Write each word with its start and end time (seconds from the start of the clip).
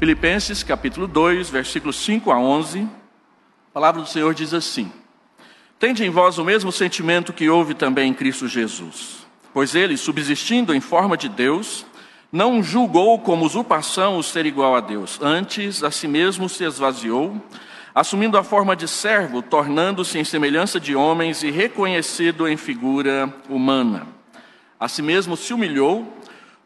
Filipenses 0.00 0.62
capítulo 0.62 1.06
2, 1.06 1.50
versículos 1.50 1.96
5 1.96 2.30
a 2.30 2.40
11. 2.40 2.80
A 2.80 3.74
palavra 3.74 4.00
do 4.00 4.08
Senhor 4.08 4.32
diz 4.32 4.54
assim: 4.54 4.90
Tende 5.78 6.02
em 6.02 6.08
vós 6.08 6.38
o 6.38 6.44
mesmo 6.44 6.72
sentimento 6.72 7.34
que 7.34 7.50
houve 7.50 7.74
também 7.74 8.08
em 8.08 8.14
Cristo 8.14 8.48
Jesus. 8.48 9.26
Pois 9.52 9.74
ele, 9.74 9.98
subsistindo 9.98 10.74
em 10.74 10.80
forma 10.80 11.18
de 11.18 11.28
Deus, 11.28 11.84
não 12.32 12.62
julgou 12.62 13.18
como 13.18 13.44
usurpação 13.44 14.16
o 14.16 14.22
ser 14.22 14.46
igual 14.46 14.74
a 14.74 14.80
Deus. 14.80 15.18
Antes, 15.20 15.84
a 15.84 15.90
si 15.90 16.08
mesmo 16.08 16.48
se 16.48 16.64
esvaziou, 16.64 17.36
assumindo 17.94 18.38
a 18.38 18.42
forma 18.42 18.74
de 18.74 18.88
servo, 18.88 19.42
tornando-se 19.42 20.18
em 20.18 20.24
semelhança 20.24 20.80
de 20.80 20.96
homens 20.96 21.42
e 21.42 21.50
reconhecido 21.50 22.48
em 22.48 22.56
figura 22.56 23.30
humana. 23.50 24.06
A 24.78 24.88
si 24.88 25.02
mesmo 25.02 25.36
se 25.36 25.52
humilhou, 25.52 26.10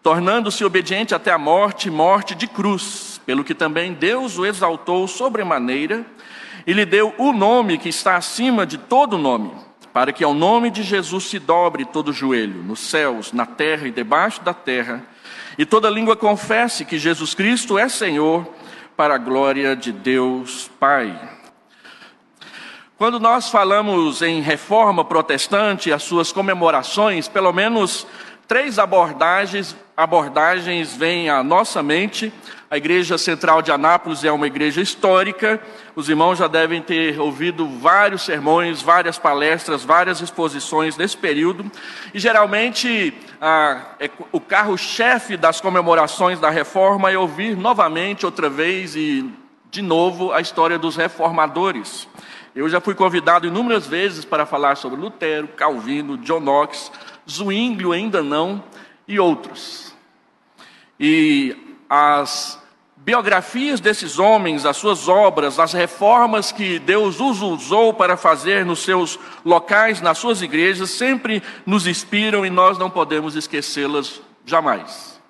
tornando-se 0.04 0.64
obediente 0.64 1.16
até 1.16 1.32
a 1.32 1.38
morte, 1.38 1.90
morte 1.90 2.36
de 2.36 2.46
cruz, 2.46 3.13
pelo 3.26 3.44
que 3.44 3.54
também 3.54 3.92
Deus 3.92 4.38
o 4.38 4.46
exaltou 4.46 5.06
sobremaneira 5.08 6.04
e 6.66 6.72
lhe 6.72 6.84
deu 6.84 7.14
o 7.18 7.32
nome 7.32 7.78
que 7.78 7.88
está 7.88 8.16
acima 8.16 8.66
de 8.66 8.78
todo 8.78 9.18
nome, 9.18 9.52
para 9.92 10.12
que 10.12 10.24
ao 10.24 10.34
nome 10.34 10.70
de 10.70 10.82
Jesus 10.82 11.24
se 11.24 11.38
dobre 11.38 11.84
todo 11.84 12.12
joelho, 12.12 12.62
nos 12.62 12.80
céus, 12.80 13.32
na 13.32 13.46
terra 13.46 13.86
e 13.86 13.90
debaixo 13.90 14.42
da 14.42 14.54
terra, 14.54 15.02
e 15.56 15.64
toda 15.64 15.90
língua 15.90 16.16
confesse 16.16 16.84
que 16.84 16.98
Jesus 16.98 17.34
Cristo 17.34 17.78
é 17.78 17.88
Senhor, 17.88 18.46
para 18.96 19.14
a 19.16 19.18
glória 19.18 19.74
de 19.74 19.90
Deus 19.90 20.70
Pai. 20.78 21.18
Quando 22.96 23.18
nós 23.18 23.50
falamos 23.50 24.22
em 24.22 24.40
reforma 24.40 25.04
protestante 25.04 25.92
as 25.92 26.04
suas 26.04 26.30
comemorações, 26.30 27.26
pelo 27.26 27.52
menos 27.52 28.06
três 28.46 28.78
abordagens, 28.78 29.76
abordagens 29.96 30.94
vêm 30.94 31.28
à 31.28 31.42
nossa 31.42 31.82
mente. 31.82 32.32
A 32.70 32.76
Igreja 32.76 33.18
Central 33.18 33.60
de 33.60 33.70
Anápolis 33.70 34.24
é 34.24 34.32
uma 34.32 34.46
igreja 34.46 34.80
histórica. 34.80 35.60
Os 35.94 36.08
irmãos 36.08 36.38
já 36.38 36.46
devem 36.46 36.80
ter 36.80 37.20
ouvido 37.20 37.68
vários 37.68 38.22
sermões, 38.22 38.80
várias 38.80 39.18
palestras, 39.18 39.84
várias 39.84 40.20
exposições 40.20 40.96
nesse 40.96 41.16
período. 41.16 41.70
E 42.12 42.18
geralmente 42.18 43.14
a, 43.40 43.94
é, 44.00 44.10
o 44.32 44.40
carro-chefe 44.40 45.36
das 45.36 45.60
comemorações 45.60 46.40
da 46.40 46.50
reforma 46.50 47.10
é 47.10 47.18
ouvir 47.18 47.56
novamente, 47.56 48.24
outra 48.24 48.48
vez 48.48 48.96
e 48.96 49.30
de 49.70 49.82
novo, 49.82 50.32
a 50.32 50.40
história 50.40 50.78
dos 50.78 50.96
reformadores. 50.96 52.08
Eu 52.54 52.68
já 52.68 52.80
fui 52.80 52.94
convidado 52.94 53.46
inúmeras 53.46 53.86
vezes 53.86 54.24
para 54.24 54.46
falar 54.46 54.76
sobre 54.76 55.00
Lutero, 55.00 55.48
Calvino, 55.48 56.16
John 56.18 56.38
Knox, 56.38 56.92
Zwinglio 57.28 57.90
ainda 57.90 58.22
não, 58.22 58.62
e 59.08 59.18
outros. 59.18 59.92
E 60.98 61.56
as 61.90 62.62
biografias 63.04 63.80
desses 63.80 64.18
homens, 64.18 64.64
as 64.64 64.78
suas 64.78 65.08
obras, 65.08 65.58
as 65.58 65.74
reformas 65.74 66.50
que 66.50 66.78
Deus 66.78 67.20
os 67.20 67.42
usou 67.42 67.92
para 67.92 68.16
fazer 68.16 68.64
nos 68.64 68.82
seus 68.82 69.18
locais, 69.44 70.00
nas 70.00 70.16
suas 70.16 70.40
igrejas, 70.40 70.88
sempre 70.90 71.42
nos 71.66 71.86
inspiram 71.86 72.46
e 72.46 72.50
nós 72.50 72.78
não 72.78 72.88
podemos 72.88 73.36
esquecê-las 73.36 74.22
jamais. 74.46 75.20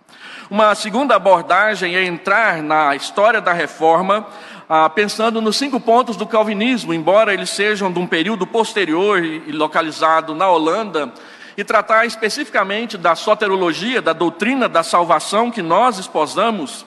Uma 0.49 0.73
segunda 0.77 1.17
abordagem 1.17 1.97
é 1.97 2.05
entrar 2.05 2.63
na 2.63 2.95
história 2.95 3.41
da 3.41 3.53
reforma, 3.53 4.25
ah, 4.69 4.89
pensando 4.89 5.41
nos 5.41 5.57
cinco 5.57 5.81
pontos 5.81 6.17
do 6.17 6.27
calvinismo, 6.27 6.95
embora 6.95 7.35
eles 7.35 7.51
sejam 7.51 7.93
de 7.93 7.99
um 7.99 8.07
período 8.07 8.47
posterior 8.47 9.25
e 9.25 9.51
localizado 9.51 10.33
na 10.33 10.49
Holanda, 10.49 11.13
e 11.57 11.65
tratar 11.65 12.07
especificamente 12.07 12.97
da 12.97 13.17
soterologia, 13.17 14.01
da 14.01 14.13
doutrina 14.13 14.69
da 14.69 14.85
salvação 14.85 15.51
que 15.51 15.63
nós 15.63 15.99
esposamos, 15.99 16.87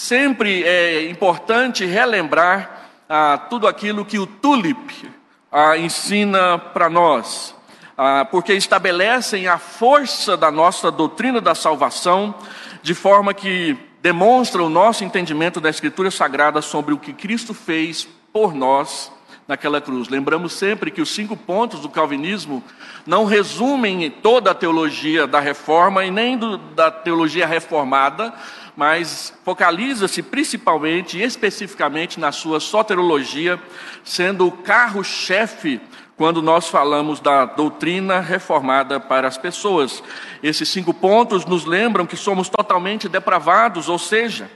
sempre 0.00 0.64
é 0.64 1.10
importante 1.10 1.84
relembrar 1.84 2.88
ah, 3.08 3.38
tudo 3.50 3.68
aquilo 3.68 4.04
que 4.04 4.18
o 4.18 4.26
Tulip 4.26 5.10
ah, 5.52 5.76
ensina 5.76 6.58
para 6.58 6.88
nós, 6.88 7.54
ah, 7.98 8.26
porque 8.30 8.54
estabelecem 8.54 9.46
a 9.46 9.58
força 9.58 10.36
da 10.38 10.50
nossa 10.50 10.90
doutrina 10.90 11.40
da 11.40 11.54
salvação, 11.54 12.34
de 12.82 12.94
forma 12.94 13.34
que 13.34 13.76
demonstra 14.00 14.62
o 14.62 14.70
nosso 14.70 15.04
entendimento 15.04 15.60
da 15.60 15.68
Escritura 15.68 16.10
Sagrada 16.10 16.62
sobre 16.62 16.94
o 16.94 16.98
que 16.98 17.12
Cristo 17.12 17.52
fez 17.52 18.08
por 18.32 18.54
nós 18.54 19.12
naquela 19.46 19.80
cruz. 19.80 20.08
Lembramos 20.08 20.52
sempre 20.52 20.90
que 20.90 21.02
os 21.02 21.10
cinco 21.10 21.36
pontos 21.36 21.80
do 21.80 21.88
calvinismo 21.88 22.62
não 23.04 23.24
resumem 23.24 24.08
toda 24.08 24.52
a 24.52 24.54
teologia 24.54 25.26
da 25.26 25.40
reforma 25.40 26.04
e 26.04 26.10
nem 26.10 26.38
do, 26.38 26.56
da 26.56 26.90
teologia 26.90 27.46
reformada, 27.46 28.32
mas 28.76 29.32
focaliza-se 29.44 30.22
principalmente 30.22 31.18
e 31.18 31.22
especificamente 31.22 32.18
na 32.18 32.32
sua 32.32 32.60
soterologia, 32.60 33.60
sendo 34.04 34.46
o 34.46 34.52
carro-chefe 34.52 35.80
quando 36.16 36.42
nós 36.42 36.68
falamos 36.68 37.18
da 37.18 37.46
doutrina 37.46 38.20
reformada 38.20 39.00
para 39.00 39.26
as 39.26 39.38
pessoas. 39.38 40.02
Esses 40.42 40.68
cinco 40.68 40.92
pontos 40.92 41.46
nos 41.46 41.64
lembram 41.64 42.04
que 42.04 42.16
somos 42.16 42.50
totalmente 42.50 43.08
depravados, 43.08 43.88
ou 43.88 43.98
seja, 43.98 44.50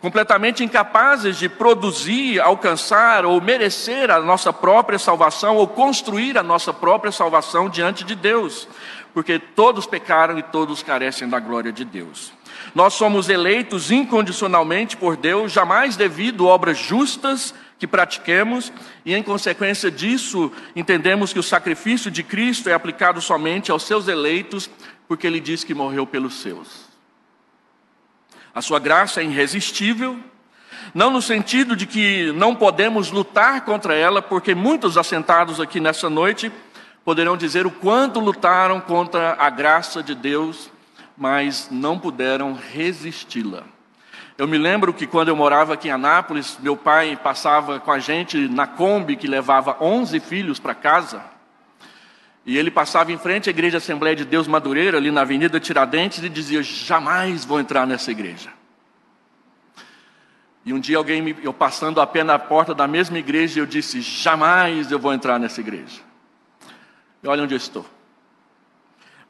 completamente 0.00 0.62
incapazes 0.62 1.38
de 1.38 1.48
produzir, 1.48 2.40
alcançar 2.40 3.24
ou 3.24 3.40
merecer 3.40 4.10
a 4.10 4.20
nossa 4.20 4.52
própria 4.52 4.98
salvação 4.98 5.56
ou 5.56 5.68
construir 5.68 6.36
a 6.36 6.42
nossa 6.42 6.72
própria 6.72 7.12
salvação 7.12 7.70
diante 7.70 8.02
de 8.02 8.14
Deus, 8.14 8.68
porque 9.14 9.38
todos 9.38 9.86
pecaram 9.86 10.36
e 10.36 10.42
todos 10.42 10.82
carecem 10.82 11.28
da 11.28 11.38
glória 11.38 11.72
de 11.72 11.84
Deus. 11.84 12.32
Nós 12.74 12.94
somos 12.94 13.28
eleitos 13.28 13.92
incondicionalmente 13.92 14.96
por 14.96 15.16
Deus, 15.16 15.52
jamais 15.52 15.96
devido 15.96 16.48
a 16.48 16.52
obras 16.52 16.76
justas 16.76 17.54
que 17.78 17.86
pratiquemos, 17.86 18.72
e 19.04 19.14
em 19.14 19.22
consequência 19.22 19.90
disso, 19.90 20.50
entendemos 20.74 21.32
que 21.32 21.38
o 21.38 21.42
sacrifício 21.42 22.10
de 22.10 22.22
Cristo 22.22 22.68
é 22.68 22.72
aplicado 22.72 23.20
somente 23.20 23.70
aos 23.70 23.84
seus 23.84 24.08
eleitos, 24.08 24.68
porque 25.06 25.26
ele 25.26 25.38
diz 25.38 25.62
que 25.62 25.74
morreu 25.74 26.04
pelos 26.06 26.34
seus. 26.40 26.88
A 28.52 28.60
sua 28.60 28.80
graça 28.80 29.20
é 29.20 29.24
irresistível, 29.24 30.18
não 30.92 31.10
no 31.10 31.22
sentido 31.22 31.76
de 31.76 31.86
que 31.86 32.32
não 32.32 32.56
podemos 32.56 33.10
lutar 33.10 33.64
contra 33.64 33.94
ela, 33.94 34.20
porque 34.20 34.54
muitos 34.54 34.96
assentados 34.98 35.60
aqui 35.60 35.78
nessa 35.78 36.10
noite 36.10 36.50
poderão 37.04 37.36
dizer 37.36 37.66
o 37.66 37.70
quanto 37.70 38.18
lutaram 38.18 38.80
contra 38.80 39.36
a 39.38 39.50
graça 39.50 40.02
de 40.02 40.14
Deus, 40.14 40.70
mas 41.16 41.68
não 41.70 41.98
puderam 41.98 42.54
resisti-la. 42.54 43.64
Eu 44.36 44.48
me 44.48 44.58
lembro 44.58 44.92
que 44.92 45.06
quando 45.06 45.28
eu 45.28 45.36
morava 45.36 45.74
aqui 45.74 45.88
em 45.88 45.92
Anápolis, 45.92 46.58
meu 46.60 46.76
pai 46.76 47.16
passava 47.16 47.78
com 47.78 47.92
a 47.92 48.00
gente 48.00 48.48
na 48.48 48.66
Kombi 48.66 49.14
que 49.14 49.28
levava 49.28 49.76
11 49.80 50.18
filhos 50.18 50.58
para 50.58 50.74
casa. 50.74 51.22
E 52.44 52.58
ele 52.58 52.70
passava 52.70 53.12
em 53.12 53.16
frente 53.16 53.48
à 53.48 53.50
Igreja 53.50 53.78
Assembleia 53.78 54.16
de 54.16 54.24
Deus 54.24 54.48
Madureira, 54.48 54.98
ali 54.98 55.10
na 55.10 55.20
Avenida 55.20 55.60
Tiradentes, 55.60 56.22
e 56.22 56.28
dizia: 56.28 56.62
Jamais 56.62 57.44
vou 57.44 57.60
entrar 57.60 57.86
nessa 57.86 58.10
igreja. 58.10 58.50
E 60.66 60.72
um 60.72 60.80
dia 60.80 60.96
alguém, 60.96 61.22
me, 61.22 61.36
eu 61.42 61.54
passando 61.54 62.00
a 62.00 62.06
pé 62.06 62.24
na 62.24 62.38
porta 62.38 62.74
da 62.74 62.86
mesma 62.86 63.18
igreja, 63.18 63.60
eu 63.60 63.66
disse: 63.66 64.00
Jamais 64.00 64.90
eu 64.90 64.98
vou 64.98 65.14
entrar 65.14 65.38
nessa 65.38 65.60
igreja. 65.60 66.00
E 67.22 67.28
olha 67.28 67.44
onde 67.44 67.54
eu 67.54 67.58
estou. 67.58 67.86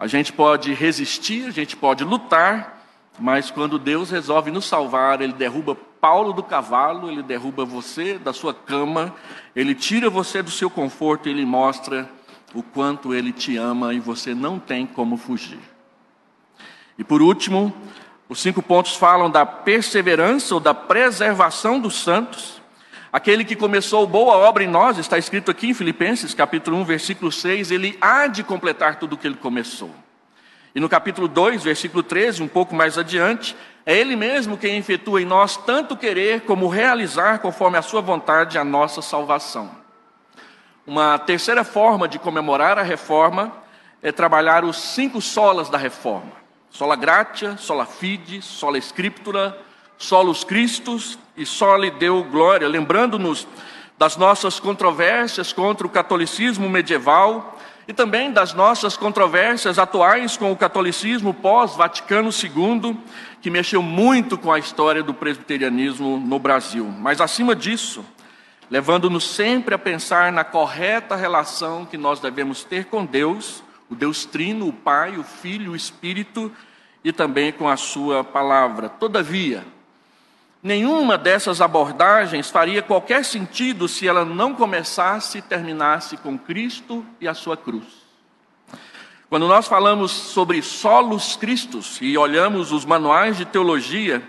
A 0.04 0.06
gente 0.06 0.34
pode 0.34 0.74
resistir, 0.74 1.46
a 1.46 1.50
gente 1.50 1.74
pode 1.74 2.04
lutar, 2.04 2.84
mas 3.18 3.50
quando 3.50 3.78
Deus 3.78 4.10
resolve 4.10 4.50
nos 4.50 4.66
salvar, 4.66 5.22
Ele 5.22 5.32
derruba 5.32 5.74
Paulo 5.74 6.34
do 6.34 6.42
cavalo, 6.42 7.10
Ele 7.10 7.22
derruba 7.22 7.64
você 7.64 8.18
da 8.18 8.30
sua 8.30 8.52
cama, 8.52 9.14
Ele 9.56 9.74
tira 9.74 10.10
você 10.10 10.42
do 10.42 10.50
seu 10.50 10.68
conforto 10.68 11.26
Ele 11.26 11.46
mostra 11.46 12.06
o 12.52 12.62
quanto 12.62 13.14
Ele 13.14 13.32
te 13.32 13.56
ama 13.56 13.94
e 13.94 13.98
você 13.98 14.34
não 14.34 14.58
tem 14.58 14.86
como 14.86 15.16
fugir. 15.16 15.58
E 16.98 17.02
por 17.02 17.22
último, 17.22 17.74
os 18.28 18.42
cinco 18.42 18.60
pontos 18.60 18.96
falam 18.96 19.30
da 19.30 19.46
perseverança 19.46 20.52
ou 20.52 20.60
da 20.60 20.74
preservação 20.74 21.80
dos 21.80 21.94
santos. 21.94 22.60
Aquele 23.14 23.44
que 23.44 23.54
começou 23.54 24.04
boa 24.08 24.36
obra 24.38 24.64
em 24.64 24.66
nós, 24.66 24.98
está 24.98 25.16
escrito 25.16 25.48
aqui 25.48 25.68
em 25.68 25.72
Filipenses, 25.72 26.34
capítulo 26.34 26.78
1, 26.78 26.84
versículo 26.84 27.30
6, 27.30 27.70
ele 27.70 27.96
há 28.00 28.26
de 28.26 28.42
completar 28.42 28.96
tudo 28.96 29.12
o 29.12 29.16
que 29.16 29.24
ele 29.24 29.36
começou. 29.36 29.94
E 30.74 30.80
no 30.80 30.88
capítulo 30.88 31.28
2, 31.28 31.62
versículo 31.62 32.02
13, 32.02 32.42
um 32.42 32.48
pouco 32.48 32.74
mais 32.74 32.98
adiante, 32.98 33.54
é 33.86 33.96
ele 33.96 34.16
mesmo 34.16 34.58
quem 34.58 34.78
efetua 34.78 35.22
em 35.22 35.24
nós 35.24 35.56
tanto 35.56 35.96
querer 35.96 36.40
como 36.40 36.66
realizar 36.66 37.38
conforme 37.38 37.78
a 37.78 37.82
sua 37.82 38.00
vontade 38.00 38.58
a 38.58 38.64
nossa 38.64 39.00
salvação. 39.00 39.70
Uma 40.84 41.16
terceira 41.16 41.62
forma 41.62 42.08
de 42.08 42.18
comemorar 42.18 42.80
a 42.80 42.82
reforma 42.82 43.52
é 44.02 44.10
trabalhar 44.10 44.64
os 44.64 44.76
cinco 44.76 45.20
solas 45.20 45.68
da 45.68 45.78
reforma: 45.78 46.32
sola 46.68 46.96
gratia, 46.96 47.56
sola 47.58 47.86
fide, 47.86 48.42
sola 48.42 48.76
scriptura, 48.76 49.56
solus 49.96 50.42
Christus 50.42 51.16
e 51.36 51.44
soli 51.44 51.90
Deu 51.90 52.22
glória, 52.24 52.68
lembrando-nos 52.68 53.46
das 53.98 54.16
nossas 54.16 54.58
controvérsias 54.58 55.52
contra 55.52 55.86
o 55.86 55.90
catolicismo 55.90 56.68
medieval 56.68 57.58
e 57.86 57.92
também 57.92 58.32
das 58.32 58.54
nossas 58.54 58.96
controvérsias 58.96 59.78
atuais 59.78 60.36
com 60.36 60.50
o 60.50 60.56
catolicismo 60.56 61.34
pós-Vaticano 61.34 62.30
II, 62.30 62.98
que 63.40 63.50
mexeu 63.50 63.82
muito 63.82 64.38
com 64.38 64.50
a 64.50 64.58
história 64.58 65.02
do 65.02 65.12
presbiterianismo 65.12 66.18
no 66.18 66.38
Brasil. 66.38 66.86
Mas, 66.86 67.20
acima 67.20 67.54
disso, 67.54 68.04
levando-nos 68.70 69.24
sempre 69.24 69.74
a 69.74 69.78
pensar 69.78 70.32
na 70.32 70.44
correta 70.44 71.14
relação 71.14 71.84
que 71.84 71.98
nós 71.98 72.20
devemos 72.20 72.64
ter 72.64 72.86
com 72.86 73.04
Deus, 73.04 73.62
o 73.90 73.94
Deus 73.94 74.24
Trino, 74.24 74.68
o 74.68 74.72
Pai, 74.72 75.18
o 75.18 75.22
Filho, 75.22 75.72
o 75.72 75.76
Espírito 75.76 76.50
e 77.04 77.12
também 77.12 77.52
com 77.52 77.68
a 77.68 77.76
Sua 77.76 78.24
palavra. 78.24 78.88
Todavia, 78.88 79.62
nenhuma 80.64 81.18
dessas 81.18 81.60
abordagens 81.60 82.50
faria 82.50 82.80
qualquer 82.80 83.22
sentido 83.22 83.86
se 83.86 84.08
ela 84.08 84.24
não 84.24 84.54
começasse 84.54 85.38
e 85.38 85.42
terminasse 85.42 86.16
com 86.16 86.38
Cristo 86.38 87.04
e 87.20 87.28
a 87.28 87.34
Sua 87.34 87.54
cruz. 87.54 87.84
Quando 89.28 89.46
nós 89.46 89.68
falamos 89.68 90.10
sobre 90.10 90.62
solos 90.62 91.36
Cristos 91.36 91.98
e 92.00 92.16
olhamos 92.16 92.72
os 92.72 92.86
manuais 92.86 93.36
de 93.36 93.44
teologia, 93.44 94.22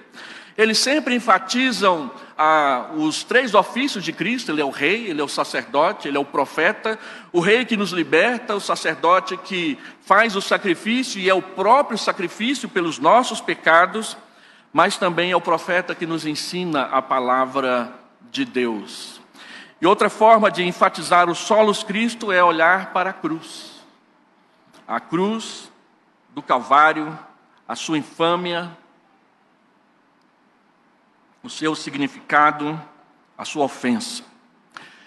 eles 0.57 0.77
sempre 0.77 1.15
enfatizam 1.15 2.11
ah, 2.37 2.89
os 2.95 3.23
três 3.23 3.53
ofícios 3.53 4.03
de 4.03 4.11
Cristo: 4.11 4.51
Ele 4.51 4.61
é 4.61 4.65
o 4.65 4.69
rei, 4.69 5.07
Ele 5.07 5.21
é 5.21 5.23
o 5.23 5.29
sacerdote, 5.29 6.07
Ele 6.07 6.17
é 6.17 6.19
o 6.19 6.25
profeta. 6.25 6.99
O 7.31 7.39
rei 7.39 7.63
que 7.63 7.77
nos 7.77 7.91
liberta, 7.91 8.55
o 8.55 8.59
sacerdote 8.59 9.37
que 9.37 9.77
faz 10.01 10.35
o 10.35 10.41
sacrifício 10.41 11.19
e 11.19 11.29
é 11.29 11.33
o 11.33 11.41
próprio 11.41 11.97
sacrifício 11.97 12.67
pelos 12.67 12.99
nossos 12.99 13.39
pecados, 13.39 14.17
mas 14.75 14.97
também 14.97 15.31
é 15.31 15.35
o 15.37 15.39
profeta 15.39 15.95
que 15.95 16.05
nos 16.05 16.25
ensina 16.25 16.81
a 16.87 17.01
palavra 17.01 17.97
de 18.29 18.43
Deus. 18.43 19.21
E 19.79 19.87
outra 19.87 20.09
forma 20.09 20.51
de 20.51 20.63
enfatizar 20.63 21.29
o 21.29 21.33
solos 21.33 21.81
Cristo 21.81 22.29
é 22.29 22.43
olhar 22.43 22.91
para 22.91 23.11
a 23.11 23.13
cruz. 23.13 23.71
A 24.85 24.99
cruz 24.99 25.71
do 26.31 26.41
Calvário, 26.41 27.17
a 27.65 27.73
sua 27.73 27.97
infâmia, 27.97 28.69
o 31.41 31.49
seu 31.49 31.73
significado, 31.73 32.77
a 33.37 33.45
sua 33.45 33.63
ofensa. 33.63 34.25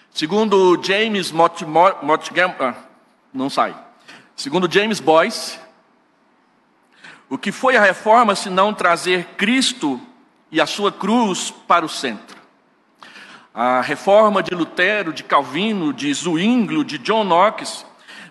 Segundo 0.09 0.81
James 0.83 1.31
Montgomery, 1.31 1.95
ah, 2.59 2.73
não 3.31 3.51
sai. 3.51 3.77
Segundo 4.35 4.67
James 4.71 4.99
Boyce, 4.99 5.59
o 7.29 7.37
que 7.37 7.51
foi 7.51 7.77
a 7.77 7.81
reforma 7.81 8.35
se 8.35 8.49
não 8.49 8.73
trazer 8.73 9.25
Cristo 9.37 10.01
e 10.51 10.59
a 10.59 10.65
sua 10.65 10.91
cruz 10.91 11.53
para 11.67 11.85
o 11.85 11.89
centro? 11.89 12.37
A 13.53 13.81
reforma 13.81 14.41
de 14.41 14.55
Lutero, 14.55 15.13
de 15.13 15.23
Calvino, 15.23 15.93
de 15.93 16.11
Zwinglio, 16.13 16.83
de 16.83 16.97
John 16.97 17.23
Knox 17.23 17.85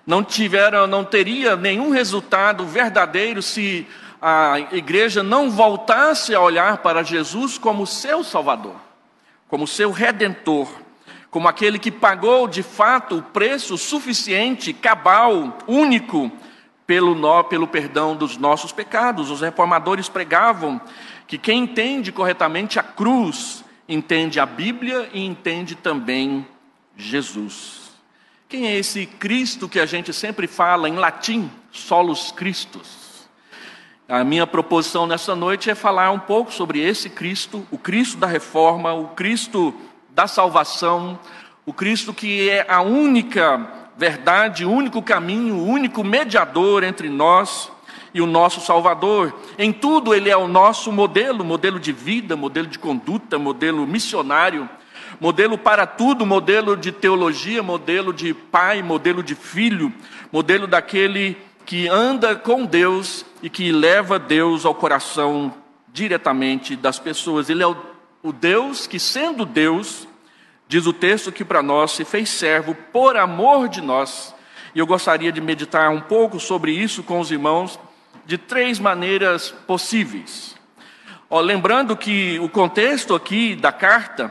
não 0.07 0.25
tiveram, 0.25 0.87
não 0.87 1.05
teria 1.05 1.55
nenhum 1.55 1.91
resultado 1.91 2.65
verdadeiro 2.65 3.43
se 3.43 3.87
a 4.21 4.59
igreja 4.73 5.23
não 5.23 5.51
voltasse 5.51 6.35
a 6.35 6.41
olhar 6.41 6.79
para 6.79 7.03
Jesus 7.03 7.57
como 7.59 7.87
seu 7.87 8.25
Salvador, 8.25 8.75
como 9.47 9.67
seu 9.67 9.93
Redentor, 9.93 10.69
como 11.31 11.47
aquele 11.47 11.79
que 11.79 11.91
pagou 11.91 12.49
de 12.49 12.63
fato 12.63 13.19
o 13.19 13.23
preço 13.23 13.77
suficiente, 13.77 14.73
cabal, 14.73 15.59
único, 15.69 16.33
pelo, 16.89 17.15
nó, 17.15 17.43
pelo 17.43 17.69
perdão 17.69 18.17
dos 18.17 18.39
nossos 18.39 18.73
pecados. 18.73 19.31
Os 19.31 19.43
reformadores 19.43 20.09
pregavam 20.09 20.81
que 21.27 21.37
quem 21.37 21.65
entende 21.65 22.11
corretamente 22.11 22.79
a 22.79 22.83
cruz, 22.83 23.63
entende 23.87 24.41
a 24.41 24.47
Bíblia 24.47 25.11
e 25.13 25.23
entende 25.23 25.75
também 25.75 26.49
Jesus. 26.97 27.93
Quem 28.49 28.67
é 28.67 28.75
esse 28.75 29.05
Cristo 29.05 29.69
que 29.69 29.79
a 29.79 29.85
gente 29.85 30.15
sempre 30.15 30.47
fala 30.47 30.89
em 30.89 30.95
latim, 30.95 31.51
solos 31.71 32.33
Christus? 32.33 33.29
A 34.09 34.25
minha 34.25 34.47
proposição 34.47 35.07
nessa 35.07 35.37
noite 35.37 35.69
é 35.69 35.75
falar 35.75 36.11
um 36.11 36.19
pouco 36.19 36.51
sobre 36.51 36.81
esse 36.81 37.11
Cristo, 37.11 37.67
o 37.71 37.77
Cristo 37.77 38.17
da 38.17 38.27
reforma, 38.27 38.95
o 38.95 39.09
Cristo 39.09 39.75
da 40.09 40.27
salvação, 40.27 41.19
o 41.67 41.73
Cristo 41.75 42.15
que 42.15 42.49
é 42.49 42.65
a 42.67 42.81
única 42.81 43.88
verdade, 43.99 44.65
o 44.65 44.71
único 44.71 45.03
caminho, 45.03 45.57
o 45.57 45.67
único 45.67 46.05
mediador 46.05 46.85
entre 46.85 47.09
nós 47.09 47.71
e 48.15 48.21
o 48.21 48.27
nosso 48.27 48.61
Salvador. 48.61 49.35
Em 49.59 49.73
tudo 49.73 50.15
ele 50.15 50.31
é 50.31 50.37
o 50.37 50.47
nosso 50.47 50.93
modelo, 50.93 51.45
modelo 51.45 51.81
de 51.81 51.93
vida, 51.93 52.37
modelo 52.37 52.69
de 52.69 52.79
conduta, 52.79 53.39
modelo 53.41 53.85
missionário, 53.89 54.69
modelo 55.21 55.59
para 55.59 55.85
tudo, 55.85 56.25
modelo 56.25 56.77
de 56.77 56.93
teologia, 56.93 57.61
modelo 57.61 58.13
de 58.13 58.33
pai, 58.33 58.83
modelo 58.83 59.21
de 59.21 59.35
filho, 59.35 59.93
modelo 60.33 60.69
daquele 60.69 61.37
que 61.67 61.89
anda 61.89 62.37
com 62.37 62.65
Deus 62.65 63.27
e 63.43 63.51
que 63.51 63.73
leva 63.73 64.19
Deus 64.19 64.65
ao 64.65 64.75
coração 64.75 65.53
diretamente 65.93 66.77
das 66.77 66.99
pessoas. 67.01 67.51
Ele 67.51 67.65
é 67.65 67.67
o, 67.67 67.77
o 68.23 68.33
Deus 68.33 68.87
que, 68.87 68.99
sendo 68.99 69.45
Deus, 69.45 70.08
diz 70.69 70.87
o 70.87 70.93
texto 70.93 71.33
que 71.33 71.45
para 71.45 71.63
nós 71.63 71.93
se 71.93 72.05
fez 72.05 72.29
servo 72.29 72.75
por 72.93 73.17
amor 73.17 73.69
de 73.69 73.81
nós. 73.81 74.35
E 74.75 74.79
eu 74.79 74.87
gostaria 74.87 75.33
de 75.33 75.41
meditar 75.41 75.91
um 75.91 76.01
pouco 76.01 76.39
sobre 76.39 76.71
isso 76.71 77.03
com 77.03 77.19
os 77.19 77.33
irmãos 77.33 77.81
de 78.27 78.37
três 78.37 78.79
maneiras 78.79 79.51
possíveis. 79.67 80.55
Ó, 81.31 81.41
lembrando 81.41 81.97
que 81.97 82.39
o 82.39 82.49
contexto 82.49 83.15
aqui 83.15 83.57
da 83.57 83.73
carta 83.73 84.31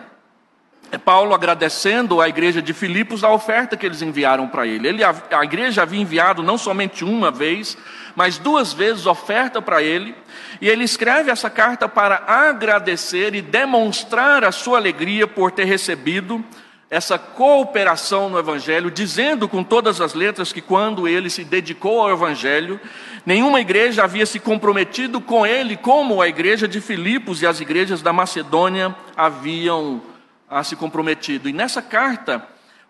é 0.91 0.97
Paulo 0.97 1.33
agradecendo 1.33 2.21
à 2.21 2.29
igreja 2.29 2.61
de 2.61 2.73
Filipos 2.73 3.23
a 3.23 3.29
oferta 3.29 3.75
que 3.75 3.85
eles 3.85 4.01
enviaram 4.01 4.47
para 4.47 4.65
ele. 4.65 4.87
ele. 4.87 5.03
A 5.03 5.43
igreja 5.43 5.81
havia 5.81 5.99
enviado 5.99 6.41
não 6.41 6.57
somente 6.57 7.03
uma 7.03 7.29
vez, 7.29 7.77
mas 8.15 8.37
duas 8.37 8.71
vezes 8.71 9.05
oferta 9.05 9.61
para 9.61 9.83
ele. 9.83 10.15
E 10.61 10.69
ele 10.69 10.85
escreve 10.85 11.29
essa 11.29 11.49
carta 11.49 11.89
para 11.89 12.23
agradecer 12.25 13.35
e 13.35 13.41
demonstrar 13.41 14.45
a 14.45 14.51
sua 14.51 14.77
alegria 14.77 15.27
por 15.27 15.51
ter 15.51 15.65
recebido 15.65 16.43
essa 16.89 17.19
cooperação 17.19 18.29
no 18.29 18.39
Evangelho, 18.39 18.89
dizendo 18.89 19.49
com 19.49 19.61
todas 19.61 19.99
as 19.99 20.13
letras 20.13 20.53
que 20.53 20.61
quando 20.61 21.05
ele 21.05 21.29
se 21.29 21.43
dedicou 21.43 21.99
ao 21.99 22.11
Evangelho, 22.11 22.79
nenhuma 23.25 23.59
igreja 23.59 24.05
havia 24.05 24.25
se 24.25 24.39
comprometido 24.39 25.19
com 25.19 25.45
ele, 25.45 25.75
como 25.75 26.21
a 26.21 26.29
igreja 26.29 26.65
de 26.65 26.79
Filipos 26.79 27.41
e 27.41 27.45
as 27.45 27.59
igrejas 27.59 28.01
da 28.01 28.13
Macedônia 28.13 28.95
haviam 29.17 30.01
a 30.49 30.63
se 30.63 30.75
comprometido. 30.75 31.49
E 31.49 31.53
nessa 31.53 31.81
carta, 31.81 32.47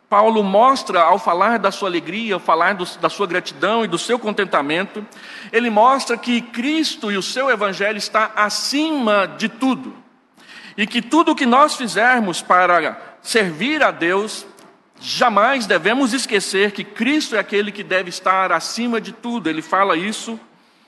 Paulo 0.10 0.42
mostra, 0.42 1.02
ao 1.02 1.20
falar 1.20 1.60
da 1.60 1.72
sua 1.72 1.90
alegria, 1.90 2.36
ao 2.36 2.40
falar 2.40 2.76
do, 2.76 2.86
da 3.00 3.10
sua 3.10 3.28
gratidão 3.28 3.84
e 3.84 3.88
do 3.88 3.98
seu 3.98 4.18
contentamento, 4.18 5.06
ele 5.52 5.70
mostra 5.70 6.18
que 6.18 6.42
Cristo 6.42 7.12
e 7.12 7.18
o 7.18 7.22
seu 7.22 7.50
Evangelho 7.50 7.98
está 7.98 8.32
acima 8.36 9.28
de 9.28 9.50
tudo. 9.50 9.94
E 10.78 10.88
que 10.88 11.02
tudo 11.02 11.32
o 11.32 11.36
que 11.36 11.46
nós 11.46 11.76
fizermos 11.76 12.42
para 12.42 13.18
servir 13.22 13.84
a 13.84 13.92
Deus, 13.92 14.46
jamais 15.02 15.66
devemos 15.66 16.14
esquecer 16.14 16.72
que 16.72 16.84
Cristo 16.84 17.36
é 17.36 17.40
aquele 17.40 17.72
que 17.72 17.84
deve 17.84 18.10
estar 18.10 18.52
acima 18.52 19.02
de 19.02 19.12
tudo. 19.12 19.50
Ele 19.50 19.62
fala 19.62 19.98
isso 19.98 20.40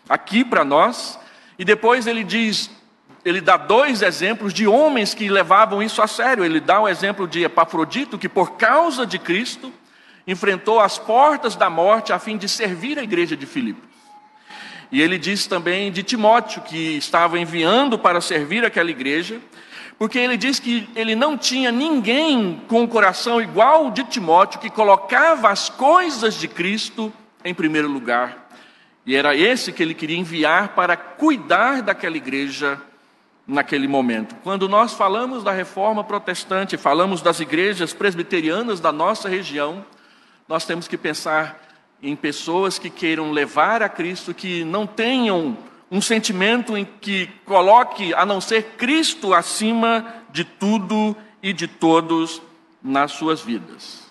aqui 0.07 0.45
para 0.45 0.63
nós, 0.63 1.19
e 1.57 1.65
depois 1.65 2.07
ele 2.07 2.23
diz: 2.23 2.71
ele 3.23 3.41
dá 3.41 3.57
dois 3.57 4.01
exemplos 4.01 4.53
de 4.53 4.65
homens 4.65 5.13
que 5.13 5.29
levavam 5.29 5.83
isso 5.83 6.01
a 6.01 6.07
sério. 6.07 6.43
Ele 6.43 6.59
dá 6.59 6.79
o 6.79 6.87
exemplo 6.87 7.27
de 7.27 7.43
Epafrodito, 7.43 8.17
que 8.17 8.29
por 8.29 8.51
causa 8.51 9.05
de 9.05 9.19
Cristo 9.19 9.71
enfrentou 10.25 10.79
as 10.79 10.97
portas 10.97 11.55
da 11.55 11.69
morte 11.69 12.13
a 12.13 12.19
fim 12.19 12.37
de 12.37 12.47
servir 12.47 12.97
a 12.97 13.03
igreja 13.03 13.35
de 13.35 13.45
Filipos. 13.45 13.89
E 14.91 15.01
ele 15.01 15.17
diz 15.17 15.45
também 15.45 15.91
de 15.91 16.01
Timóteo, 16.01 16.61
que 16.61 16.97
estava 16.97 17.37
enviando 17.37 17.99
para 17.99 18.21
servir 18.21 18.65
aquela 18.65 18.89
igreja, 18.89 19.39
porque 19.99 20.17
ele 20.17 20.37
diz 20.37 20.59
que 20.59 20.89
ele 20.95 21.13
não 21.13 21.37
tinha 21.37 21.71
ninguém 21.71 22.61
com 22.67 22.83
o 22.83 22.87
coração 22.87 23.41
igual 23.41 23.91
de 23.91 24.03
Timóteo, 24.05 24.59
que 24.59 24.69
colocava 24.69 25.49
as 25.49 25.69
coisas 25.69 26.35
de 26.35 26.47
Cristo 26.47 27.11
em 27.43 27.53
primeiro 27.53 27.87
lugar. 27.87 28.49
E 29.05 29.15
era 29.15 29.35
esse 29.35 29.71
que 29.71 29.83
ele 29.83 29.93
queria 29.93 30.17
enviar 30.17 30.69
para 30.69 30.95
cuidar 30.95 31.81
daquela 31.81 32.17
igreja 32.17 32.81
naquele 33.49 33.87
momento. 33.87 34.35
Quando 34.43 34.69
nós 34.69 34.93
falamos 34.93 35.43
da 35.43 35.51
reforma 35.51 36.03
protestante, 36.03 36.77
falamos 36.77 37.19
das 37.19 37.39
igrejas 37.39 37.91
presbiterianas 37.91 38.79
da 38.79 38.91
nossa 38.91 39.27
região, 39.27 39.83
nós 40.47 40.65
temos 40.65 40.87
que 40.87 40.97
pensar 40.97 41.59
em 42.01 42.15
pessoas 42.15 42.77
que 42.77 42.91
queiram 42.91 43.31
levar 43.31 43.81
a 43.81 43.89
Cristo, 43.89 44.35
que 44.35 44.63
não 44.63 44.85
tenham 44.85 45.57
um 45.89 45.99
sentimento 45.99 46.77
em 46.77 46.85
que 46.85 47.27
coloque 47.43 48.13
a 48.13 48.23
não 48.23 48.39
ser 48.39 48.75
Cristo 48.77 49.33
acima 49.33 50.05
de 50.31 50.43
tudo 50.43 51.17
e 51.41 51.51
de 51.51 51.67
todos 51.67 52.39
nas 52.83 53.13
suas 53.13 53.41
vidas. 53.41 54.07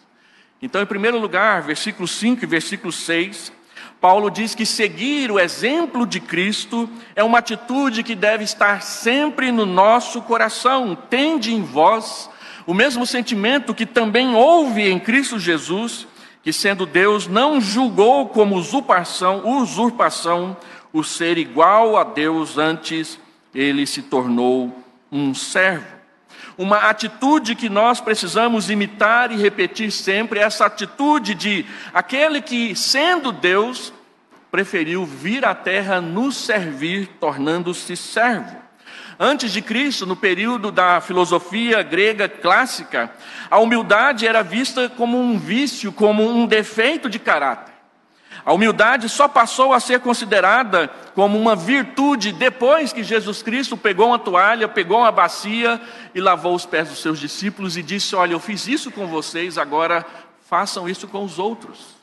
Então, 0.61 0.83
em 0.83 0.87
primeiro 0.87 1.18
lugar, 1.18 1.62
versículo 1.62 2.09
5 2.09 2.42
e 2.42 2.47
versículo 2.47 2.92
6, 2.92 3.52
Paulo 4.00 4.31
diz 4.31 4.55
que 4.55 4.64
seguir 4.64 5.31
o 5.31 5.40
exemplo 5.40 6.07
de 6.07 6.21
Cristo 6.21 6.88
é 7.17 7.25
uma 7.25 7.38
atitude 7.38 8.05
que 8.05 8.14
deve 8.14 8.45
estar 8.45 8.83
sempre 8.83 9.50
no 9.50 9.67
nosso 9.67 10.23
coração. 10.23 10.97
Tende 11.11 11.52
em 11.52 11.62
vós 11.62 12.31
o 12.64 12.73
mesmo 12.73 13.05
sentimento 13.05 13.75
que 13.75 13.85
também 13.85 14.37
houve 14.37 14.88
em 14.88 15.00
Cristo 15.00 15.38
Jesus, 15.38 16.07
que 16.45 16.52
sendo 16.52 16.87
Deus 16.87 17.26
não 17.26 17.61
julgou 17.61 18.28
como 18.28 18.57
usurpação, 18.57 19.43
usurpação 19.45 20.57
o 20.93 21.02
ser 21.02 21.37
igual 21.37 21.97
a 21.97 22.05
Deus, 22.05 22.57
antes 22.57 23.19
ele 23.52 23.85
se 23.85 24.02
tornou 24.02 24.73
um 25.11 25.35
servo. 25.35 25.98
Uma 26.59 26.91
atitude 26.91 27.55
que 27.55 27.69
nós 27.69 28.00
precisamos 28.00 28.69
imitar 28.69 29.31
e 29.31 29.37
repetir 29.37 29.93
sempre, 29.93 30.41
essa 30.41 30.67
atitude 30.67 31.33
de 31.33 31.65
aquele 31.95 32.43
que, 32.43 32.75
sendo 32.75 33.31
Deus, 33.31 33.93
preferiu 34.50 35.07
vir 35.07 35.45
à 35.45 35.55
terra 35.55 36.00
nos 36.00 36.37
servir, 36.37 37.07
tornando-se 37.21 37.97
servo. 37.97 38.57
Antes 39.21 39.53
de 39.53 39.62
Cristo, 39.62 40.05
no 40.05 40.17
período 40.17 40.73
da 40.73 41.00
filosofia 41.00 41.81
grega 41.83 42.29
clássica, 42.29 43.09
a 43.49 43.59
humildade 43.59 44.27
era 44.27 44.43
vista 44.43 44.88
como 44.88 45.17
um 45.17 45.38
vício, 45.38 45.93
como 45.93 46.29
um 46.29 46.45
defeito 46.45 47.09
de 47.09 47.21
caráter. 47.21 47.78
A 48.49 48.52
humildade 48.55 49.11
só 49.11 49.28
passou 49.28 49.75
a 49.75 49.78
ser 49.78 50.00
considerada 50.00 50.88
como 51.14 51.38
uma 51.38 51.55
virtude 51.55 52.33
depois 52.33 52.95
que 52.95 53.05
Jesus 53.05 53.43
Cristo 53.43 53.76
pegou 53.76 54.07
uma 54.07 54.19
toalha, 54.19 54.67
pegou 54.67 55.00
uma 55.00 55.12
bacia 55.12 55.78
e 56.14 56.21
lavou 56.23 56.55
os 56.55 56.64
pés 56.64 56.88
dos 56.88 57.02
seus 57.02 57.21
discípulos 57.21 57.76
e 57.76 57.83
disse: 57.83 58.17
Olha, 58.17 58.33
eu 58.33 58.40
fiz 58.40 58.67
isso 58.67 58.90
com 58.90 59.07
vocês, 59.07 59.59
agora 59.59 60.02
façam 60.49 60.88
isso 60.88 61.07
com 61.07 61.23
os 61.23 61.38
outros. 61.38 61.95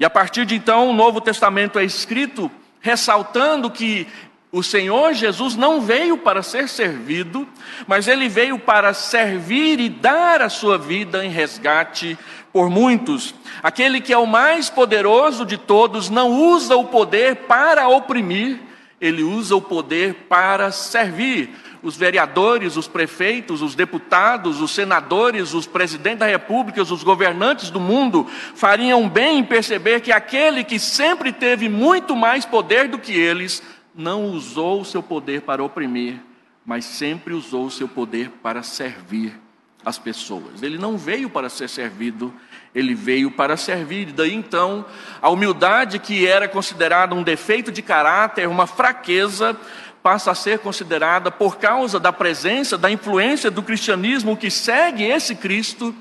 E 0.00 0.06
a 0.06 0.08
partir 0.08 0.46
de 0.46 0.54
então, 0.54 0.88
o 0.88 0.94
Novo 0.94 1.20
Testamento 1.20 1.78
é 1.78 1.84
escrito 1.84 2.50
ressaltando 2.80 3.70
que 3.70 4.08
o 4.50 4.62
Senhor 4.62 5.12
Jesus 5.12 5.54
não 5.54 5.82
veio 5.82 6.16
para 6.16 6.42
ser 6.42 6.66
servido, 6.66 7.46
mas 7.86 8.08
ele 8.08 8.26
veio 8.26 8.58
para 8.58 8.94
servir 8.94 9.78
e 9.80 9.90
dar 9.90 10.40
a 10.40 10.48
sua 10.48 10.78
vida 10.78 11.22
em 11.22 11.30
resgate 11.30 12.18
por 12.52 12.68
muitos. 12.68 13.34
Aquele 13.62 14.00
que 14.00 14.12
é 14.12 14.18
o 14.18 14.26
mais 14.26 14.68
poderoso 14.68 15.46
de 15.46 15.56
todos 15.56 16.10
não 16.10 16.30
usa 16.30 16.76
o 16.76 16.84
poder 16.84 17.36
para 17.36 17.88
oprimir, 17.88 18.60
ele 19.00 19.22
usa 19.22 19.56
o 19.56 19.62
poder 19.62 20.14
para 20.28 20.70
servir. 20.70 21.50
Os 21.82 21.96
vereadores, 21.96 22.76
os 22.76 22.86
prefeitos, 22.86 23.60
os 23.60 23.74
deputados, 23.74 24.60
os 24.60 24.70
senadores, 24.70 25.52
os 25.52 25.66
presidentes 25.66 26.20
da 26.20 26.26
república, 26.26 26.80
os 26.80 27.02
governantes 27.02 27.70
do 27.70 27.80
mundo 27.80 28.24
fariam 28.54 29.08
bem 29.08 29.38
em 29.38 29.44
perceber 29.44 30.00
que 30.00 30.12
aquele 30.12 30.62
que 30.62 30.78
sempre 30.78 31.32
teve 31.32 31.68
muito 31.68 32.14
mais 32.14 32.44
poder 32.44 32.86
do 32.86 33.00
que 33.00 33.12
eles 33.12 33.60
não 33.92 34.26
usou 34.26 34.80
o 34.80 34.84
seu 34.84 35.02
poder 35.02 35.40
para 35.40 35.64
oprimir, 35.64 36.20
mas 36.64 36.84
sempre 36.84 37.34
usou 37.34 37.64
o 37.64 37.70
seu 37.70 37.88
poder 37.88 38.30
para 38.40 38.62
servir 38.62 39.42
as 39.84 39.98
pessoas. 39.98 40.62
Ele 40.62 40.78
não 40.78 40.96
veio 40.96 41.28
para 41.28 41.48
ser 41.48 41.68
servido, 41.68 42.32
ele 42.74 42.94
veio 42.94 43.30
para 43.30 43.56
servir. 43.56 44.12
Daí 44.12 44.34
então, 44.34 44.84
a 45.20 45.28
humildade 45.28 45.98
que 45.98 46.26
era 46.26 46.48
considerada 46.48 47.14
um 47.14 47.22
defeito 47.22 47.70
de 47.70 47.82
caráter, 47.82 48.48
uma 48.48 48.66
fraqueza, 48.66 49.56
passa 50.02 50.30
a 50.30 50.34
ser 50.34 50.58
considerada 50.58 51.30
por 51.30 51.58
causa 51.58 52.00
da 52.00 52.12
presença, 52.12 52.76
da 52.76 52.90
influência 52.90 53.50
do 53.50 53.62
cristianismo 53.62 54.36
que 54.36 54.50
segue 54.50 55.04
esse 55.04 55.34
Cristo, 55.34 55.94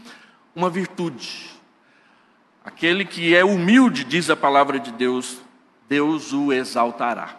uma 0.56 0.70
virtude. 0.70 1.52
Aquele 2.64 3.06
que 3.06 3.36
é 3.36 3.44
humilde, 3.44 4.04
diz 4.04 4.30
a 4.30 4.36
palavra 4.36 4.80
de 4.80 4.92
Deus, 4.92 5.38
Deus 5.88 6.32
o 6.34 6.54
exaltará. 6.54 7.36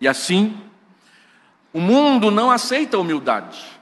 E 0.00 0.08
assim, 0.08 0.60
o 1.72 1.80
mundo 1.80 2.30
não 2.30 2.50
aceita 2.50 2.96
a 2.96 3.00
humildade. 3.00 3.75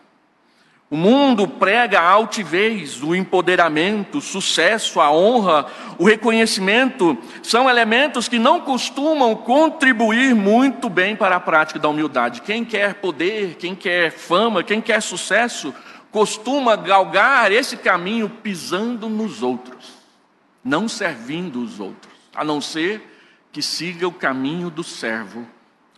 O 0.91 0.97
mundo 0.97 1.49
prega 1.49 1.99
a 2.01 2.11
altivez, 2.11 3.03
o 3.03 3.15
empoderamento, 3.15 4.19
o 4.19 4.21
sucesso, 4.21 5.01
a 5.01 5.11
honra, 5.11 5.67
o 5.99 6.05
reconhecimento, 6.05 7.19
são 7.43 7.69
elementos 7.69 8.29
que 8.29 8.39
não 8.39 8.61
costumam 8.61 9.35
contribuir 9.35 10.35
muito 10.35 10.89
bem 10.89 11.17
para 11.17 11.37
a 11.37 11.41
prática 11.41 11.79
da 11.79 11.89
humildade. 11.89 12.43
Quem 12.43 12.65
quer 12.65 12.95
poder, 12.95 13.57
quem 13.57 13.75
quer 13.75 14.13
fama, 14.13 14.63
quem 14.63 14.81
quer 14.81 15.01
sucesso, 15.01 15.75
costuma 16.13 16.77
galgar 16.77 17.51
esse 17.51 17.77
caminho 17.77 18.29
pisando 18.29 19.09
nos 19.09 19.43
outros, 19.43 19.95
não 20.63 20.87
servindo 20.87 21.63
os 21.63 21.81
outros, 21.81 22.13
a 22.35 22.45
não 22.45 22.61
ser 22.61 23.11
que 23.51 23.63
siga 23.63 24.07
o 24.07 24.13
caminho 24.13 24.71
do 24.71 24.85
servo 24.85 25.47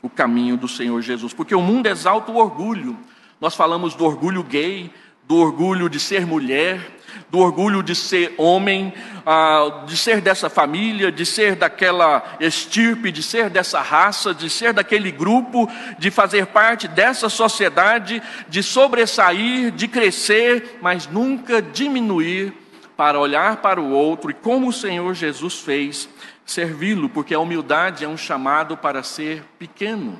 o 0.06 0.10
caminho 0.10 0.56
do 0.56 0.68
Senhor 0.68 1.00
Jesus, 1.02 1.34
porque 1.34 1.54
o 1.54 1.60
mundo 1.60 1.86
exalta 1.86 2.30
o 2.30 2.36
orgulho. 2.36 2.96
Nós 3.40 3.54
falamos 3.54 3.94
do 3.94 4.04
orgulho 4.04 4.42
gay, 4.42 4.90
do 5.24 5.36
orgulho 5.36 5.88
de 5.88 6.00
ser 6.00 6.24
mulher, 6.24 6.96
do 7.30 7.38
orgulho 7.38 7.82
de 7.82 7.94
ser 7.94 8.34
homem, 8.38 8.92
ah, 9.24 9.84
de 9.86 9.96
ser 9.96 10.20
dessa 10.20 10.48
família, 10.48 11.10
de 11.10 11.26
ser 11.26 11.56
daquela 11.56 12.36
estirpe, 12.40 13.10
de 13.10 13.22
ser 13.22 13.50
dessa 13.50 13.80
raça, 13.82 14.32
de 14.32 14.48
ser 14.48 14.72
daquele 14.72 15.10
grupo, 15.10 15.68
de 15.98 16.10
fazer 16.10 16.46
parte 16.46 16.86
dessa 16.86 17.28
sociedade, 17.28 18.22
de 18.48 18.62
sobressair, 18.62 19.70
de 19.72 19.88
crescer, 19.88 20.78
mas 20.80 21.06
nunca 21.06 21.60
diminuir 21.60 22.52
para 22.96 23.18
olhar 23.18 23.56
para 23.58 23.80
o 23.80 23.90
outro 23.90 24.30
e 24.30 24.34
como 24.34 24.68
o 24.68 24.72
Senhor 24.72 25.12
Jesus 25.14 25.60
fez 25.60 26.08
servi-lo, 26.46 27.08
porque 27.08 27.34
a 27.34 27.40
humildade 27.40 28.04
é 28.04 28.08
um 28.08 28.16
chamado 28.16 28.76
para 28.76 29.02
ser 29.02 29.42
pequeno. 29.58 30.18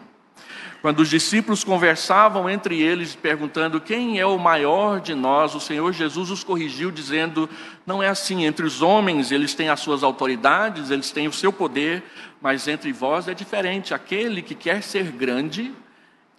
Quando 0.83 1.01
os 1.01 1.09
discípulos 1.09 1.65
conversavam 1.65 2.49
entre 2.49 2.81
eles, 2.81 3.15
perguntando 3.15 3.81
quem 3.81 4.21
é 4.21 4.27
o 4.27 4.39
maior 4.39 5.01
de 5.01 5.15
nós, 5.15 5.55
o 5.55 5.61
Senhor 5.61 5.93
Jesus 5.93 6.31
os 6.31 6.45
corrigiu, 6.45 6.91
dizendo: 6.91 7.49
não 7.87 8.03
é 8.03 8.09
assim. 8.09 8.45
Entre 8.45 8.65
os 8.65 8.83
homens, 8.83 9.33
eles 9.33 9.55
têm 9.55 9.69
as 9.69 9.81
suas 9.81 10.03
autoridades, 10.03 10.91
eles 10.91 11.11
têm 11.11 11.27
o 11.27 11.33
seu 11.33 11.53
poder, 11.53 12.05
mas 12.41 12.69
entre 12.69 12.93
vós 12.93 13.27
é 13.27 13.35
diferente. 13.35 13.95
Aquele 13.95 14.43
que 14.43 14.55
quer 14.55 14.83
ser 14.83 15.11
grande, 15.11 15.73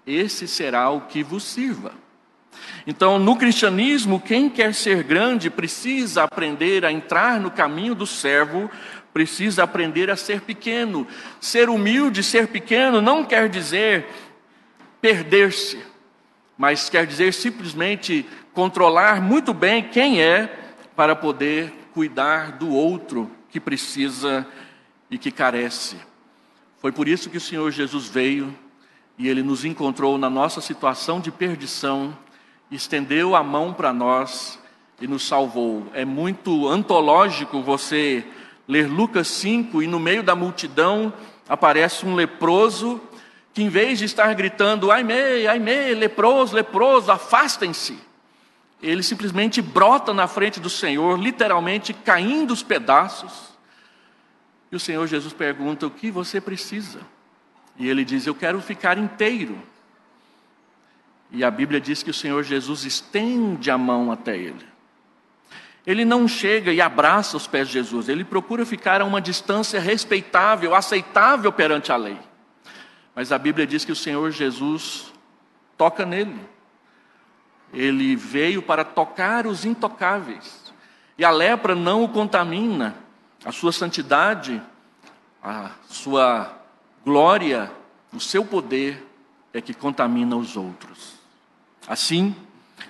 esse 0.06 0.48
será 0.48 0.89
o 0.89 1.01
que 1.01 1.24
vos 1.24 1.44
sirva. 1.44 1.91
Então, 2.86 3.20
no 3.20 3.36
cristianismo, 3.36 4.20
quem 4.20 4.50
quer 4.50 4.74
ser 4.74 5.03
grande 5.03 5.50
precisa 5.50 6.24
aprender 6.24 6.86
a 6.86 6.91
entrar 6.91 7.39
no 7.39 7.51
caminho 7.51 7.94
do 7.94 8.08
servo, 8.08 8.72
precisa 9.13 9.63
aprender 9.63 10.10
a 10.10 10.15
ser 10.15 10.41
pequeno. 10.41 11.08
Ser 11.39 11.70
humilde, 11.70 12.24
ser 12.24 12.48
pequeno, 12.48 13.01
não 13.01 13.24
quer 13.24 13.50
dizer 13.50 14.06
perder-se, 15.01 15.82
mas 16.58 16.89
quer 16.89 17.06
dizer 17.06 17.34
simplesmente 17.34 18.25
controlar 18.54 19.22
muito 19.22 19.54
bem 19.54 19.84
quem 19.84 20.22
é 20.22 20.48
para 20.96 21.16
poder 21.16 21.74
cuidar 21.94 22.54
do 22.54 22.70
outro 22.70 23.30
que 23.50 23.60
precisa 23.60 24.46
e 25.10 25.18
que 25.18 25.32
carece. 25.32 25.98
Foi 26.80 26.92
por 26.92 27.08
isso 27.08 27.30
que 27.30 27.38
o 27.38 27.42
Senhor 27.42 27.72
Jesus 27.72 28.08
veio 28.08 28.54
e 29.18 29.27
ele 29.27 29.42
nos 29.42 29.66
encontrou 29.66 30.18
na 30.18 30.30
nossa 30.30 30.62
situação 30.62 31.20
de 31.20 31.32
perdição, 31.32 32.16
estendeu 32.70 33.36
a 33.36 33.44
mão 33.44 33.74
para 33.74 33.92
nós 33.92 34.60
e 35.01 35.08
nos 35.08 35.27
salvou. 35.27 35.88
É 35.94 36.06
muito 36.06 36.68
antológico 36.68 37.62
você 37.62 38.24
ler 38.68 38.88
Lucas 38.88 39.27
5 39.27 39.82
e 39.82 39.88
no 39.88 40.00
meio 40.00 40.22
da 40.22 40.36
multidão 40.36 41.13
aparece 41.48 42.06
um 42.06 42.13
leproso 42.13 43.01
que, 43.57 43.63
em 43.63 43.69
vez 43.69 43.97
de 43.97 44.05
estar 44.05 44.31
gritando, 44.35 44.91
ai 44.91 45.03
me, 45.03 45.47
ai 45.47 45.57
me, 45.57 45.95
leproso, 45.95 46.55
leproso, 46.55 47.11
afastem-se, 47.11 47.97
ele 48.79 49.01
simplesmente 49.01 49.63
brota 49.63 50.13
na 50.13 50.27
frente 50.27 50.59
do 50.59 50.69
Senhor, 50.69 51.19
literalmente 51.19 51.91
caindo 51.91 52.51
os 52.51 52.61
pedaços. 52.61 53.57
E 54.71 54.75
o 54.75 54.79
Senhor 54.79 55.07
Jesus 55.07 55.33
pergunta: 55.33 55.87
O 55.87 55.89
que 55.89 56.11
você 56.11 56.39
precisa? 56.39 56.99
E 57.79 57.89
ele 57.89 58.05
diz: 58.05 58.27
Eu 58.27 58.35
quero 58.35 58.61
ficar 58.61 58.95
inteiro. 58.99 59.59
E 61.31 61.43
a 61.43 61.49
Bíblia 61.49 61.81
diz 61.81 62.03
que 62.03 62.11
o 62.11 62.13
Senhor 62.13 62.43
Jesus 62.43 62.85
estende 62.85 63.71
a 63.71 63.77
mão 63.77 64.11
até 64.11 64.37
ele. 64.37 64.67
Ele 65.83 66.05
não 66.05 66.27
chega 66.27 66.71
e 66.71 66.79
abraça 66.79 67.35
os 67.35 67.47
pés 67.47 67.69
de 67.69 67.73
Jesus, 67.73 68.07
ele 68.07 68.23
procura 68.23 68.67
ficar 68.67 69.01
a 69.01 69.05
uma 69.05 69.19
distância 69.19 69.79
respeitável, 69.79 70.75
aceitável 70.75 71.51
perante 71.51 71.91
a 71.91 71.95
lei. 71.95 72.26
Mas 73.17 73.31
a 73.31 73.39
Bíblia 73.39 73.65
diz 73.65 73.83
que 73.83 73.91
o 73.91 73.95
Senhor 73.95 74.29
Jesus 74.29 75.12
toca 75.75 76.05
nele. 76.05 76.39
Ele 77.74 78.15
veio 78.15 78.62
para 78.62 78.83
tocar 78.83 79.47
os 79.47 79.65
intocáveis. 79.65 80.71
E 81.17 81.25
a 81.25 81.31
lepra 81.31 81.74
não 81.74 82.03
o 82.03 82.09
contamina, 82.09 82.95
a 83.43 83.51
sua 83.51 83.71
santidade, 83.71 84.62
a 85.41 85.71
sua 85.89 86.59
glória, 87.03 87.71
o 88.13 88.19
seu 88.19 88.45
poder 88.45 89.03
é 89.51 89.62
que 89.62 89.74
contamina 89.74 90.36
os 90.36 90.55
outros. 90.55 91.15
Assim, 91.88 92.36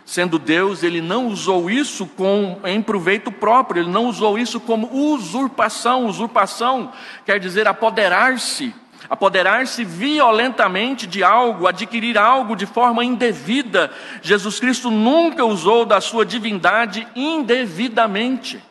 Sendo 0.05 0.39
Deus, 0.39 0.83
ele 0.83 1.01
não 1.01 1.27
usou 1.27 1.69
isso 1.69 2.05
com, 2.05 2.59
em 2.63 2.81
proveito 2.81 3.29
próprio, 3.29 3.81
ele 3.81 3.89
não 3.89 4.05
usou 4.05 4.39
isso 4.39 4.59
como 4.59 5.13
usurpação. 5.13 6.07
Usurpação 6.07 6.93
quer 7.25 7.39
dizer 7.39 7.67
apoderar-se, 7.67 8.73
apoderar-se 9.09 9.83
violentamente 9.83 11.07
de 11.07 11.23
algo, 11.23 11.67
adquirir 11.67 12.17
algo 12.17 12.55
de 12.55 12.65
forma 12.65 13.03
indevida. 13.03 13.91
Jesus 14.21 14.59
Cristo 14.59 14.91
nunca 14.91 15.45
usou 15.45 15.85
da 15.85 16.01
sua 16.01 16.25
divindade 16.25 17.07
indevidamente. 17.15 18.61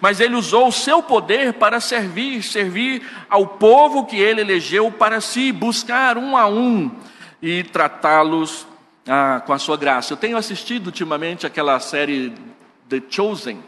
mas 0.00 0.18
ele 0.18 0.34
usou 0.34 0.66
o 0.66 0.72
seu 0.72 1.00
poder 1.00 1.52
para 1.52 1.78
servir, 1.78 2.42
servir 2.42 3.08
ao 3.30 3.46
povo 3.46 4.04
que 4.04 4.16
ele 4.16 4.40
elegeu 4.40 4.90
para 4.90 5.20
si, 5.20 5.52
buscar 5.52 6.18
um 6.18 6.36
a 6.36 6.48
um 6.48 6.90
e 7.40 7.62
tratá-los 7.62 8.66
ah, 9.06 9.40
com 9.46 9.52
a 9.52 9.58
sua 9.60 9.76
graça. 9.76 10.12
Eu 10.12 10.16
tenho 10.16 10.36
assistido 10.36 10.86
ultimamente 10.86 11.46
aquela 11.46 11.78
série 11.78 12.34
The 12.88 13.00
Chosen. 13.08 13.62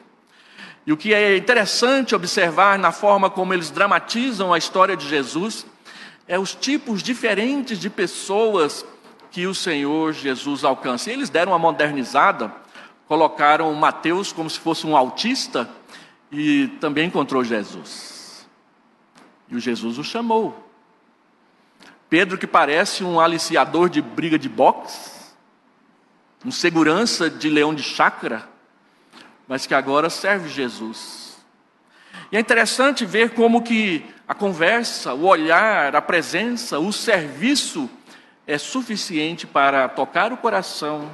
E 0.86 0.92
o 0.92 0.96
que 0.96 1.14
é 1.14 1.36
interessante 1.36 2.14
observar 2.14 2.78
na 2.78 2.90
forma 2.90 3.30
como 3.30 3.54
eles 3.54 3.70
dramatizam 3.70 4.52
a 4.52 4.58
história 4.58 4.96
de 4.96 5.08
Jesus 5.08 5.64
é 6.26 6.38
os 6.38 6.54
tipos 6.54 7.02
diferentes 7.02 7.78
de 7.78 7.90
pessoas 7.90 8.84
que 9.30 9.46
o 9.46 9.54
Senhor 9.54 10.12
Jesus 10.12 10.64
alcança. 10.64 11.10
E 11.10 11.12
eles 11.12 11.28
deram 11.28 11.52
uma 11.52 11.58
modernizada, 11.58 12.54
colocaram 13.06 13.72
Mateus 13.74 14.32
como 14.32 14.48
se 14.48 14.58
fosse 14.58 14.86
um 14.86 14.96
autista 14.96 15.68
e 16.30 16.68
também 16.80 17.08
encontrou 17.08 17.44
Jesus. 17.44 18.46
E 19.48 19.56
o 19.56 19.60
Jesus 19.60 19.98
o 19.98 20.04
chamou. 20.04 20.64
Pedro, 22.08 22.38
que 22.38 22.46
parece 22.46 23.02
um 23.02 23.18
aliciador 23.18 23.88
de 23.88 24.00
briga 24.00 24.38
de 24.38 24.48
boxe, 24.48 25.10
um 26.44 26.50
segurança 26.50 27.28
de 27.28 27.48
leão 27.48 27.74
de 27.74 27.82
chácara, 27.82 28.48
mas 29.48 29.66
que 29.66 29.74
agora 29.74 30.08
serve 30.08 30.48
Jesus. 30.48 31.23
E 32.34 32.36
é 32.36 32.40
interessante 32.40 33.06
ver 33.06 33.30
como 33.30 33.62
que 33.62 34.04
a 34.26 34.34
conversa, 34.34 35.14
o 35.14 35.24
olhar, 35.24 35.94
a 35.94 36.02
presença, 36.02 36.80
o 36.80 36.92
serviço 36.92 37.88
é 38.44 38.58
suficiente 38.58 39.46
para 39.46 39.88
tocar 39.88 40.32
o 40.32 40.36
coração 40.36 41.12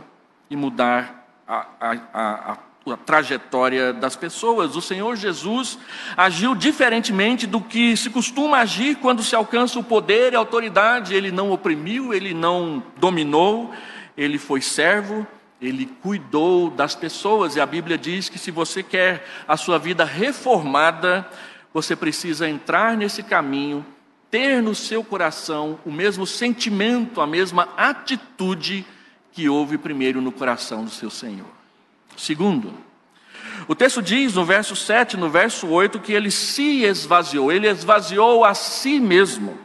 e 0.48 0.56
mudar 0.56 1.28
a, 1.46 1.66
a, 1.78 1.96
a, 2.14 2.58
a 2.90 2.96
trajetória 2.96 3.92
das 3.92 4.16
pessoas. 4.16 4.74
O 4.74 4.80
Senhor 4.80 5.14
Jesus 5.14 5.78
agiu 6.16 6.54
diferentemente 6.54 7.46
do 7.46 7.60
que 7.60 7.98
se 7.98 8.08
costuma 8.08 8.56
agir 8.56 8.94
quando 8.94 9.22
se 9.22 9.36
alcança 9.36 9.78
o 9.78 9.84
poder 9.84 10.32
e 10.32 10.36
a 10.36 10.38
autoridade. 10.38 11.14
Ele 11.14 11.30
não 11.30 11.50
oprimiu, 11.50 12.14
ele 12.14 12.32
não 12.32 12.82
dominou, 12.96 13.74
ele 14.16 14.38
foi 14.38 14.62
servo 14.62 15.26
ele 15.60 15.86
cuidou 16.02 16.70
das 16.70 16.94
pessoas, 16.94 17.54
e 17.54 17.60
a 17.60 17.66
Bíblia 17.66 17.98
diz 17.98 18.28
que 18.28 18.38
se 18.38 18.50
você 18.50 18.82
quer 18.82 19.26
a 19.46 19.56
sua 19.56 19.78
vida 19.78 20.04
reformada, 20.04 21.28
você 21.72 21.94
precisa 21.94 22.48
entrar 22.48 22.96
nesse 22.96 23.22
caminho, 23.22 23.84
ter 24.30 24.62
no 24.62 24.74
seu 24.74 25.04
coração 25.04 25.78
o 25.84 25.92
mesmo 25.92 26.26
sentimento, 26.26 27.20
a 27.20 27.26
mesma 27.26 27.68
atitude 27.76 28.86
que 29.32 29.48
houve 29.48 29.76
primeiro 29.76 30.20
no 30.20 30.32
coração 30.32 30.84
do 30.84 30.90
seu 30.90 31.10
Senhor. 31.10 31.46
Segundo, 32.16 32.72
o 33.68 33.74
texto 33.74 34.02
diz 34.02 34.34
no 34.34 34.44
verso 34.44 34.74
7, 34.74 35.16
no 35.16 35.28
verso 35.28 35.68
8, 35.68 36.00
que 36.00 36.12
ele 36.12 36.30
se 36.30 36.84
esvaziou, 36.84 37.52
ele 37.52 37.68
esvaziou 37.68 38.44
a 38.44 38.54
si 38.54 38.98
mesmo. 38.98 39.58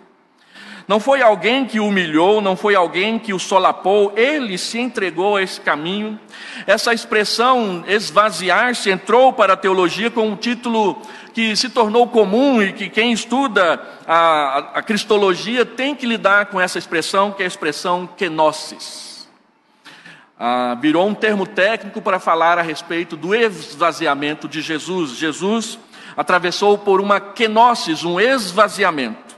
Não 0.88 1.00
foi 1.00 1.22
alguém 1.22 1.66
que 1.66 1.80
o 1.80 1.88
humilhou, 1.88 2.42
não 2.42 2.56
foi 2.56 2.76
alguém 2.76 3.18
que 3.18 3.34
o 3.34 3.40
solapou, 3.40 4.14
ele 4.16 4.56
se 4.56 4.80
entregou 4.80 5.36
a 5.36 5.42
esse 5.42 5.60
caminho. 5.60 6.20
Essa 6.68 6.94
expressão 6.94 7.84
esvaziar-se 7.88 8.92
entrou 8.92 9.34
para 9.34 9.54
a 9.54 9.58
teologia 9.58 10.12
com 10.12 10.28
um 10.28 10.36
título 10.36 11.02
que 11.34 11.56
se 11.56 11.70
tornou 11.70 12.08
comum 12.08 12.62
e 12.62 12.72
que 12.72 12.88
quem 12.88 13.12
estuda 13.12 13.82
a, 14.08 14.58
a, 14.76 14.84
cristologia 14.84 15.66
tem 15.66 15.96
que 15.96 16.06
lidar 16.06 16.46
com 16.46 16.62
essa 16.62 16.78
expressão, 16.78 17.32
que 17.32 17.42
é 17.42 17.46
a 17.46 17.48
expressão 17.48 18.08
kenosis. 18.16 19.28
Ah, 20.40 20.78
virou 20.80 21.08
um 21.08 21.16
termo 21.16 21.48
técnico 21.48 22.02
para 22.02 22.20
falar 22.20 22.60
a 22.60 22.62
respeito 22.62 23.18
do 23.18 23.34
esvaziamento 23.34 24.48
de 24.48 24.62
Jesus. 24.62 25.12
Jesus 25.12 25.80
atravessou 26.16 26.78
por 26.78 27.02
uma 27.02 27.20
kenosis, 27.20 28.04
um 28.04 28.20
esvaziamento. 28.20 29.35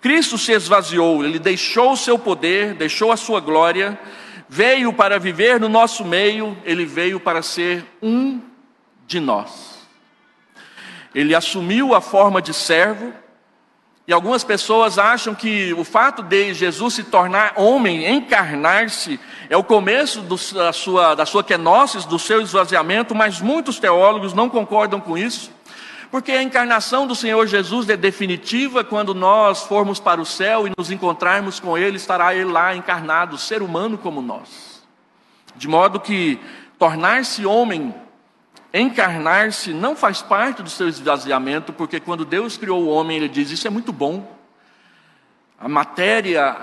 Cristo 0.00 0.38
se 0.38 0.52
esvaziou, 0.52 1.24
ele 1.24 1.38
deixou 1.38 1.92
o 1.92 1.96
seu 1.96 2.18
poder, 2.18 2.74
deixou 2.74 3.12
a 3.12 3.16
sua 3.16 3.38
glória, 3.38 3.98
veio 4.48 4.92
para 4.92 5.18
viver 5.18 5.60
no 5.60 5.68
nosso 5.68 6.04
meio, 6.04 6.56
ele 6.64 6.86
veio 6.86 7.20
para 7.20 7.42
ser 7.42 7.84
um 8.02 8.40
de 9.06 9.20
nós. 9.20 9.78
Ele 11.14 11.34
assumiu 11.34 11.94
a 11.94 12.00
forma 12.00 12.40
de 12.40 12.54
servo, 12.54 13.12
e 14.06 14.12
algumas 14.12 14.42
pessoas 14.42 14.98
acham 14.98 15.34
que 15.34 15.72
o 15.74 15.84
fato 15.84 16.22
de 16.22 16.52
Jesus 16.54 16.94
se 16.94 17.04
tornar 17.04 17.52
homem, 17.56 18.12
encarnar-se, 18.12 19.20
é 19.48 19.56
o 19.56 19.62
começo 19.62 20.22
do, 20.22 20.36
da, 20.54 20.72
sua, 20.72 21.14
da 21.14 21.26
sua 21.26 21.44
kenosis, 21.44 22.04
do 22.04 22.18
seu 22.18 22.40
esvaziamento, 22.40 23.14
mas 23.14 23.40
muitos 23.40 23.78
teólogos 23.78 24.32
não 24.32 24.48
concordam 24.48 25.00
com 25.00 25.16
isso. 25.16 25.52
Porque 26.10 26.32
a 26.32 26.42
encarnação 26.42 27.06
do 27.06 27.14
Senhor 27.14 27.46
Jesus 27.46 27.88
é 27.88 27.96
definitiva 27.96 28.82
quando 28.82 29.14
nós 29.14 29.62
formos 29.62 30.00
para 30.00 30.20
o 30.20 30.26
céu 30.26 30.66
e 30.66 30.72
nos 30.76 30.90
encontrarmos 30.90 31.60
com 31.60 31.78
Ele, 31.78 31.96
estará 31.96 32.34
Ele 32.34 32.50
lá 32.50 32.74
encarnado, 32.74 33.38
ser 33.38 33.62
humano 33.62 33.96
como 33.96 34.20
nós. 34.20 34.82
De 35.54 35.68
modo 35.68 36.00
que 36.00 36.40
tornar-se 36.78 37.46
homem, 37.46 37.94
encarnar-se, 38.74 39.72
não 39.72 39.94
faz 39.94 40.20
parte 40.20 40.64
do 40.64 40.70
seu 40.70 40.88
esvaziamento, 40.88 41.72
porque 41.72 42.00
quando 42.00 42.24
Deus 42.24 42.56
criou 42.56 42.82
o 42.82 42.88
homem, 42.88 43.16
Ele 43.16 43.28
diz: 43.28 43.52
Isso 43.52 43.68
é 43.68 43.70
muito 43.70 43.92
bom. 43.92 44.36
A 45.60 45.68
matéria, 45.68 46.56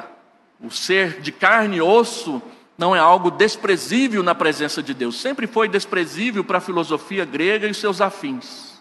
o 0.60 0.70
ser 0.70 1.22
de 1.22 1.32
carne 1.32 1.78
e 1.78 1.82
osso, 1.82 2.42
não 2.78 2.94
é 2.94 3.00
algo 3.00 3.32
desprezível 3.32 4.22
na 4.24 4.36
presença 4.36 4.84
de 4.84 4.94
Deus. 4.94 5.22
Sempre 5.22 5.48
foi 5.48 5.70
desprezível 5.70 6.44
para 6.44 6.58
a 6.58 6.62
filosofia 6.62 7.24
grega 7.24 7.66
e 7.66 7.74
seus 7.74 8.02
afins 8.02 8.77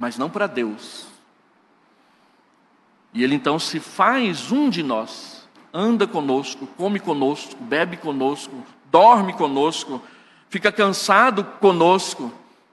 mas 0.00 0.16
não 0.16 0.30
para 0.30 0.46
Deus. 0.46 1.06
E 3.12 3.22
ele 3.22 3.34
então 3.34 3.58
se 3.58 3.78
faz 3.78 4.50
um 4.50 4.70
de 4.70 4.82
nós, 4.82 5.46
anda 5.72 6.06
conosco, 6.06 6.66
come 6.66 6.98
conosco, 6.98 7.54
bebe 7.60 7.98
conosco, 7.98 8.64
dorme 8.90 9.34
conosco, 9.34 10.02
fica 10.48 10.72
cansado 10.72 11.44
conosco 11.44 12.32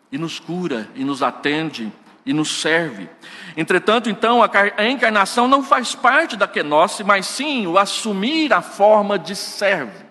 e 0.09 0.17
nos 0.17 0.39
cura 0.39 0.89
e 0.95 1.03
nos 1.03 1.21
atende 1.21 1.91
e 2.25 2.31
nos 2.31 2.61
serve. 2.61 3.09
Entretanto, 3.57 4.09
então, 4.09 4.41
a 4.41 4.87
encarnação 4.87 5.47
não 5.47 5.63
faz 5.63 5.95
parte 5.95 6.37
da 6.37 6.47
kenosse, 6.47 7.03
mas 7.03 7.25
sim 7.25 7.67
o 7.67 7.77
assumir 7.77 8.53
a 8.53 8.61
forma 8.61 9.19
de 9.19 9.35
servo. 9.35 10.06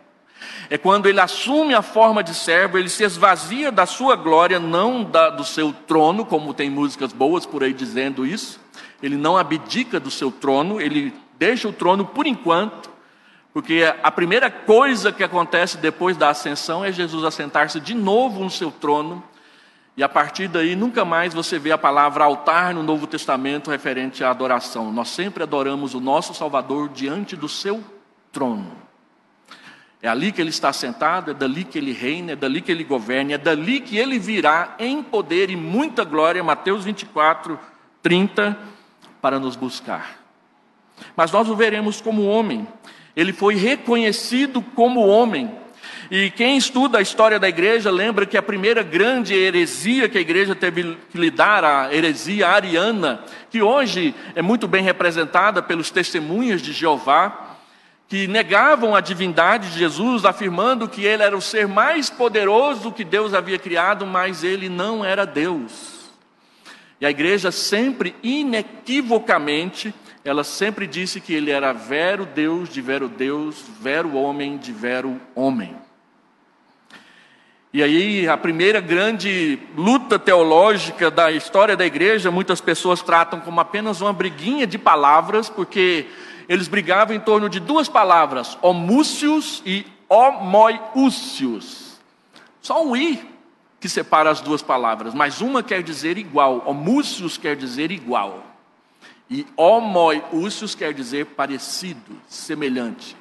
É 0.68 0.76
quando 0.76 1.06
ele 1.06 1.20
assume 1.20 1.74
a 1.74 1.82
forma 1.82 2.22
de 2.22 2.34
servo, 2.34 2.76
ele 2.76 2.88
se 2.88 3.04
esvazia 3.04 3.70
da 3.70 3.86
sua 3.86 4.16
glória, 4.16 4.58
não 4.58 5.04
da, 5.04 5.30
do 5.30 5.44
seu 5.44 5.72
trono, 5.72 6.24
como 6.24 6.52
tem 6.52 6.68
músicas 6.68 7.12
boas 7.12 7.46
por 7.46 7.62
aí 7.62 7.72
dizendo 7.72 8.26
isso. 8.26 8.60
Ele 9.02 9.16
não 9.16 9.36
abdica 9.36 10.00
do 10.00 10.10
seu 10.10 10.30
trono, 10.30 10.80
ele 10.80 11.14
deixa 11.38 11.68
o 11.68 11.72
trono 11.72 12.04
por 12.04 12.26
enquanto, 12.26 12.90
porque 13.52 13.84
a 14.02 14.10
primeira 14.10 14.50
coisa 14.50 15.12
que 15.12 15.22
acontece 15.22 15.78
depois 15.78 16.16
da 16.16 16.30
ascensão 16.30 16.84
é 16.84 16.90
Jesus 16.90 17.24
assentar-se 17.24 17.78
de 17.78 17.94
novo 17.94 18.42
no 18.42 18.50
seu 18.50 18.70
trono, 18.70 19.22
e 19.96 20.02
a 20.02 20.08
partir 20.08 20.48
daí 20.48 20.76
nunca 20.76 21.04
mais 21.04 21.32
você 21.32 21.58
vê 21.58 21.72
a 21.72 21.78
palavra 21.78 22.24
altar 22.24 22.74
no 22.74 22.82
Novo 22.82 23.06
Testamento 23.06 23.70
referente 23.70 24.22
à 24.22 24.30
adoração. 24.30 24.92
Nós 24.92 25.08
sempre 25.08 25.42
adoramos 25.42 25.94
o 25.94 26.00
nosso 26.00 26.34
Salvador 26.34 26.90
diante 26.90 27.34
do 27.34 27.48
seu 27.48 27.82
trono. 28.30 28.85
É 30.06 30.08
ali 30.08 30.30
que 30.30 30.40
ele 30.40 30.50
está 30.50 30.72
sentado, 30.72 31.32
é 31.32 31.34
dali 31.34 31.64
que 31.64 31.76
ele 31.76 31.92
reina, 31.92 32.30
é 32.30 32.36
dali 32.36 32.60
que 32.60 32.70
ele 32.70 32.84
governa, 32.84 33.32
é 33.32 33.38
dali 33.38 33.80
que 33.80 33.98
ele 33.98 34.20
virá 34.20 34.76
em 34.78 35.02
poder 35.02 35.50
e 35.50 35.56
muita 35.56 36.04
glória, 36.04 36.44
Mateus 36.44 36.84
24, 36.84 37.58
30, 38.04 38.56
para 39.20 39.40
nos 39.40 39.56
buscar. 39.56 40.20
Mas 41.16 41.32
nós 41.32 41.48
o 41.48 41.56
veremos 41.56 42.00
como 42.00 42.24
homem, 42.24 42.68
ele 43.16 43.32
foi 43.32 43.56
reconhecido 43.56 44.62
como 44.62 45.04
homem. 45.04 45.50
E 46.08 46.30
quem 46.30 46.56
estuda 46.56 46.98
a 46.98 47.02
história 47.02 47.40
da 47.40 47.48
igreja 47.48 47.90
lembra 47.90 48.26
que 48.26 48.36
a 48.36 48.42
primeira 48.42 48.84
grande 48.84 49.34
heresia 49.34 50.08
que 50.08 50.18
a 50.18 50.20
igreja 50.20 50.54
teve 50.54 50.96
que 51.10 51.18
lidar, 51.18 51.64
a 51.64 51.92
heresia 51.92 52.46
ariana, 52.46 53.24
que 53.50 53.60
hoje 53.60 54.14
é 54.36 54.40
muito 54.40 54.68
bem 54.68 54.84
representada 54.84 55.60
pelos 55.60 55.90
testemunhas 55.90 56.62
de 56.62 56.72
Jeová, 56.72 57.45
que 58.08 58.28
negavam 58.28 58.94
a 58.94 59.00
divindade 59.00 59.70
de 59.70 59.78
Jesus, 59.78 60.24
afirmando 60.24 60.88
que 60.88 61.04
ele 61.04 61.22
era 61.22 61.36
o 61.36 61.42
ser 61.42 61.66
mais 61.66 62.08
poderoso 62.08 62.92
que 62.92 63.04
Deus 63.04 63.34
havia 63.34 63.58
criado, 63.58 64.06
mas 64.06 64.44
ele 64.44 64.68
não 64.68 65.04
era 65.04 65.26
Deus. 65.26 66.10
E 67.00 67.06
a 67.06 67.10
igreja 67.10 67.50
sempre, 67.50 68.14
inequivocamente, 68.22 69.92
ela 70.24 70.44
sempre 70.44 70.86
disse 70.86 71.20
que 71.20 71.34
ele 71.34 71.50
era 71.50 71.72
vero 71.72 72.24
Deus 72.24 72.68
de 72.68 72.80
vero 72.80 73.08
Deus, 73.08 73.64
vero 73.80 74.14
homem 74.14 74.56
de 74.56 74.72
vero 74.72 75.20
homem. 75.34 75.76
E 77.72 77.82
aí, 77.82 78.26
a 78.26 78.38
primeira 78.38 78.80
grande 78.80 79.58
luta 79.76 80.18
teológica 80.18 81.10
da 81.10 81.30
história 81.30 81.76
da 81.76 81.84
igreja, 81.84 82.30
muitas 82.30 82.60
pessoas 82.60 83.02
tratam 83.02 83.40
como 83.40 83.60
apenas 83.60 84.00
uma 84.00 84.12
briguinha 84.12 84.66
de 84.66 84.78
palavras, 84.78 85.50
porque 85.50 86.06
eles 86.48 86.68
brigavam 86.68 87.14
em 87.14 87.20
torno 87.20 87.48
de 87.48 87.60
duas 87.60 87.88
palavras, 87.88 88.56
homúcios 88.62 89.62
e 89.64 89.86
homoiúcios. 90.08 91.96
Só 92.60 92.84
um 92.84 92.96
i 92.96 93.20
que 93.80 93.88
separa 93.88 94.30
as 94.30 94.40
duas 94.40 94.62
palavras, 94.62 95.14
mas 95.14 95.40
uma 95.40 95.62
quer 95.62 95.82
dizer 95.82 96.18
igual, 96.18 96.62
homúcios 96.66 97.36
quer 97.36 97.56
dizer 97.56 97.90
igual, 97.90 98.44
e 99.30 99.46
homoiúcios 99.56 100.74
quer 100.74 100.92
dizer 100.94 101.26
parecido, 101.26 102.20
semelhante. 102.28 103.16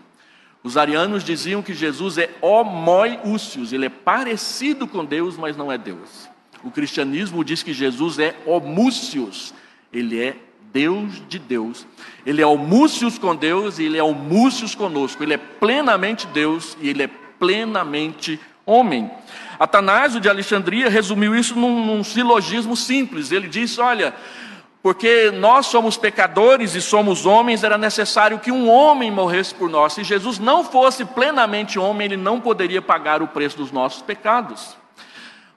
Os 0.63 0.77
arianos 0.77 1.23
diziam 1.23 1.61
que 1.61 1.73
Jesus 1.73 2.17
é 2.17 2.29
homoiúcios, 2.41 3.71
ele 3.71 3.85
é 3.85 3.89
parecido 3.89 4.87
com 4.87 5.05
Deus, 5.05 5.37
mas 5.37 5.55
não 5.55 5.71
é 5.71 5.77
Deus. 5.77 6.27
O 6.63 6.71
cristianismo 6.71 7.43
diz 7.43 7.61
que 7.61 7.73
Jesus 7.73 8.17
é 8.17 8.35
homúcios, 8.47 9.53
ele 9.93 10.19
é 10.19 10.35
Deus 10.75 11.23
de 11.29 11.39
Deus. 11.39 11.87
Ele 12.25 12.41
é 12.41 12.45
homúcios 12.45 13.17
com 13.17 13.33
Deus 13.33 13.79
e 13.79 13.83
ele 13.83 13.97
é 13.97 14.03
homúcios 14.03 14.75
conosco. 14.75 15.23
Ele 15.23 15.35
é 15.35 15.37
plenamente 15.37 16.27
Deus 16.27 16.77
e 16.81 16.89
ele 16.89 17.03
é 17.03 17.09
plenamente 17.39 18.37
homem. 18.65 19.09
Atanásio 19.57 20.19
de 20.19 20.27
Alexandria 20.27 20.89
resumiu 20.89 21.33
isso 21.33 21.55
num, 21.55 21.85
num 21.85 22.03
silogismo 22.03 22.75
simples. 22.75 23.31
Ele 23.31 23.47
disse: 23.47 23.79
Olha, 23.79 24.13
porque 24.83 25.31
nós 25.31 25.67
somos 25.67 25.95
pecadores 25.95 26.75
e 26.75 26.81
somos 26.81 27.25
homens, 27.25 27.63
era 27.63 27.77
necessário 27.77 28.39
que 28.39 28.51
um 28.51 28.69
homem 28.69 29.09
morresse 29.09 29.55
por 29.55 29.69
nós. 29.69 29.93
Se 29.93 30.03
Jesus 30.03 30.39
não 30.39 30.65
fosse 30.65 31.05
plenamente 31.05 31.79
homem, 31.79 32.03
ele 32.03 32.17
não 32.17 32.41
poderia 32.41 32.81
pagar 32.81 33.21
o 33.21 33.29
preço 33.29 33.55
dos 33.55 33.71
nossos 33.71 34.01
pecados. 34.01 34.75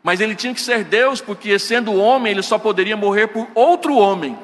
Mas 0.00 0.20
ele 0.20 0.36
tinha 0.36 0.54
que 0.54 0.60
ser 0.60 0.84
Deus, 0.84 1.20
porque 1.20 1.58
sendo 1.58 1.92
homem, 1.96 2.30
ele 2.30 2.42
só 2.42 2.56
poderia 2.56 2.96
morrer 2.96 3.26
por 3.26 3.48
outro 3.52 3.96
homem. 3.96 4.38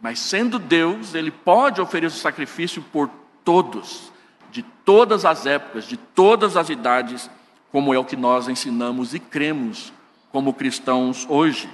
Mas 0.00 0.18
sendo 0.18 0.58
Deus, 0.58 1.14
ele 1.14 1.30
pode 1.30 1.80
oferecer 1.80 2.18
sacrifício 2.18 2.82
por 2.92 3.10
todos, 3.44 4.12
de 4.50 4.62
todas 4.62 5.24
as 5.24 5.46
épocas, 5.46 5.84
de 5.84 5.96
todas 5.96 6.56
as 6.56 6.68
idades 6.68 7.30
como 7.70 7.92
é 7.92 7.98
o 7.98 8.04
que 8.04 8.16
nós 8.16 8.48
ensinamos 8.48 9.14
e 9.14 9.18
cremos 9.18 9.92
como 10.30 10.54
cristãos 10.54 11.26
hoje. 11.28 11.68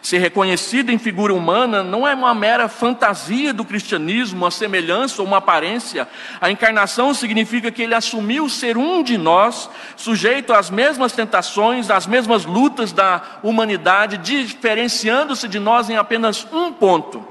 Ser 0.00 0.18
reconhecido 0.18 0.90
em 0.90 0.98
figura 0.98 1.34
humana 1.34 1.82
não 1.82 2.06
é 2.06 2.14
uma 2.14 2.34
mera 2.34 2.68
fantasia 2.68 3.52
do 3.52 3.64
cristianismo, 3.64 4.44
uma 4.44 4.50
semelhança 4.50 5.20
ou 5.20 5.26
uma 5.26 5.38
aparência. 5.38 6.06
A 6.40 6.50
encarnação 6.50 7.12
significa 7.12 7.70
que 7.70 7.82
ele 7.82 7.94
assumiu 7.94 8.48
ser 8.48 8.76
um 8.76 9.02
de 9.02 9.18
nós, 9.18 9.68
sujeito 9.96 10.52
às 10.52 10.70
mesmas 10.70 11.12
tentações, 11.12 11.90
às 11.90 12.06
mesmas 12.06 12.44
lutas 12.44 12.92
da 12.92 13.40
humanidade, 13.42 14.18
diferenciando-se 14.18 15.48
de 15.48 15.58
nós 15.58 15.90
em 15.90 15.96
apenas 15.96 16.46
um 16.52 16.72
ponto: 16.72 17.26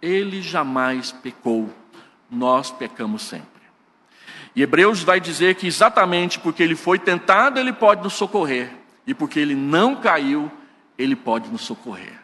ele 0.00 0.42
jamais 0.42 1.12
pecou, 1.12 1.70
nós 2.30 2.70
pecamos 2.70 3.22
sempre. 3.22 3.60
E 4.54 4.62
Hebreus 4.62 5.02
vai 5.02 5.20
dizer 5.20 5.54
que 5.54 5.66
exatamente 5.66 6.38
porque 6.38 6.62
ele 6.62 6.74
foi 6.74 6.98
tentado, 6.98 7.60
ele 7.60 7.72
pode 7.72 8.02
nos 8.02 8.14
socorrer, 8.14 8.72
e 9.06 9.14
porque 9.14 9.38
ele 9.38 9.54
não 9.54 9.96
caiu, 9.96 10.50
ele 10.98 11.14
pode 11.14 11.48
nos 11.50 11.62
socorrer. 11.62 12.18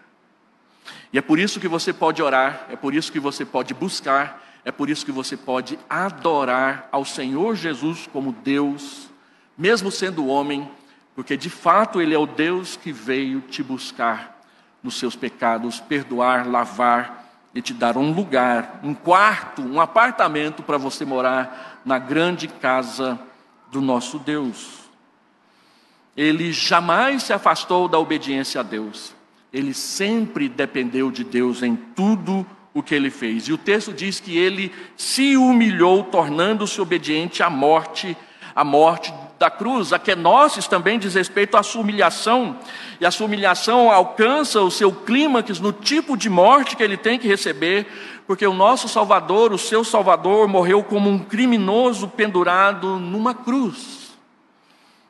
E 1.12 1.18
é 1.18 1.22
por 1.22 1.38
isso 1.38 1.60
que 1.60 1.68
você 1.68 1.92
pode 1.92 2.22
orar, 2.22 2.66
é 2.68 2.76
por 2.76 2.94
isso 2.94 3.12
que 3.12 3.20
você 3.20 3.44
pode 3.44 3.72
buscar, 3.72 4.42
é 4.64 4.72
por 4.72 4.90
isso 4.90 5.04
que 5.06 5.12
você 5.12 5.36
pode 5.36 5.78
adorar 5.88 6.88
ao 6.90 7.04
Senhor 7.04 7.54
Jesus 7.54 8.08
como 8.12 8.32
Deus, 8.32 9.08
mesmo 9.56 9.90
sendo 9.90 10.26
homem, 10.26 10.68
porque 11.14 11.36
de 11.36 11.48
fato 11.48 12.02
Ele 12.02 12.14
é 12.14 12.18
o 12.18 12.26
Deus 12.26 12.76
que 12.76 12.92
veio 12.92 13.40
te 13.40 13.62
buscar 13.62 14.42
nos 14.82 14.98
seus 14.98 15.14
pecados, 15.16 15.80
perdoar, 15.80 16.46
lavar 16.46 17.25
e 17.56 17.62
te 17.62 17.72
dar 17.72 17.96
um 17.96 18.12
lugar, 18.12 18.80
um 18.84 18.92
quarto, 18.92 19.62
um 19.62 19.80
apartamento 19.80 20.62
para 20.62 20.76
você 20.76 21.06
morar 21.06 21.80
na 21.86 21.98
grande 21.98 22.46
casa 22.46 23.18
do 23.72 23.80
nosso 23.80 24.18
Deus. 24.18 24.80
Ele 26.14 26.52
jamais 26.52 27.22
se 27.22 27.32
afastou 27.32 27.88
da 27.88 27.98
obediência 27.98 28.60
a 28.60 28.62
Deus. 28.62 29.14
Ele 29.50 29.72
sempre 29.72 30.50
dependeu 30.50 31.10
de 31.10 31.24
Deus 31.24 31.62
em 31.62 31.74
tudo 31.74 32.46
o 32.74 32.82
que 32.82 32.94
ele 32.94 33.08
fez. 33.08 33.48
E 33.48 33.54
o 33.54 33.58
texto 33.58 33.90
diz 33.90 34.20
que 34.20 34.36
ele 34.36 34.70
se 34.94 35.34
humilhou, 35.34 36.04
tornando-se 36.04 36.78
obediente 36.78 37.42
à 37.42 37.48
morte, 37.48 38.14
à 38.54 38.62
morte 38.62 39.14
da 39.38 39.50
cruz. 39.50 39.92
A 39.92 39.98
Kenosis 39.98 40.66
também 40.66 40.98
diz 40.98 41.14
respeito 41.14 41.56
à 41.56 41.62
sua 41.62 41.82
humilhação, 41.82 42.58
e 43.00 43.06
a 43.06 43.10
sua 43.10 43.26
humilhação 43.26 43.90
alcança 43.90 44.60
o 44.62 44.70
seu 44.70 44.92
clímax 44.92 45.60
no 45.60 45.72
tipo 45.72 46.16
de 46.16 46.28
morte 46.28 46.76
que 46.76 46.82
ele 46.82 46.96
tem 46.96 47.18
que 47.18 47.28
receber, 47.28 47.86
porque 48.26 48.46
o 48.46 48.54
nosso 48.54 48.88
Salvador, 48.88 49.52
o 49.52 49.58
seu 49.58 49.84
Salvador, 49.84 50.48
morreu 50.48 50.82
como 50.82 51.08
um 51.08 51.18
criminoso 51.18 52.08
pendurado 52.08 52.98
numa 52.98 53.34
cruz. 53.34 54.16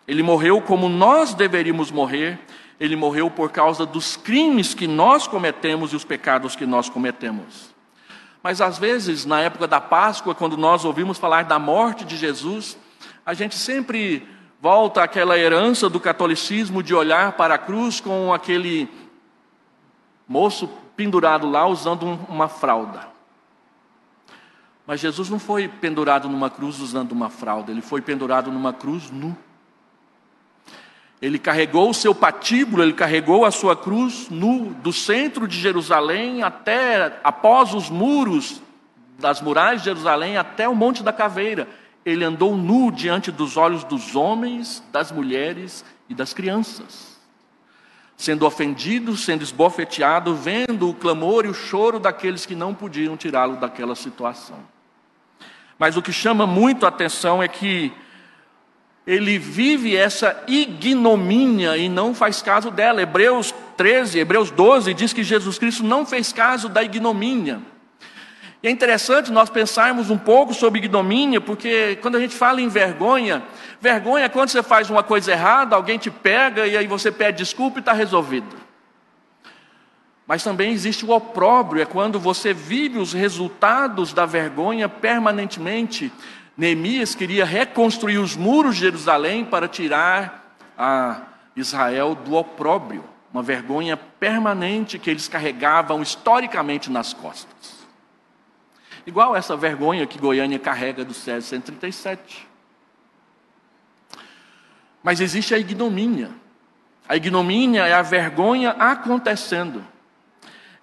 Ele 0.07 0.23
morreu 0.23 0.61
como 0.61 0.89
nós 0.89 1.35
deveríamos 1.35 1.91
morrer, 1.91 2.39
ele 2.79 2.95
morreu 2.95 3.31
por 3.31 3.51
causa 3.51 3.87
dos 3.87 4.17
crimes 4.17 4.75
que 4.75 4.87
nós 4.87 5.27
cometemos 5.27 5.93
e 5.93 5.97
os 5.97 6.05
pecados 6.05 6.55
que 6.55 6.67
nós 6.67 6.89
cometemos. 6.89 7.75
Mas 8.43 8.61
às 8.61 8.79
vezes, 8.79 9.25
na 9.25 9.41
época 9.41 9.67
da 9.67 9.81
Páscoa, 9.81 10.35
quando 10.35 10.57
nós 10.57 10.85
ouvimos 10.85 11.19
falar 11.19 11.45
da 11.45 11.59
morte 11.59 12.05
de 12.05 12.17
Jesus, 12.17 12.77
a 13.27 13.35
gente 13.35 13.57
sempre 13.57 14.25
volta 14.61 15.03
àquela 15.03 15.37
herança 15.37 15.91
do 15.91 15.99
catolicismo 15.99 16.81
de 16.81 16.95
olhar 16.95 17.33
para 17.33 17.57
a 17.57 17.59
cruz 17.59 18.01
com 18.01 18.33
aquele 18.33 18.89
moço 20.29 20.71
pendurado 20.97 21.51
lá 21.51 21.67
usando 21.67 22.05
uma 22.29 22.47
fralda. 22.47 23.09
Mas 24.87 25.01
Jesus 25.01 25.29
não 25.29 25.41
foi 25.41 25.67
pendurado 25.67 26.29
numa 26.29 26.49
cruz 26.49 26.79
usando 26.79 27.11
uma 27.11 27.29
fralda, 27.29 27.73
ele 27.73 27.83
foi 27.83 28.01
pendurado 28.01 28.53
numa 28.53 28.73
cruz 28.73 29.11
nu. 29.11 29.37
Ele 31.21 31.39
carregou 31.39 31.91
o 31.91 31.95
seu 31.95 32.15
patíbulo, 32.15 32.85
ele 32.85 32.93
carregou 32.93 33.45
a 33.45 33.51
sua 33.51 33.75
cruz 33.75 34.29
nu, 34.31 34.67
do 34.75 34.93
centro 34.93 35.49
de 35.49 35.59
Jerusalém 35.59 36.45
até 36.45 37.19
após 37.25 37.75
os 37.75 37.91
muros 37.91 38.63
das 39.19 39.41
muralhas 39.41 39.81
de 39.81 39.87
Jerusalém 39.87 40.37
até 40.37 40.69
o 40.69 40.77
Monte 40.77 41.03
da 41.03 41.13
Caveira. 41.13 41.67
Ele 42.07 42.25
andou 42.25 42.57
nu 42.57 42.91
diante 42.91 43.31
dos 43.31 43.59
olhos 43.59 43.85
dos 43.85 44.17
homens, 44.17 44.83
das 44.91 45.13
mulheres 45.13 45.85
e 46.09 46.15
das 46.15 46.33
crianças 46.33 47.17
sendo 48.17 48.47
ofendido, 48.47 49.17
sendo 49.17 49.43
esbofeteado, 49.43 50.35
vendo 50.35 50.89
o 50.89 50.95
clamor 50.95 51.45
e 51.45 51.49
o 51.49 51.55
choro 51.55 52.01
daqueles 52.01 52.47
que 52.47 52.55
não 52.55 52.75
podiam 52.75 53.17
tirá-lo 53.17 53.57
daquela 53.57 53.95
situação. 53.95 54.57
Mas 55.79 55.97
o 55.97 56.03
que 56.03 56.13
chama 56.13 56.47
muito 56.47 56.87
a 56.87 56.89
atenção 56.89 57.43
é 57.43 57.49
que 57.49 57.93
ele 59.07 59.39
vive 59.39 59.95
essa 59.95 60.43
ignomínia 60.49 61.77
e 61.77 61.89
não 61.89 62.15
faz 62.15 62.41
caso 62.41 62.71
dela. 62.71 63.03
Hebreus 63.03 63.55
13, 63.77 64.19
Hebreus 64.19 64.51
12 64.51 64.95
diz 64.95 65.13
que 65.13 65.23
Jesus 65.23 65.59
Cristo 65.59 65.85
não 65.85 66.07
fez 66.07 66.33
caso 66.33 66.69
da 66.69 66.83
ignomínia. 66.83 67.61
É 68.67 68.71
interessante 68.71 69.31
nós 69.31 69.49
pensarmos 69.49 70.11
um 70.11 70.19
pouco 70.19 70.53
sobre 70.53 70.81
ignomínia, 70.81 71.41
porque 71.41 72.01
quando 72.03 72.17
a 72.17 72.21
gente 72.21 72.35
fala 72.35 72.61
em 72.61 72.67
vergonha, 72.67 73.45
vergonha 73.81 74.25
é 74.25 74.29
quando 74.29 74.49
você 74.49 74.61
faz 74.61 74.91
uma 74.91 75.05
coisa 75.05 75.31
errada, 75.31 75.77
alguém 75.77 75.97
te 75.99 76.11
pega 76.11 76.67
e 76.67 76.77
aí 76.77 76.89
você 76.89 77.13
pede 77.13 77.39
desculpa 77.39 77.79
e 77.79 77.81
está 77.81 77.93
resolvido. 77.93 78.57
Mas 80.27 80.43
também 80.43 80.73
existe 80.73 81.07
o 81.07 81.13
opróbrio, 81.13 81.81
é 81.81 81.87
quando 81.87 82.19
você 82.19 82.53
vive 82.53 82.99
os 82.99 83.13
resultados 83.13 84.13
da 84.13 84.27
vergonha 84.27 84.89
permanentemente. 84.89 86.13
Neemias 86.57 87.15
queria 87.15 87.45
reconstruir 87.45 88.19
os 88.19 88.35
muros 88.35 88.75
de 88.75 88.81
Jerusalém 88.81 89.45
para 89.45 89.69
tirar 89.69 90.57
a 90.77 91.21
Israel 91.55 92.17
do 92.17 92.35
opróbrio, 92.35 93.05
uma 93.33 93.45
vergonha 93.45 93.97
permanente 93.97 94.99
que 94.99 95.09
eles 95.09 95.29
carregavam 95.29 96.03
historicamente 96.03 96.91
nas 96.91 97.13
costas. 97.13 97.86
Igual 99.07 99.37
essa 99.37 99.57
vergonha 99.57 100.07
que 100.07 100.19
Goiânia 100.19 100.59
carrega 100.59 101.05
do 101.05 101.15
César 101.15 101.47
137. 101.47 102.47
Mas 105.03 105.21
existe 105.21 105.55
a 105.55 105.59
ignomínia. 105.59 106.31
A 107.09 107.15
ignomínia 107.15 107.87
é 107.87 107.93
a 107.93 108.03
vergonha 108.03 108.71
acontecendo. 108.71 109.85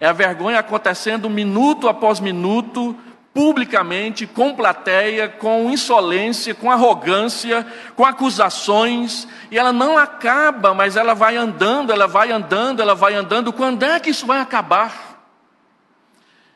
É 0.00 0.06
a 0.06 0.12
vergonha 0.12 0.58
acontecendo 0.58 1.28
minuto 1.28 1.86
após 1.86 2.18
minuto, 2.20 2.96
publicamente, 3.34 4.26
com 4.26 4.54
plateia, 4.54 5.28
com 5.28 5.68
insolência, 5.70 6.54
com 6.54 6.70
arrogância, 6.70 7.66
com 7.94 8.06
acusações, 8.06 9.28
e 9.50 9.58
ela 9.58 9.72
não 9.72 9.98
acaba, 9.98 10.72
mas 10.72 10.96
ela 10.96 11.14
vai 11.14 11.36
andando, 11.36 11.92
ela 11.92 12.06
vai 12.06 12.30
andando, 12.30 12.80
ela 12.80 12.94
vai 12.94 13.14
andando. 13.14 13.52
Quando 13.52 13.82
é 13.82 14.00
que 14.00 14.10
isso 14.10 14.24
vai 14.24 14.40
acabar? 14.40 15.03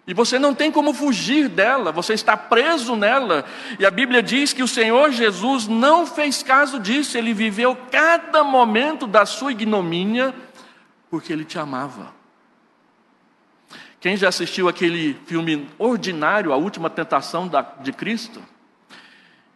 E 0.08 0.14
você 0.14 0.38
não 0.38 0.54
tem 0.54 0.72
como 0.72 0.94
fugir 0.94 1.50
dela, 1.50 1.92
você 1.92 2.14
está 2.14 2.34
preso 2.34 2.96
nela. 2.96 3.44
E 3.78 3.84
a 3.84 3.90
Bíblia 3.90 4.22
diz 4.22 4.54
que 4.54 4.62
o 4.62 4.68
Senhor 4.68 5.12
Jesus 5.12 5.68
não 5.68 6.06
fez 6.06 6.42
caso 6.42 6.80
disso, 6.80 7.18
ele 7.18 7.34
viveu 7.34 7.76
cada 7.90 8.42
momento 8.42 9.06
da 9.06 9.26
sua 9.26 9.52
ignomínia, 9.52 10.34
porque 11.10 11.30
ele 11.30 11.44
te 11.44 11.58
amava. 11.58 12.14
Quem 14.00 14.16
já 14.16 14.28
assistiu 14.28 14.66
aquele 14.66 15.14
filme 15.26 15.68
ordinário, 15.78 16.54
A 16.54 16.56
Última 16.56 16.88
Tentação 16.88 17.50
de 17.82 17.92
Cristo? 17.92 18.42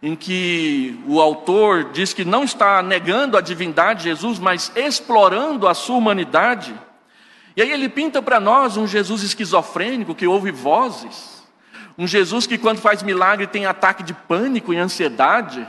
em 0.02 0.16
que 0.16 0.98
o 1.06 1.20
autor 1.20 1.92
diz 1.92 2.12
que 2.12 2.24
não 2.24 2.42
está 2.42 2.82
negando 2.82 3.38
a 3.38 3.40
divindade 3.40 4.02
de 4.02 4.08
Jesus, 4.08 4.40
mas 4.40 4.72
explorando 4.74 5.68
a 5.68 5.74
sua 5.74 5.96
humanidade. 5.96 6.74
E 7.56 7.62
aí 7.62 7.70
ele 7.70 7.88
pinta 7.88 8.22
para 8.22 8.40
nós 8.40 8.76
um 8.76 8.86
Jesus 8.86 9.22
esquizofrênico 9.22 10.14
que 10.14 10.26
ouve 10.26 10.50
vozes, 10.50 11.42
um 11.96 12.06
Jesus 12.06 12.46
que, 12.46 12.56
quando 12.56 12.78
faz 12.78 13.02
milagre, 13.02 13.46
tem 13.46 13.66
ataque 13.66 14.02
de 14.02 14.14
pânico 14.14 14.72
e 14.72 14.78
ansiedade. 14.78 15.66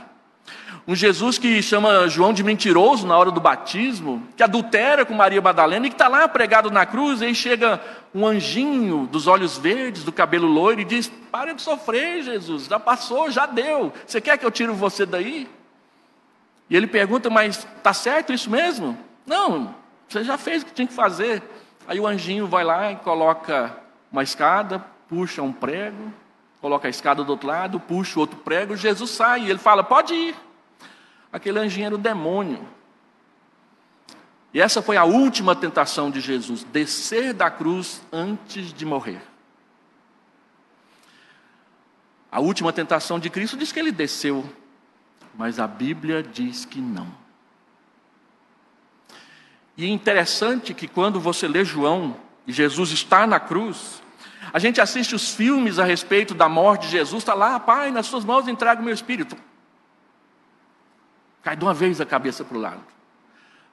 Um 0.86 0.94
Jesus 0.94 1.38
que 1.38 1.62
chama 1.62 2.08
João 2.08 2.32
de 2.32 2.44
mentiroso 2.44 3.06
na 3.06 3.16
hora 3.16 3.30
do 3.30 3.40
batismo, 3.40 4.22
que 4.36 4.42
adultera 4.42 5.04
com 5.04 5.14
Maria 5.14 5.40
Madalena 5.40 5.86
e 5.86 5.88
que 5.88 5.94
está 5.94 6.08
lá 6.08 6.28
pregado 6.28 6.70
na 6.70 6.84
cruz, 6.84 7.22
e 7.22 7.26
aí 7.26 7.34
chega 7.34 7.80
um 8.14 8.26
anjinho 8.26 9.08
dos 9.10 9.26
olhos 9.26 9.56
verdes, 9.56 10.04
do 10.04 10.12
cabelo 10.12 10.46
loiro, 10.46 10.82
e 10.82 10.84
diz: 10.84 11.10
Para 11.32 11.54
de 11.54 11.62
sofrer, 11.62 12.22
Jesus, 12.22 12.66
já 12.66 12.78
passou, 12.78 13.30
já 13.30 13.46
deu. 13.46 13.92
Você 14.06 14.20
quer 14.20 14.36
que 14.36 14.44
eu 14.44 14.50
tire 14.50 14.72
você 14.72 15.06
daí? 15.06 15.48
E 16.68 16.76
ele 16.76 16.86
pergunta: 16.86 17.30
Mas 17.30 17.66
está 17.76 17.94
certo 17.94 18.30
isso 18.30 18.50
mesmo? 18.50 18.98
Não, 19.26 19.74
você 20.06 20.22
já 20.22 20.36
fez 20.36 20.62
o 20.62 20.66
que 20.66 20.74
tinha 20.74 20.86
que 20.86 20.92
fazer. 20.92 21.42
Aí 21.86 22.00
o 22.00 22.06
anjinho 22.06 22.46
vai 22.46 22.64
lá 22.64 22.92
e 22.92 22.96
coloca 22.96 23.76
uma 24.10 24.22
escada, 24.22 24.78
puxa 25.08 25.42
um 25.42 25.52
prego, 25.52 26.12
coloca 26.60 26.88
a 26.88 26.90
escada 26.90 27.22
do 27.22 27.30
outro 27.30 27.46
lado, 27.46 27.78
puxa 27.78 28.18
outro 28.18 28.38
prego, 28.38 28.76
Jesus 28.76 29.10
sai 29.10 29.42
e 29.42 29.50
ele 29.50 29.58
fala: 29.58 29.84
Pode 29.84 30.14
ir. 30.14 30.34
Aquele 31.32 31.58
anjinho 31.58 31.86
era 31.86 31.94
o 31.94 31.98
demônio. 31.98 32.66
E 34.52 34.60
essa 34.60 34.80
foi 34.80 34.96
a 34.96 35.04
última 35.04 35.54
tentação 35.56 36.10
de 36.10 36.20
Jesus: 36.20 36.64
descer 36.64 37.34
da 37.34 37.50
cruz 37.50 38.00
antes 38.12 38.72
de 38.72 38.86
morrer. 38.86 39.20
A 42.30 42.40
última 42.40 42.72
tentação 42.72 43.18
de 43.18 43.28
Cristo 43.30 43.56
diz 43.56 43.70
que 43.70 43.78
ele 43.78 43.92
desceu, 43.92 44.44
mas 45.36 45.60
a 45.60 45.66
Bíblia 45.66 46.22
diz 46.22 46.64
que 46.64 46.80
não. 46.80 47.23
E 49.76 49.84
é 49.84 49.88
interessante 49.88 50.72
que 50.72 50.86
quando 50.86 51.20
você 51.20 51.48
lê 51.48 51.64
João 51.64 52.16
e 52.46 52.52
Jesus 52.52 52.90
está 52.90 53.26
na 53.26 53.40
cruz, 53.40 54.02
a 54.52 54.58
gente 54.58 54.80
assiste 54.80 55.14
os 55.14 55.34
filmes 55.34 55.78
a 55.78 55.84
respeito 55.84 56.34
da 56.34 56.48
morte 56.48 56.82
de 56.82 56.92
Jesus, 56.92 57.22
está 57.22 57.34
lá, 57.34 57.58
Pai, 57.58 57.90
nas 57.90 58.06
suas 58.06 58.24
mãos 58.24 58.46
entrego 58.46 58.80
o 58.80 58.84
meu 58.84 58.94
espírito. 58.94 59.36
Cai 61.42 61.56
de 61.56 61.64
uma 61.64 61.74
vez 61.74 62.00
a 62.00 62.06
cabeça 62.06 62.44
para 62.44 62.56
o 62.56 62.60
lado. 62.60 62.82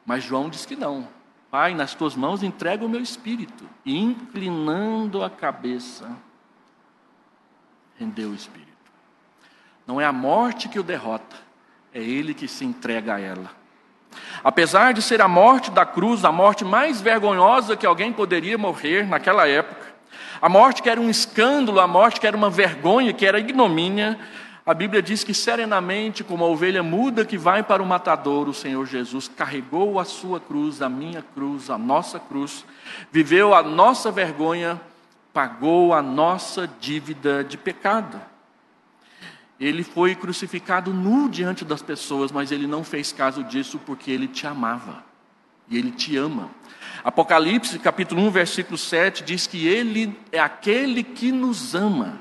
Mas 0.05 0.23
João 0.23 0.49
diz 0.49 0.65
que 0.65 0.75
não. 0.75 1.07
Pai, 1.51 1.73
nas 1.73 1.93
tuas 1.93 2.15
mãos 2.15 2.41
entrego 2.43 2.85
o 2.85 2.89
meu 2.89 3.01
espírito. 3.01 3.69
E 3.85 3.97
inclinando 3.97 5.23
a 5.23 5.29
cabeça, 5.29 6.09
rendeu 7.97 8.29
o 8.29 8.35
espírito. 8.35 8.71
Não 9.85 10.01
é 10.01 10.05
a 10.05 10.13
morte 10.13 10.67
que 10.67 10.79
o 10.79 10.83
derrota, 10.83 11.35
é 11.93 12.01
ele 12.01 12.33
que 12.33 12.47
se 12.47 12.65
entrega 12.65 13.15
a 13.15 13.19
ela. 13.19 13.60
Apesar 14.43 14.93
de 14.93 15.01
ser 15.01 15.21
a 15.21 15.27
morte 15.27 15.71
da 15.71 15.85
cruz, 15.85 16.25
a 16.25 16.31
morte 16.31 16.65
mais 16.65 17.01
vergonhosa 17.01 17.77
que 17.77 17.85
alguém 17.85 18.11
poderia 18.11 18.57
morrer 18.57 19.07
naquela 19.07 19.47
época, 19.47 19.91
a 20.41 20.49
morte 20.49 20.81
que 20.81 20.89
era 20.89 20.99
um 20.99 21.09
escândalo, 21.09 21.79
a 21.79 21.87
morte 21.87 22.19
que 22.19 22.25
era 22.25 22.35
uma 22.35 22.49
vergonha, 22.49 23.13
que 23.13 23.25
era 23.25 23.39
ignomínia, 23.39 24.17
a 24.63 24.73
Bíblia 24.75 25.01
diz 25.01 25.23
que 25.23 25.33
serenamente, 25.33 26.23
como 26.23 26.43
a 26.43 26.47
ovelha 26.47 26.83
muda 26.83 27.25
que 27.25 27.37
vai 27.37 27.63
para 27.63 27.81
o 27.81 27.85
matador, 27.85 28.47
o 28.47 28.53
Senhor 28.53 28.85
Jesus 28.85 29.27
carregou 29.27 29.99
a 29.99 30.05
sua 30.05 30.39
cruz, 30.39 30.81
a 30.81 30.89
minha 30.89 31.23
cruz, 31.33 31.69
a 31.69 31.77
nossa 31.77 32.19
cruz, 32.19 32.63
viveu 33.11 33.55
a 33.55 33.63
nossa 33.63 34.11
vergonha, 34.11 34.79
pagou 35.33 35.93
a 35.93 36.01
nossa 36.01 36.69
dívida 36.79 37.43
de 37.43 37.57
pecado. 37.57 38.21
Ele 39.61 39.83
foi 39.83 40.15
crucificado 40.15 40.91
nu 40.91 41.29
diante 41.29 41.63
das 41.63 41.81
pessoas, 41.81 42.31
mas 42.31 42.51
ele 42.51 42.67
não 42.67 42.83
fez 42.83 43.13
caso 43.13 43.43
disso 43.43 43.79
porque 43.85 44.11
ele 44.11 44.27
te 44.27 44.45
amava. 44.45 45.05
E 45.69 45.77
ele 45.77 45.91
te 45.91 46.17
ama. 46.17 46.49
Apocalipse, 47.03 47.79
capítulo 47.79 48.21
1, 48.23 48.31
versículo 48.31 48.77
7 48.77 49.23
diz 49.23 49.47
que 49.47 49.67
ele 49.67 50.17
é 50.31 50.39
aquele 50.39 51.03
que 51.03 51.31
nos 51.31 51.73
ama 51.75 52.19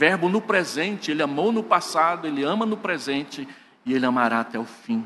Verbo 0.00 0.30
no 0.30 0.40
presente, 0.40 1.10
ele 1.10 1.22
amou 1.22 1.52
no 1.52 1.62
passado, 1.62 2.26
ele 2.26 2.42
ama 2.42 2.64
no 2.64 2.74
presente 2.74 3.46
e 3.84 3.92
ele 3.92 4.06
amará 4.06 4.40
até 4.40 4.58
o 4.58 4.64
fim. 4.64 5.04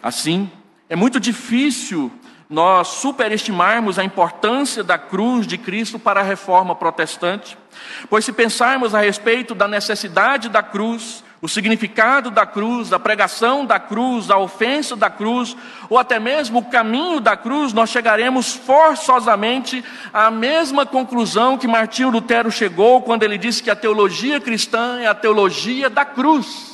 Assim, 0.00 0.48
é 0.88 0.94
muito 0.94 1.18
difícil 1.18 2.12
nós 2.52 2.88
superestimarmos 2.88 3.98
a 3.98 4.04
importância 4.04 4.84
da 4.84 4.98
cruz 4.98 5.46
de 5.46 5.56
Cristo 5.56 5.98
para 5.98 6.20
a 6.20 6.22
reforma 6.22 6.74
protestante, 6.74 7.56
pois 8.10 8.26
se 8.26 8.32
pensarmos 8.32 8.94
a 8.94 9.00
respeito 9.00 9.54
da 9.54 9.66
necessidade 9.66 10.50
da 10.50 10.62
cruz, 10.62 11.24
o 11.40 11.48
significado 11.48 12.30
da 12.30 12.44
cruz, 12.44 12.92
a 12.92 12.98
pregação 12.98 13.64
da 13.64 13.80
cruz, 13.80 14.30
a 14.30 14.36
ofensa 14.36 14.94
da 14.94 15.08
cruz, 15.08 15.56
ou 15.88 15.98
até 15.98 16.20
mesmo 16.20 16.58
o 16.58 16.64
caminho 16.66 17.20
da 17.20 17.38
cruz, 17.38 17.72
nós 17.72 17.88
chegaremos 17.88 18.54
forçosamente 18.54 19.82
à 20.12 20.30
mesma 20.30 20.84
conclusão 20.84 21.56
que 21.56 21.66
Martinho 21.66 22.10
Lutero 22.10 22.52
chegou 22.52 23.00
quando 23.00 23.22
ele 23.22 23.38
disse 23.38 23.62
que 23.62 23.70
a 23.70 23.76
teologia 23.76 24.38
cristã 24.38 25.00
é 25.00 25.06
a 25.06 25.14
teologia 25.14 25.88
da 25.88 26.04
cruz. 26.04 26.71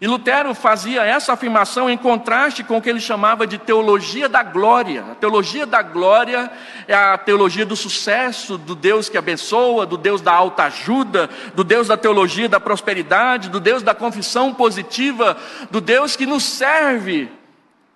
E 0.00 0.06
Lutero 0.06 0.54
fazia 0.54 1.04
essa 1.04 1.34
afirmação 1.34 1.90
em 1.90 1.96
contraste 1.98 2.64
com 2.64 2.78
o 2.78 2.82
que 2.82 2.88
ele 2.88 3.00
chamava 3.00 3.46
de 3.46 3.58
teologia 3.58 4.30
da 4.30 4.42
glória. 4.42 5.04
A 5.12 5.14
teologia 5.14 5.66
da 5.66 5.82
glória 5.82 6.50
é 6.88 6.94
a 6.94 7.18
teologia 7.18 7.66
do 7.66 7.76
sucesso, 7.76 8.56
do 8.56 8.74
Deus 8.74 9.10
que 9.10 9.18
abençoa, 9.18 9.84
do 9.84 9.98
Deus 9.98 10.22
da 10.22 10.32
alta 10.32 10.64
ajuda, 10.64 11.28
do 11.54 11.62
Deus 11.62 11.88
da 11.88 11.98
teologia 11.98 12.48
da 12.48 12.58
prosperidade, 12.58 13.50
do 13.50 13.60
Deus 13.60 13.82
da 13.82 13.94
confissão 13.94 14.54
positiva, 14.54 15.36
do 15.70 15.82
Deus 15.82 16.16
que 16.16 16.24
nos 16.24 16.44
serve 16.44 17.30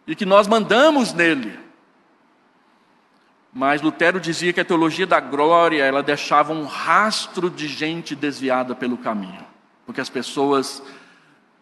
e 0.07 0.15
que 0.15 0.27
nós 0.27 0.47
mandamos 0.47 1.15
nele. 1.15 1.59
Mas 3.51 3.81
Lutero 3.81 4.21
dizia 4.21 4.53
que 4.53 4.61
a 4.61 4.65
teologia 4.65 5.07
da 5.07 5.21
glória, 5.21 5.83
ela 5.83 6.03
deixava 6.03 6.53
um 6.53 6.67
rastro 6.67 7.49
de 7.49 7.67
gente 7.67 8.15
desviada 8.15 8.75
pelo 8.75 8.99
caminho, 8.99 9.47
porque 9.87 10.03
as 10.03 10.11
pessoas 10.11 10.83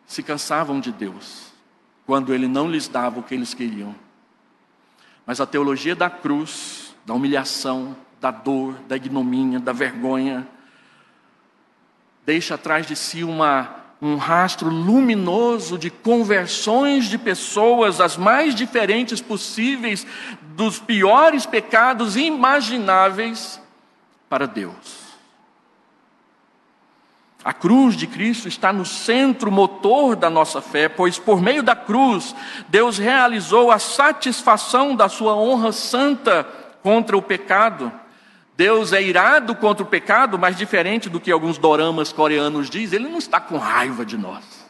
se 0.06 0.22
cansavam 0.22 0.80
de 0.80 0.92
Deus, 0.92 1.52
quando 2.06 2.34
Ele 2.34 2.48
não 2.48 2.70
lhes 2.70 2.88
dava 2.88 3.20
o 3.20 3.22
que 3.22 3.34
eles 3.34 3.54
queriam. 3.54 3.94
Mas 5.26 5.40
a 5.40 5.46
teologia 5.46 5.94
da 5.94 6.10
cruz, 6.10 6.94
da 7.06 7.14
humilhação, 7.14 7.96
da 8.20 8.30
dor, 8.30 8.74
da 8.86 8.96
ignomínia, 8.96 9.58
da 9.58 9.72
vergonha, 9.72 10.46
deixa 12.24 12.54
atrás 12.54 12.86
de 12.86 12.94
si 12.94 13.24
uma, 13.24 13.76
um 14.00 14.16
rastro 14.16 14.68
luminoso 14.68 15.78
de 15.78 15.90
conversões 15.90 17.06
de 17.06 17.18
pessoas, 17.18 18.00
as 18.00 18.16
mais 18.16 18.54
diferentes 18.54 19.20
possíveis, 19.20 20.06
dos 20.56 20.78
piores 20.78 21.46
pecados 21.46 22.16
imagináveis, 22.16 23.60
para 24.28 24.46
Deus. 24.46 25.01
A 27.44 27.52
cruz 27.52 27.96
de 27.96 28.06
Cristo 28.06 28.46
está 28.46 28.72
no 28.72 28.84
centro 28.84 29.50
motor 29.50 30.14
da 30.14 30.30
nossa 30.30 30.60
fé, 30.60 30.88
pois 30.88 31.18
por 31.18 31.40
meio 31.40 31.62
da 31.62 31.74
cruz, 31.74 32.34
Deus 32.68 32.98
realizou 32.98 33.70
a 33.70 33.80
satisfação 33.80 34.94
da 34.94 35.08
sua 35.08 35.34
honra 35.34 35.72
santa 35.72 36.46
contra 36.82 37.16
o 37.16 37.22
pecado. 37.22 37.90
Deus 38.56 38.92
é 38.92 39.02
irado 39.02 39.56
contra 39.56 39.82
o 39.82 39.86
pecado, 39.86 40.38
mas 40.38 40.56
diferente 40.56 41.08
do 41.08 41.18
que 41.18 41.32
alguns 41.32 41.58
doramas 41.58 42.12
coreanos 42.12 42.70
dizem, 42.70 43.00
ele 43.00 43.08
não 43.08 43.18
está 43.18 43.40
com 43.40 43.58
raiva 43.58 44.04
de 44.04 44.16
nós. 44.16 44.61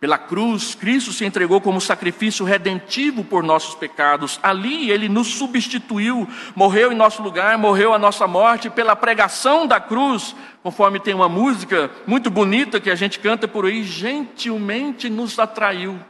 Pela 0.00 0.16
cruz, 0.16 0.74
Cristo 0.74 1.12
se 1.12 1.26
entregou 1.26 1.60
como 1.60 1.78
sacrifício 1.78 2.42
redentivo 2.42 3.22
por 3.22 3.42
nossos 3.42 3.74
pecados. 3.74 4.40
Ali 4.42 4.90
ele 4.90 5.10
nos 5.10 5.34
substituiu, 5.34 6.26
morreu 6.56 6.90
em 6.90 6.96
nosso 6.96 7.22
lugar, 7.22 7.58
morreu 7.58 7.92
a 7.92 7.98
nossa 7.98 8.26
morte 8.26 8.70
pela 8.70 8.96
pregação 8.96 9.66
da 9.66 9.78
cruz, 9.78 10.34
conforme 10.62 10.98
tem 10.98 11.12
uma 11.12 11.28
música 11.28 11.90
muito 12.06 12.30
bonita 12.30 12.80
que 12.80 12.90
a 12.90 12.94
gente 12.94 13.18
canta 13.18 13.46
por 13.46 13.66
aí, 13.66 13.84
gentilmente 13.84 15.10
nos 15.10 15.38
atraiu 15.38 16.00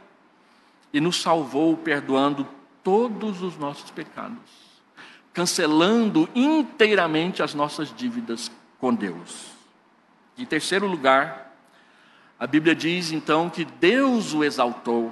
e 0.93 1.01
nos 1.01 1.21
salvou, 1.21 1.75
perdoando 1.75 2.47
todos 2.81 3.41
os 3.41 3.57
nossos 3.57 3.91
pecados, 3.91 4.37
cancelando 5.33 6.29
inteiramente 6.33 7.43
as 7.43 7.53
nossas 7.53 7.93
dívidas 7.93 8.49
com 8.79 8.93
Deus. 8.93 9.47
Em 10.37 10.45
terceiro 10.45 10.87
lugar, 10.87 11.50
a 12.41 12.47
Bíblia 12.47 12.73
diz 12.73 13.11
então 13.11 13.51
que 13.51 13.63
Deus 13.63 14.33
o 14.33 14.43
exaltou, 14.43 15.11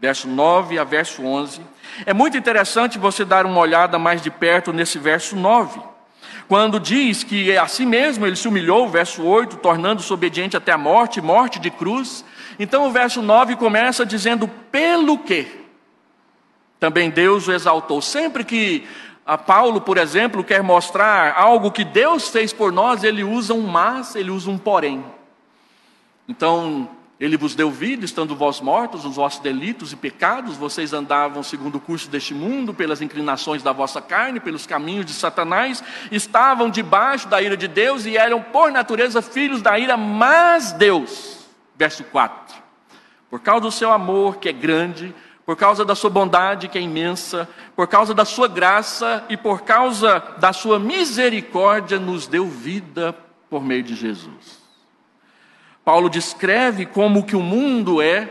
verso 0.00 0.28
9 0.28 0.78
a 0.78 0.84
verso 0.84 1.20
11. 1.20 1.60
É 2.06 2.14
muito 2.14 2.38
interessante 2.38 2.96
você 2.96 3.24
dar 3.24 3.44
uma 3.44 3.58
olhada 3.58 3.98
mais 3.98 4.22
de 4.22 4.30
perto 4.30 4.72
nesse 4.72 4.96
verso 4.96 5.34
9. 5.34 5.80
Quando 6.46 6.78
diz 6.78 7.24
que 7.24 7.58
a 7.58 7.66
si 7.66 7.84
mesmo 7.84 8.24
ele 8.24 8.36
se 8.36 8.46
humilhou, 8.46 8.88
verso 8.88 9.24
8, 9.24 9.56
tornando-se 9.56 10.12
obediente 10.12 10.56
até 10.56 10.70
a 10.70 10.78
morte, 10.78 11.20
morte 11.20 11.58
de 11.58 11.72
cruz. 11.72 12.24
Então 12.56 12.86
o 12.86 12.92
verso 12.92 13.20
9 13.20 13.56
começa 13.56 14.06
dizendo: 14.06 14.46
pelo 14.70 15.18
que 15.18 15.48
também 16.78 17.10
Deus 17.10 17.48
o 17.48 17.52
exaltou. 17.52 18.00
Sempre 18.00 18.44
que 18.44 18.86
Paulo, 19.44 19.80
por 19.80 19.98
exemplo, 19.98 20.44
quer 20.44 20.62
mostrar 20.62 21.34
algo 21.36 21.72
que 21.72 21.82
Deus 21.82 22.28
fez 22.28 22.52
por 22.52 22.70
nós, 22.70 23.02
ele 23.02 23.24
usa 23.24 23.54
um 23.54 23.66
mas, 23.66 24.14
ele 24.14 24.30
usa 24.30 24.48
um 24.48 24.56
porém. 24.56 25.04
Então, 26.30 26.88
ele 27.18 27.36
vos 27.36 27.56
deu 27.56 27.72
vida, 27.72 28.04
estando 28.04 28.36
vós 28.36 28.60
mortos 28.60 29.02
nos 29.02 29.16
vossos 29.16 29.40
delitos 29.40 29.92
e 29.92 29.96
pecados, 29.96 30.56
vocês 30.56 30.92
andavam 30.92 31.42
segundo 31.42 31.74
o 31.74 31.80
curso 31.80 32.08
deste 32.08 32.32
mundo, 32.32 32.72
pelas 32.72 33.02
inclinações 33.02 33.64
da 33.64 33.72
vossa 33.72 34.00
carne, 34.00 34.38
pelos 34.38 34.64
caminhos 34.64 35.04
de 35.04 35.12
Satanás, 35.12 35.82
estavam 36.12 36.70
debaixo 36.70 37.26
da 37.26 37.42
ira 37.42 37.56
de 37.56 37.66
Deus 37.66 38.06
e 38.06 38.16
eram 38.16 38.40
por 38.40 38.70
natureza 38.70 39.20
filhos 39.20 39.60
da 39.60 39.76
ira, 39.76 39.96
mas 39.96 40.70
Deus, 40.70 41.48
verso 41.74 42.04
4, 42.04 42.56
por 43.28 43.40
causa 43.40 43.62
do 43.62 43.72
seu 43.72 43.90
amor 43.90 44.36
que 44.36 44.48
é 44.48 44.52
grande, 44.52 45.12
por 45.44 45.56
causa 45.56 45.84
da 45.84 45.96
sua 45.96 46.10
bondade 46.10 46.68
que 46.68 46.78
é 46.78 46.80
imensa, 46.80 47.48
por 47.74 47.88
causa 47.88 48.14
da 48.14 48.24
sua 48.24 48.46
graça 48.46 49.24
e 49.28 49.36
por 49.36 49.62
causa 49.62 50.22
da 50.38 50.52
sua 50.52 50.78
misericórdia, 50.78 51.98
nos 51.98 52.28
deu 52.28 52.46
vida 52.46 53.12
por 53.50 53.64
meio 53.64 53.82
de 53.82 53.96
Jesus. 53.96 54.59
Paulo 55.90 56.08
descreve 56.08 56.86
como 56.86 57.24
que 57.24 57.34
o 57.34 57.42
mundo 57.42 58.00
é 58.00 58.28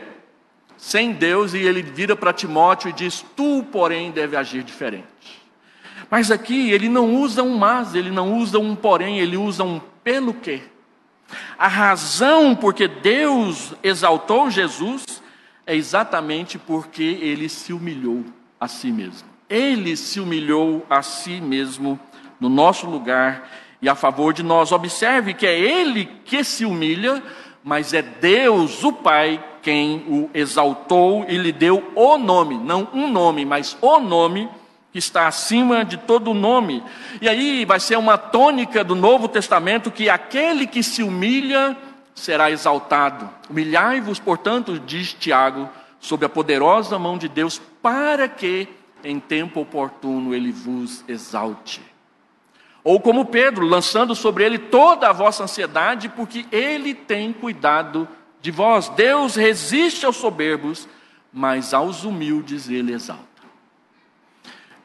sem 0.78 1.12
Deus 1.12 1.54
e 1.54 1.58
ele 1.58 1.82
vira 1.82 2.16
para 2.16 2.32
Timóteo 2.32 2.88
e 2.88 2.94
diz: 2.94 3.26
Tu, 3.36 3.66
porém, 3.70 4.12
deve 4.12 4.38
agir 4.38 4.64
diferente. 4.64 5.44
Mas 6.10 6.32
aqui 6.32 6.72
ele 6.72 6.88
não 6.88 7.14
usa 7.16 7.44
um 7.44 7.58
mas, 7.58 7.96
ele 7.96 8.12
não 8.12 8.38
usa 8.38 8.58
um 8.58 8.78
porém, 8.78 9.20
ele 9.20 9.36
usa 9.36 9.66
um 9.66 9.78
pelo 10.02 10.34
quê. 10.36 10.62
A 11.58 11.68
razão 11.68 12.56
porque 12.56 12.88
Deus 12.88 13.74
exaltou 13.84 14.50
Jesus 14.50 15.22
é 15.68 15.76
exatamente 15.76 16.58
porque 16.58 17.04
ele 17.04 17.50
se 17.50 17.74
humilhou 17.74 18.24
a 18.58 18.70
si 18.70 18.90
mesmo. 18.90 19.28
Ele 19.50 19.98
se 19.98 20.22
humilhou 20.22 20.86
a 20.90 21.02
si 21.02 21.42
mesmo 21.42 22.00
no 22.40 22.48
nosso 22.48 22.90
lugar 22.90 23.50
e 23.82 23.90
a 23.90 23.96
favor 23.96 24.34
de 24.34 24.44
nós. 24.44 24.72
Observe 24.72 25.34
que 25.34 25.46
é 25.46 25.60
ele 25.60 26.06
que 26.24 26.42
se 26.42 26.64
humilha 26.64 27.22
mas 27.64 27.94
é 27.94 28.02
Deus, 28.02 28.84
o 28.84 28.92
Pai, 28.92 29.44
quem 29.62 30.04
o 30.08 30.30
exaltou 30.34 31.26
e 31.28 31.38
lhe 31.38 31.52
deu 31.52 31.92
o 31.96 32.18
nome, 32.18 32.58
não 32.58 32.88
um 32.94 33.12
nome, 33.12 33.46
mas 33.46 33.78
o 33.82 34.00
nome 34.00 34.50
que 34.92 34.98
está 34.98 35.28
acima 35.28 35.86
de 35.86 35.98
todo 35.98 36.34
nome. 36.34 36.84
E 37.22 37.30
aí 37.30 37.66
vai 37.66 37.80
ser 37.80 37.98
uma 37.98 38.18
tônica 38.18 38.84
do 38.84 38.96
Novo 38.96 39.28
Testamento 39.28 39.92
que 39.92 40.10
aquele 40.10 40.66
que 40.66 40.82
se 40.82 41.04
humilha 41.04 41.78
será 42.16 42.50
exaltado. 42.50 43.30
Humilhai-vos, 43.50 44.20
portanto, 44.20 44.80
diz 44.80 45.14
Tiago, 45.14 45.70
sob 46.00 46.26
a 46.26 46.30
poderosa 46.30 46.98
mão 46.98 47.18
de 47.18 47.28
Deus, 47.28 47.62
para 47.82 48.28
que 48.28 48.68
em 49.04 49.20
tempo 49.20 49.62
oportuno 49.62 50.34
ele 50.34 50.52
vos 50.52 51.04
exalte. 51.08 51.82
Ou 52.90 53.00
como 53.00 53.26
Pedro, 53.26 53.68
lançando 53.68 54.16
sobre 54.16 54.44
ele 54.44 54.58
toda 54.58 55.08
a 55.08 55.14
vossa 55.14 55.44
ansiedade, 55.44 56.10
porque 56.10 56.48
ele 56.52 56.96
tem 56.96 57.32
cuidado 57.32 58.08
de 58.42 58.50
vós. 58.50 58.90
Deus 58.90 59.36
resiste 59.36 60.08
aos 60.08 60.16
soberbos, 60.16 60.90
mas 61.32 61.72
aos 61.72 62.04
humildes 62.04 62.68
ele 62.68 62.92
exalta. 62.92 63.24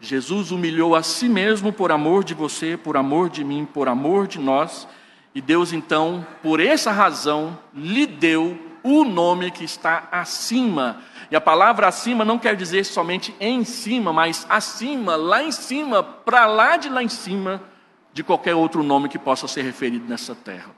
Jesus 0.03 0.51
humilhou 0.51 0.95
a 0.95 1.03
si 1.03 1.31
mesmo 1.31 1.73
por 1.73 1.91
amor 1.91 2.25
de 2.25 2.35
você, 2.35 2.77
por 2.77 2.99
amor 2.99 3.31
de 3.31 3.43
mim, 3.43 3.65
por 3.65 3.89
amor 3.89 4.27
de 4.27 4.39
nós, 4.39 4.87
e 5.35 5.41
Deus 5.41 5.73
então, 5.73 6.27
por 6.43 6.61
essa 6.61 6.93
razão, 6.93 7.59
lhe 7.73 8.05
deu 8.05 8.59
o 8.83 9.03
nome 9.03 9.51
que 9.51 9.65
está 9.65 10.09
acima. 10.13 10.99
E 11.31 11.37
a 11.37 11.41
palavra 11.41 11.89
acima 11.89 12.23
não 12.23 12.39
quer 12.39 12.55
dizer 12.55 12.85
somente 12.85 13.35
em 13.41 13.65
cima, 13.65 14.13
mas 14.13 14.45
acima, 14.51 15.17
lá 15.17 15.43
em 15.43 15.51
cima, 15.51 16.03
para 16.03 16.45
lá 16.45 16.77
de 16.77 16.91
lá 16.91 17.03
em 17.03 17.09
cima 17.09 17.73
de 18.15 18.23
qualquer 18.23 18.55
outro 18.55 18.85
nome 18.85 19.09
que 19.09 19.19
possa 19.19 19.49
ser 19.49 19.63
referido 19.63 20.09
nessa 20.09 20.37
terra. 20.37 20.71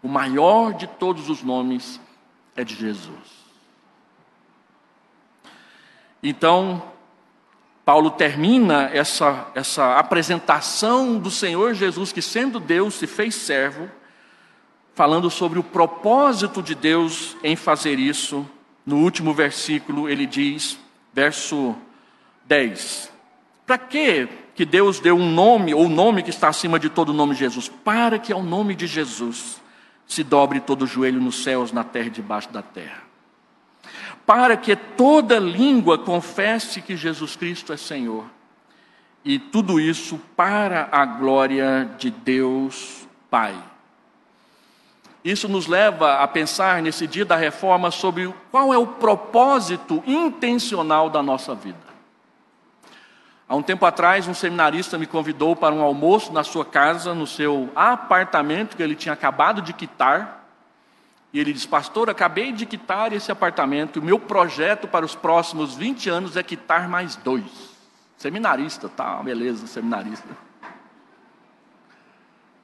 O 0.00 0.06
maior 0.06 0.72
de 0.72 0.86
todos 0.86 1.28
os 1.28 1.42
nomes 1.42 2.00
é 2.54 2.62
de 2.62 2.76
Jesus. 2.76 3.44
Então, 6.22 6.82
Paulo 7.84 8.12
termina 8.12 8.84
essa, 8.92 9.48
essa 9.56 9.98
apresentação 9.98 11.18
do 11.18 11.32
Senhor 11.32 11.74
Jesus, 11.74 12.12
que 12.12 12.22
sendo 12.22 12.60
Deus 12.60 12.94
se 12.94 13.08
fez 13.08 13.34
servo, 13.34 13.90
falando 14.94 15.28
sobre 15.28 15.58
o 15.58 15.64
propósito 15.64 16.62
de 16.62 16.76
Deus 16.76 17.36
em 17.42 17.56
fazer 17.56 17.98
isso. 17.98 18.48
No 18.86 18.98
último 18.98 19.34
versículo, 19.34 20.08
ele 20.08 20.26
diz, 20.26 20.78
verso 21.12 21.74
10: 22.44 23.10
Para 23.66 23.78
que 23.78 24.43
que 24.54 24.64
Deus 24.64 25.00
deu 25.00 25.16
um 25.16 25.30
nome, 25.30 25.74
ou 25.74 25.86
o 25.86 25.88
nome 25.88 26.22
que 26.22 26.30
está 26.30 26.48
acima 26.48 26.78
de 26.78 26.88
todo 26.88 27.12
nome 27.12 27.34
de 27.34 27.40
Jesus, 27.40 27.68
para 27.68 28.18
que 28.18 28.32
ao 28.32 28.42
nome 28.42 28.74
de 28.74 28.86
Jesus 28.86 29.60
se 30.06 30.22
dobre 30.22 30.60
todo 30.60 30.82
o 30.82 30.86
joelho 30.86 31.20
nos 31.20 31.42
céus, 31.42 31.72
na 31.72 31.82
terra 31.82 32.06
e 32.06 32.10
debaixo 32.10 32.50
da 32.50 32.62
terra. 32.62 33.02
Para 34.24 34.56
que 34.56 34.74
toda 34.76 35.38
língua 35.38 35.98
confesse 35.98 36.80
que 36.80 36.96
Jesus 36.96 37.36
Cristo 37.36 37.72
é 37.72 37.76
Senhor. 37.76 38.24
E 39.24 39.38
tudo 39.38 39.80
isso 39.80 40.20
para 40.36 40.88
a 40.92 41.04
glória 41.04 41.90
de 41.98 42.10
Deus 42.10 43.08
Pai. 43.30 43.54
Isso 45.24 45.48
nos 45.48 45.66
leva 45.66 46.18
a 46.18 46.28
pensar 46.28 46.82
nesse 46.82 47.06
dia 47.06 47.24
da 47.24 47.34
reforma 47.34 47.90
sobre 47.90 48.32
qual 48.50 48.72
é 48.72 48.78
o 48.78 48.86
propósito 48.86 50.02
intencional 50.06 51.08
da 51.08 51.22
nossa 51.22 51.54
vida. 51.54 51.83
Há 53.46 53.54
um 53.54 53.62
tempo 53.62 53.84
atrás, 53.84 54.26
um 54.26 54.32
seminarista 54.32 54.96
me 54.96 55.06
convidou 55.06 55.54
para 55.54 55.74
um 55.74 55.82
almoço 55.82 56.32
na 56.32 56.42
sua 56.42 56.64
casa, 56.64 57.14
no 57.14 57.26
seu 57.26 57.70
apartamento 57.76 58.76
que 58.76 58.82
ele 58.82 58.94
tinha 58.94 59.12
acabado 59.12 59.60
de 59.60 59.72
quitar. 59.72 60.46
E 61.32 61.38
ele 61.38 61.52
disse: 61.52 61.68
Pastor, 61.68 62.08
acabei 62.08 62.52
de 62.52 62.64
quitar 62.64 63.12
esse 63.12 63.30
apartamento. 63.30 63.98
E 63.98 64.00
o 64.00 64.04
meu 64.04 64.18
projeto 64.18 64.88
para 64.88 65.04
os 65.04 65.14
próximos 65.14 65.74
20 65.74 66.08
anos 66.08 66.36
é 66.36 66.42
quitar 66.42 66.88
mais 66.88 67.16
dois. 67.16 67.74
Seminarista, 68.16 68.88
tá, 68.88 69.22
beleza, 69.22 69.66
seminarista. 69.66 70.28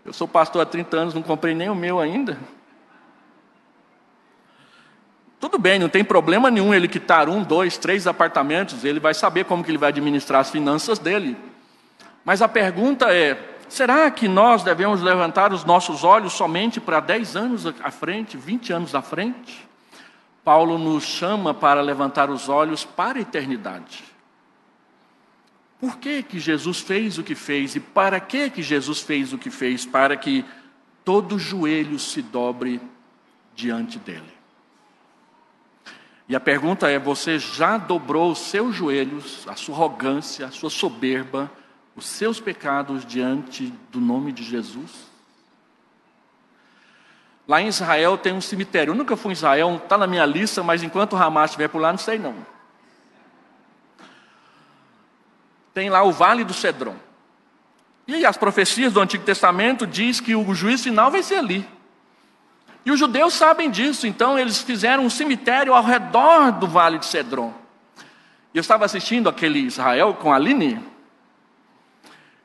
Eu 0.05 0.15
sou 0.15 0.27
pastor 0.27 0.63
há 0.63 0.67
30 0.67 0.97
anos, 0.97 1.15
não 1.15 1.23
comprei 1.23 1.55
nem 1.55 1.69
o 1.69 1.75
meu 1.75 2.01
ainda. 2.01 2.39
Tudo 5.41 5.59
bem, 5.59 5.79
não 5.79 5.89
tem 5.89 6.05
problema 6.05 6.51
nenhum 6.51 6.75
ele 6.75 6.87
quitar 6.87 7.27
um, 7.27 7.43
dois, 7.43 7.79
três 7.79 8.07
apartamentos, 8.07 8.85
ele 8.85 9.01
vai 9.01 9.15
saber 9.15 9.47
como 9.47 9.65
que 9.65 9.71
ele 9.71 9.79
vai 9.79 9.89
administrar 9.89 10.43
as 10.43 10.51
finanças 10.51 10.99
dele. 10.99 11.35
Mas 12.23 12.43
a 12.43 12.47
pergunta 12.47 13.07
é: 13.11 13.57
será 13.67 14.11
que 14.11 14.29
nós 14.29 14.63
devemos 14.63 15.01
levantar 15.01 15.51
os 15.51 15.65
nossos 15.65 16.05
olhos 16.05 16.35
somente 16.35 16.79
para 16.79 17.01
10 17.01 17.37
anos 17.37 17.67
à 17.67 17.91
frente, 17.91 18.37
20 18.37 18.71
anos 18.75 18.95
à 18.95 19.01
frente? 19.01 19.67
Paulo 20.45 20.77
nos 20.77 21.05
chama 21.05 21.55
para 21.55 21.81
levantar 21.81 22.29
os 22.29 22.51
olhos 22.51 22.85
para 22.85 23.19
a 23.19 23.23
eternidade. 23.23 24.05
Por 25.81 25.97
que, 25.97 26.23
que 26.23 26.39
Jesus 26.39 26.81
fez 26.81 27.17
o 27.17 27.23
que 27.23 27.35
fez 27.35 27.75
e 27.77 27.81
para 27.81 28.21
que, 28.21 28.51
que 28.51 28.63
Jesus 28.63 29.01
fez 29.01 29.33
o 29.33 29.39
que 29.39 29.49
fez? 29.49 29.87
Para 29.87 30.19
que 30.19 30.45
todo 31.03 31.39
joelho 31.39 31.99
se 31.99 32.21
dobre 32.21 32.79
diante 33.55 33.99
dele. 33.99 34.40
E 36.31 36.37
a 36.37 36.39
pergunta 36.39 36.89
é: 36.89 36.97
você 36.97 37.41
já 37.41 37.77
dobrou 37.77 38.31
os 38.31 38.39
seus 38.39 38.73
joelhos, 38.73 39.45
a 39.49 39.57
sua 39.57 39.75
arrogância, 39.75 40.47
a 40.47 40.51
sua 40.53 40.71
soberba, 40.71 41.51
os 41.97 42.07
seus 42.07 42.39
pecados 42.39 43.05
diante 43.05 43.75
do 43.91 44.01
nome 44.01 44.31
de 44.31 44.45
Jesus? 44.45 45.11
Lá 47.49 47.61
em 47.61 47.67
Israel 47.67 48.17
tem 48.17 48.33
um 48.33 48.41
cemitério. 48.41 48.93
Eu 48.93 48.95
nunca 48.95 49.17
fui 49.17 49.31
em 49.31 49.33
Israel, 49.33 49.81
está 49.83 49.99
na 49.99 50.07
minha 50.07 50.25
lista, 50.25 50.63
mas 50.63 50.85
enquanto 50.85 51.15
o 51.15 51.17
Hamas 51.17 51.51
estiver 51.51 51.67
por 51.67 51.81
lá, 51.81 51.91
não 51.91 51.99
sei 51.99 52.17
não. 52.17 52.47
Tem 55.75 55.91
lá 55.91 56.05
o 56.05 56.13
Vale 56.13 56.45
do 56.45 56.55
Cedron. 56.55 56.95
E 58.07 58.25
as 58.25 58.37
profecias 58.37 58.93
do 58.93 59.01
Antigo 59.01 59.25
Testamento 59.25 59.85
diz 59.85 60.21
que 60.21 60.37
o 60.37 60.55
juízo 60.55 60.85
final 60.85 61.11
vai 61.11 61.25
ser 61.25 61.39
ali. 61.39 61.69
E 62.85 62.91
os 62.91 62.99
judeus 62.99 63.35
sabem 63.35 63.71
disso, 63.71 64.07
então 64.07 64.39
eles 64.39 64.63
fizeram 64.63 65.05
um 65.05 65.11
cemitério 65.11 65.75
ao 65.75 65.85
redor 65.85 66.53
do 66.53 66.67
vale 66.67 66.99
de 66.99 67.07
Cedron. 67.07 67.53
Eu 68.55 68.61
estava 68.61 68.85
assistindo 68.85 69.29
aquele 69.29 69.61
Israel 69.61 70.15
com 70.15 70.33
a 70.33 70.37
Aline, 70.37 70.83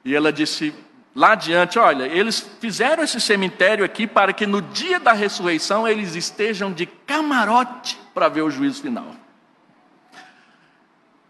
e 0.04 0.14
ela 0.14 0.32
disse 0.32 0.74
lá 1.16 1.32
adiante: 1.32 1.80
Olha, 1.80 2.04
eles 2.04 2.40
fizeram 2.60 3.04
esse 3.04 3.20
cemitério 3.20 3.84
aqui 3.86 4.06
para 4.06 4.34
que 4.34 4.46
no 4.46 4.62
dia 4.62 5.00
da 5.00 5.14
ressurreição 5.14 5.88
eles 5.88 6.16
estejam 6.16 6.72
de 6.72 6.86
camarote 6.86 7.98
para 8.14 8.28
ver 8.28 8.42
o 8.42 8.52
juízo 8.52 8.82
final. 8.82 9.16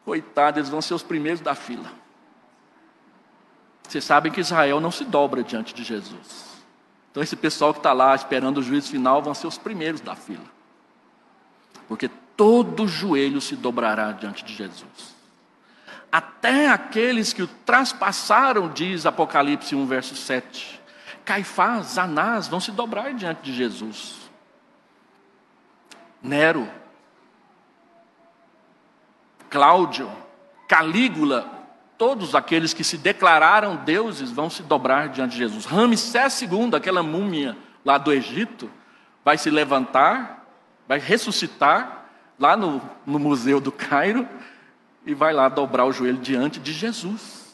Coitados, 0.03 0.57
eles 0.57 0.69
vão 0.69 0.81
ser 0.81 0.93
os 0.93 1.03
primeiros 1.03 1.41
da 1.41 1.55
fila. 1.55 1.91
Vocês 3.87 4.03
sabem 4.03 4.31
que 4.31 4.41
Israel 4.41 4.79
não 4.79 4.91
se 4.91 5.05
dobra 5.05 5.43
diante 5.43 5.73
de 5.73 5.83
Jesus. 5.83 6.54
Então, 7.15 7.23
esse 7.23 7.37
pessoal 7.37 7.71
que 7.71 7.79
está 7.79 7.93
lá 7.93 8.13
esperando 8.13 8.57
o 8.57 8.61
juízo 8.61 8.91
final 8.91 9.21
vão 9.21 9.33
ser 9.33 9.47
os 9.47 9.57
primeiros 9.57 10.01
da 10.01 10.17
fila. 10.17 10.43
Porque 11.87 12.09
todo 12.35 12.89
joelho 12.89 13.39
se 13.39 13.55
dobrará 13.55 14.11
diante 14.11 14.43
de 14.43 14.53
Jesus. 14.53 15.15
até 16.11 16.67
aqueles 16.67 17.31
que 17.31 17.41
o 17.41 17.47
traspassaram, 17.47 18.67
diz 18.67 19.05
Apocalipse 19.05 19.73
1, 19.73 19.85
verso 19.85 20.13
7. 20.13 20.81
Caifás, 21.23 21.97
Anás 21.97 22.49
vão 22.49 22.59
se 22.59 22.71
dobrar 22.73 23.13
diante 23.13 23.43
de 23.43 23.53
Jesus. 23.53 24.29
Nero, 26.21 26.69
Cláudio, 29.49 30.11
Calígula, 30.67 31.54
todos 31.97 32.35
aqueles 32.35 32.73
que 32.73 32.83
se 32.83 32.97
declararam 32.97 33.77
deuses 33.77 34.31
vão 34.31 34.49
se 34.49 34.63
dobrar 34.63 35.09
diante 35.09 35.31
de 35.31 35.37
Jesus. 35.37 35.65
Ramsés 35.65 36.41
II, 36.41 36.75
aquela 36.75 37.01
múmia 37.01 37.57
lá 37.83 37.97
do 37.97 38.11
Egito, 38.11 38.69
vai 39.23 39.37
se 39.37 39.49
levantar, 39.49 40.45
vai 40.87 40.99
ressuscitar 40.99 42.05
lá 42.39 42.55
no, 42.55 42.81
no 43.05 43.19
Museu 43.19 43.59
do 43.59 43.71
Cairo 43.71 44.27
e 45.05 45.13
vai 45.13 45.33
lá 45.33 45.47
dobrar 45.49 45.85
o 45.85 45.91
joelho 45.91 46.17
diante 46.17 46.59
de 46.59 46.73
Jesus. 46.73 47.45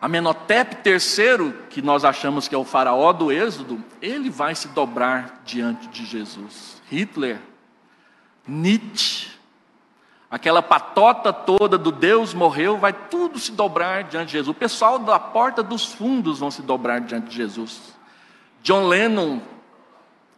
Amenhotep 0.00 0.88
III, 0.88 1.52
que 1.70 1.82
nós 1.82 2.04
achamos 2.04 2.46
que 2.46 2.54
é 2.54 2.58
o 2.58 2.64
faraó 2.64 3.12
do 3.12 3.32
Êxodo, 3.32 3.82
ele 4.00 4.30
vai 4.30 4.54
se 4.54 4.68
dobrar 4.68 5.42
diante 5.44 5.88
de 5.88 6.06
Jesus. 6.06 6.80
Hitler, 6.88 7.40
Nietzsche, 8.46 9.37
aquela 10.30 10.62
patota 10.62 11.32
toda 11.32 11.78
do 11.78 11.90
Deus 11.90 12.34
morreu, 12.34 12.76
vai 12.76 12.92
tudo 12.92 13.38
se 13.38 13.52
dobrar 13.52 14.04
diante 14.04 14.26
de 14.26 14.32
Jesus. 14.32 14.48
O 14.48 14.58
pessoal 14.58 14.98
da 14.98 15.18
porta 15.18 15.62
dos 15.62 15.86
fundos 15.86 16.38
vão 16.38 16.50
se 16.50 16.62
dobrar 16.62 17.00
diante 17.00 17.28
de 17.28 17.36
Jesus. 17.36 17.96
John 18.62 18.86
Lennon, 18.86 19.40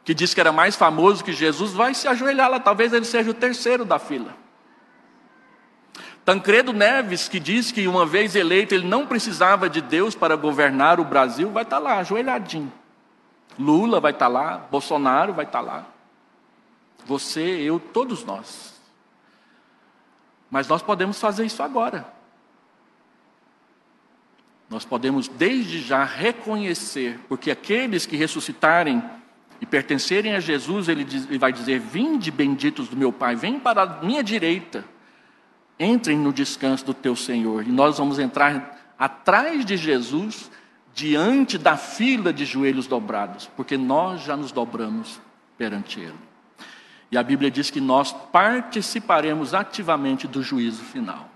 que 0.04 0.14
disse 0.14 0.34
que 0.34 0.40
era 0.40 0.52
mais 0.52 0.76
famoso 0.76 1.24
que 1.24 1.32
Jesus, 1.32 1.72
vai 1.72 1.94
se 1.94 2.06
ajoelhar 2.06 2.50
lá, 2.50 2.60
talvez 2.60 2.92
ele 2.92 3.04
seja 3.04 3.30
o 3.30 3.34
terceiro 3.34 3.84
da 3.84 3.98
fila. 3.98 4.34
Tancredo 6.24 6.72
Neves, 6.72 7.28
que 7.28 7.40
diz 7.40 7.72
que 7.72 7.88
uma 7.88 8.06
vez 8.06 8.36
eleito 8.36 8.74
ele 8.74 8.86
não 8.86 9.06
precisava 9.06 9.68
de 9.68 9.80
Deus 9.80 10.14
para 10.14 10.36
governar 10.36 11.00
o 11.00 11.04
Brasil, 11.04 11.50
vai 11.50 11.64
estar 11.64 11.78
lá, 11.78 11.98
ajoelhadinho. 11.98 12.72
Lula 13.58 14.00
vai 14.00 14.12
estar 14.12 14.28
lá, 14.28 14.58
Bolsonaro 14.70 15.32
vai 15.32 15.44
estar 15.44 15.60
lá. 15.60 15.86
Você, 17.04 17.40
eu, 17.40 17.80
todos 17.80 18.24
nós. 18.24 18.69
Mas 20.50 20.66
nós 20.66 20.82
podemos 20.82 21.20
fazer 21.20 21.46
isso 21.46 21.62
agora. 21.62 22.06
Nós 24.68 24.84
podemos 24.84 25.28
desde 25.28 25.80
já 25.80 26.04
reconhecer, 26.04 27.20
porque 27.28 27.50
aqueles 27.50 28.06
que 28.06 28.16
ressuscitarem 28.16 29.02
e 29.60 29.66
pertencerem 29.66 30.34
a 30.34 30.40
Jesus, 30.40 30.88
ele, 30.88 31.04
diz, 31.04 31.26
ele 31.26 31.38
vai 31.38 31.52
dizer: 31.52 31.78
Vinde, 31.78 32.30
benditos 32.30 32.88
do 32.88 32.96
meu 32.96 33.12
Pai, 33.12 33.36
vem 33.36 33.58
para 33.58 33.82
a 33.82 34.02
minha 34.02 34.22
direita 34.22 34.84
entrem 35.80 36.18
no 36.18 36.30
descanso 36.30 36.84
do 36.84 36.92
teu 36.92 37.16
Senhor. 37.16 37.66
E 37.66 37.72
nós 37.72 37.96
vamos 37.96 38.18
entrar 38.18 38.94
atrás 38.98 39.64
de 39.64 39.78
Jesus, 39.78 40.50
diante 40.92 41.56
da 41.56 41.76
fila 41.76 42.32
de 42.32 42.44
joelhos 42.44 42.86
dobrados, 42.86 43.50
porque 43.56 43.78
nós 43.78 44.22
já 44.22 44.36
nos 44.36 44.52
dobramos 44.52 45.18
perante 45.56 45.98
Ele. 45.98 46.29
E 47.10 47.18
a 47.18 47.22
Bíblia 47.22 47.50
diz 47.50 47.70
que 47.70 47.80
nós 47.80 48.12
participaremos 48.12 49.52
ativamente 49.52 50.28
do 50.28 50.42
juízo 50.42 50.82
final. 50.84 51.28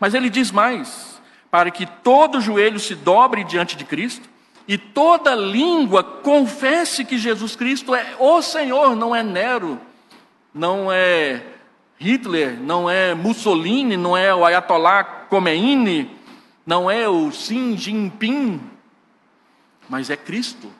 Mas 0.00 0.14
ele 0.14 0.30
diz 0.30 0.50
mais: 0.50 1.20
para 1.50 1.70
que 1.70 1.86
todo 1.86 2.40
joelho 2.40 2.80
se 2.80 2.94
dobre 2.94 3.44
diante 3.44 3.76
de 3.76 3.84
Cristo 3.84 4.28
e 4.66 4.76
toda 4.76 5.34
língua 5.34 6.02
confesse 6.02 7.04
que 7.04 7.18
Jesus 7.18 7.56
Cristo 7.56 7.94
é 7.94 8.16
o 8.18 8.40
Senhor, 8.42 8.94
não 8.94 9.14
é 9.14 9.22
Nero, 9.22 9.80
não 10.52 10.92
é 10.92 11.42
Hitler, 11.98 12.58
não 12.60 12.88
é 12.88 13.14
Mussolini, 13.14 13.96
não 13.96 14.16
é 14.16 14.34
o 14.34 14.44
Ayatollah 14.44 15.04
Khomeini, 15.28 16.16
não 16.66 16.90
é 16.90 17.08
o 17.08 17.30
Xi 17.30 17.76
Jinping, 17.76 18.60
mas 19.88 20.10
é 20.10 20.16
Cristo. 20.16 20.70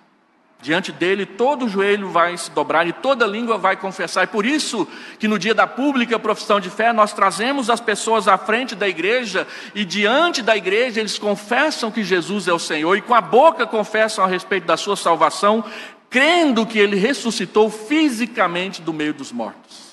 Diante 0.60 0.90
dele 0.90 1.24
todo 1.24 1.68
joelho 1.68 2.10
vai 2.10 2.36
se 2.36 2.50
dobrar 2.50 2.86
e 2.86 2.92
toda 2.92 3.24
língua 3.26 3.56
vai 3.56 3.76
confessar. 3.76 4.24
E 4.24 4.26
por 4.26 4.44
isso 4.44 4.88
que 5.18 5.28
no 5.28 5.38
dia 5.38 5.54
da 5.54 5.68
pública 5.68 6.18
profissão 6.18 6.58
de 6.58 6.68
fé 6.68 6.92
nós 6.92 7.12
trazemos 7.12 7.70
as 7.70 7.80
pessoas 7.80 8.26
à 8.26 8.36
frente 8.36 8.74
da 8.74 8.88
igreja 8.88 9.46
e 9.72 9.84
diante 9.84 10.42
da 10.42 10.56
igreja 10.56 10.98
eles 10.98 11.16
confessam 11.16 11.92
que 11.92 12.02
Jesus 12.02 12.48
é 12.48 12.52
o 12.52 12.58
Senhor 12.58 12.96
e 12.96 13.02
com 13.02 13.14
a 13.14 13.20
boca 13.20 13.66
confessam 13.66 14.24
a 14.24 14.28
respeito 14.28 14.66
da 14.66 14.76
sua 14.76 14.96
salvação, 14.96 15.64
crendo 16.10 16.66
que 16.66 16.78
ele 16.78 16.96
ressuscitou 16.96 17.70
fisicamente 17.70 18.82
do 18.82 18.92
meio 18.92 19.14
dos 19.14 19.30
mortos 19.30 19.88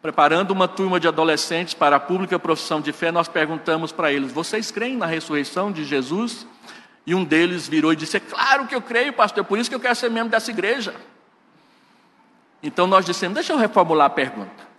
preparando 0.00 0.50
uma 0.50 0.66
turma 0.66 0.98
de 0.98 1.06
adolescentes 1.06 1.74
para 1.74 1.94
a 1.94 2.00
pública 2.00 2.36
profissão 2.36 2.80
de 2.80 2.92
fé, 2.92 3.12
nós 3.12 3.28
perguntamos 3.28 3.92
para 3.92 4.12
eles: 4.12 4.32
Vocês 4.32 4.72
creem 4.72 4.96
na 4.96 5.06
ressurreição 5.06 5.70
de 5.70 5.84
Jesus? 5.84 6.44
E 7.06 7.14
um 7.14 7.24
deles 7.24 7.66
virou 7.66 7.92
e 7.92 7.96
disse: 7.96 8.16
É 8.16 8.20
claro 8.20 8.66
que 8.66 8.74
eu 8.74 8.82
creio, 8.82 9.12
pastor, 9.12 9.44
por 9.44 9.58
isso 9.58 9.68
que 9.68 9.74
eu 9.74 9.80
quero 9.80 9.94
ser 9.94 10.10
membro 10.10 10.30
dessa 10.30 10.50
igreja. 10.50 10.94
Então 12.62 12.86
nós 12.86 13.04
dissemos: 13.04 13.34
Deixa 13.34 13.52
eu 13.52 13.56
reformular 13.56 14.06
a 14.06 14.10
pergunta. 14.10 14.72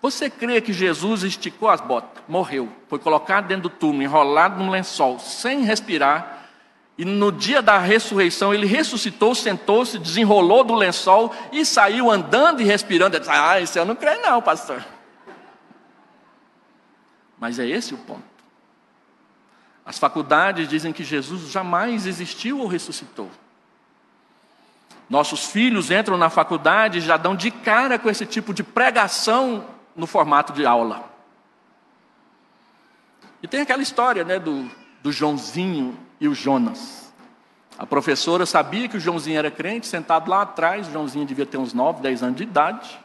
Você 0.00 0.28
crê 0.28 0.60
que 0.60 0.72
Jesus 0.72 1.22
esticou 1.22 1.68
as 1.68 1.80
botas, 1.80 2.22
morreu, 2.26 2.68
foi 2.88 2.98
colocado 2.98 3.46
dentro 3.46 3.64
do 3.64 3.70
túmulo, 3.70 4.02
enrolado 4.02 4.62
num 4.62 4.68
lençol, 4.68 5.20
sem 5.20 5.62
respirar, 5.62 6.42
e 6.98 7.04
no 7.04 7.32
dia 7.32 7.62
da 7.62 7.78
ressurreição, 7.78 8.52
ele 8.52 8.66
ressuscitou, 8.66 9.34
sentou-se, 9.34 9.98
desenrolou 9.98 10.62
do 10.62 10.74
lençol 10.74 11.34
e 11.50 11.64
saiu 11.64 12.10
andando 12.10 12.60
e 12.60 12.64
respirando. 12.64 13.18
Disse, 13.18 13.30
ah, 13.30 13.60
isso 13.60 13.78
eu 13.78 13.84
não 13.84 13.96
creio, 13.96 14.20
não, 14.20 14.42
pastor. 14.42 14.84
Mas 17.40 17.58
é 17.58 17.66
esse 17.66 17.94
o 17.94 17.98
ponto. 17.98 18.31
As 19.84 19.98
faculdades 19.98 20.68
dizem 20.68 20.92
que 20.92 21.02
Jesus 21.02 21.50
jamais 21.50 22.06
existiu 22.06 22.60
ou 22.60 22.66
ressuscitou. 22.66 23.30
Nossos 25.10 25.46
filhos 25.46 25.90
entram 25.90 26.16
na 26.16 26.30
faculdade 26.30 26.98
e 26.98 27.00
já 27.00 27.16
dão 27.16 27.34
de 27.34 27.50
cara 27.50 27.98
com 27.98 28.08
esse 28.08 28.24
tipo 28.24 28.54
de 28.54 28.62
pregação 28.62 29.66
no 29.94 30.06
formato 30.06 30.52
de 30.52 30.64
aula. 30.64 31.04
E 33.42 33.48
tem 33.48 33.60
aquela 33.60 33.82
história 33.82 34.24
né, 34.24 34.38
do, 34.38 34.70
do 35.02 35.10
Joãozinho 35.10 35.98
e 36.20 36.28
o 36.28 36.34
Jonas. 36.34 37.12
A 37.76 37.84
professora 37.84 38.46
sabia 38.46 38.88
que 38.88 38.96
o 38.96 39.00
Joãozinho 39.00 39.38
era 39.38 39.50
crente, 39.50 39.86
sentado 39.86 40.30
lá 40.30 40.42
atrás, 40.42 40.86
o 40.86 40.92
Joãozinho 40.92 41.26
devia 41.26 41.44
ter 41.44 41.58
uns 41.58 41.72
9, 41.72 42.00
10 42.00 42.22
anos 42.22 42.36
de 42.36 42.44
idade. 42.44 43.01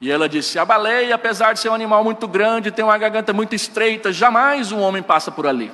E 0.00 0.10
ela 0.10 0.28
disse: 0.28 0.58
A 0.58 0.64
baleia, 0.64 1.14
apesar 1.14 1.52
de 1.52 1.60
ser 1.60 1.68
um 1.68 1.74
animal 1.74 2.04
muito 2.04 2.28
grande, 2.28 2.70
tem 2.70 2.84
uma 2.84 2.98
garganta 2.98 3.32
muito 3.32 3.54
estreita, 3.54 4.12
jamais 4.12 4.72
um 4.72 4.80
homem 4.80 5.02
passa 5.02 5.30
por 5.30 5.46
ali. 5.46 5.72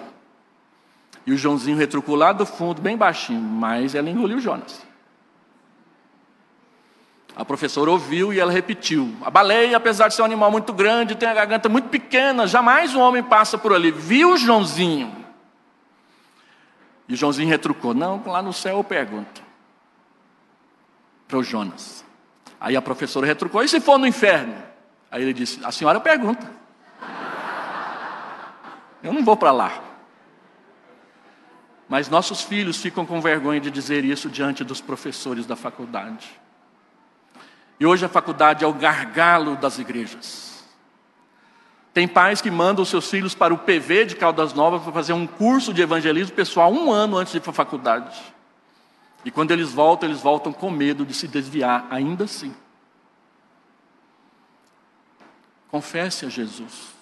E 1.26 1.32
o 1.32 1.36
Joãozinho 1.36 1.76
retrucou 1.76 2.14
lá 2.14 2.32
do 2.32 2.44
fundo, 2.44 2.82
bem 2.82 2.96
baixinho, 2.96 3.40
mas 3.40 3.94
ela 3.94 4.10
engoliu 4.10 4.40
Jonas. 4.40 4.82
A 7.34 7.44
professora 7.44 7.90
ouviu 7.90 8.32
e 8.32 8.38
ela 8.38 8.52
repetiu: 8.52 9.14
A 9.22 9.30
baleia, 9.30 9.76
apesar 9.76 10.08
de 10.08 10.14
ser 10.14 10.22
um 10.22 10.26
animal 10.26 10.50
muito 10.50 10.72
grande, 10.72 11.14
tem 11.14 11.28
a 11.28 11.34
garganta 11.34 11.68
muito 11.68 11.88
pequena, 11.88 12.46
jamais 12.46 12.94
um 12.94 13.00
homem 13.00 13.22
passa 13.22 13.56
por 13.56 13.72
ali. 13.72 13.90
Viu, 13.90 14.36
Joãozinho? 14.36 15.24
E 17.08 17.16
Joãozinho 17.16 17.48
retrucou: 17.48 17.94
Não, 17.94 18.22
lá 18.26 18.42
no 18.42 18.52
céu 18.52 18.78
eu 18.78 18.84
pergunto. 18.84 19.42
Para 21.26 21.38
o 21.38 21.42
Jonas. 21.42 22.04
Aí 22.62 22.76
a 22.76 22.80
professora 22.80 23.26
retrucou: 23.26 23.64
E 23.64 23.68
se 23.68 23.80
for 23.80 23.98
no 23.98 24.06
inferno? 24.06 24.54
Aí 25.10 25.20
ele 25.20 25.32
disse: 25.32 25.58
A 25.64 25.72
senhora 25.72 25.98
pergunta. 25.98 26.48
Eu 29.02 29.12
não 29.12 29.24
vou 29.24 29.36
para 29.36 29.50
lá. 29.50 29.82
Mas 31.88 32.08
nossos 32.08 32.42
filhos 32.42 32.80
ficam 32.80 33.04
com 33.04 33.20
vergonha 33.20 33.60
de 33.60 33.68
dizer 33.68 34.04
isso 34.04 34.30
diante 34.30 34.62
dos 34.62 34.80
professores 34.80 35.44
da 35.44 35.56
faculdade. 35.56 36.30
E 37.80 37.84
hoje 37.84 38.06
a 38.06 38.08
faculdade 38.08 38.62
é 38.62 38.66
o 38.66 38.72
gargalo 38.72 39.56
das 39.56 39.80
igrejas. 39.80 40.64
Tem 41.92 42.06
pais 42.06 42.40
que 42.40 42.50
mandam 42.50 42.84
seus 42.84 43.10
filhos 43.10 43.34
para 43.34 43.52
o 43.52 43.58
PV 43.58 44.06
de 44.06 44.16
Caldas 44.16 44.54
Novas 44.54 44.82
para 44.82 44.92
fazer 44.92 45.12
um 45.12 45.26
curso 45.26 45.74
de 45.74 45.82
evangelismo 45.82 46.34
pessoal 46.34 46.72
um 46.72 46.92
ano 46.92 47.18
antes 47.18 47.32
de 47.32 47.38
ir 47.38 47.40
para 47.40 47.50
a 47.50 47.54
faculdade. 47.54 48.16
E 49.24 49.30
quando 49.30 49.50
eles 49.52 49.72
voltam, 49.72 50.08
eles 50.08 50.20
voltam 50.20 50.52
com 50.52 50.70
medo 50.70 51.06
de 51.06 51.14
se 51.14 51.28
desviar, 51.28 51.86
ainda 51.90 52.24
assim. 52.24 52.54
Confesse 55.70 56.26
a 56.26 56.28
Jesus. 56.28 56.92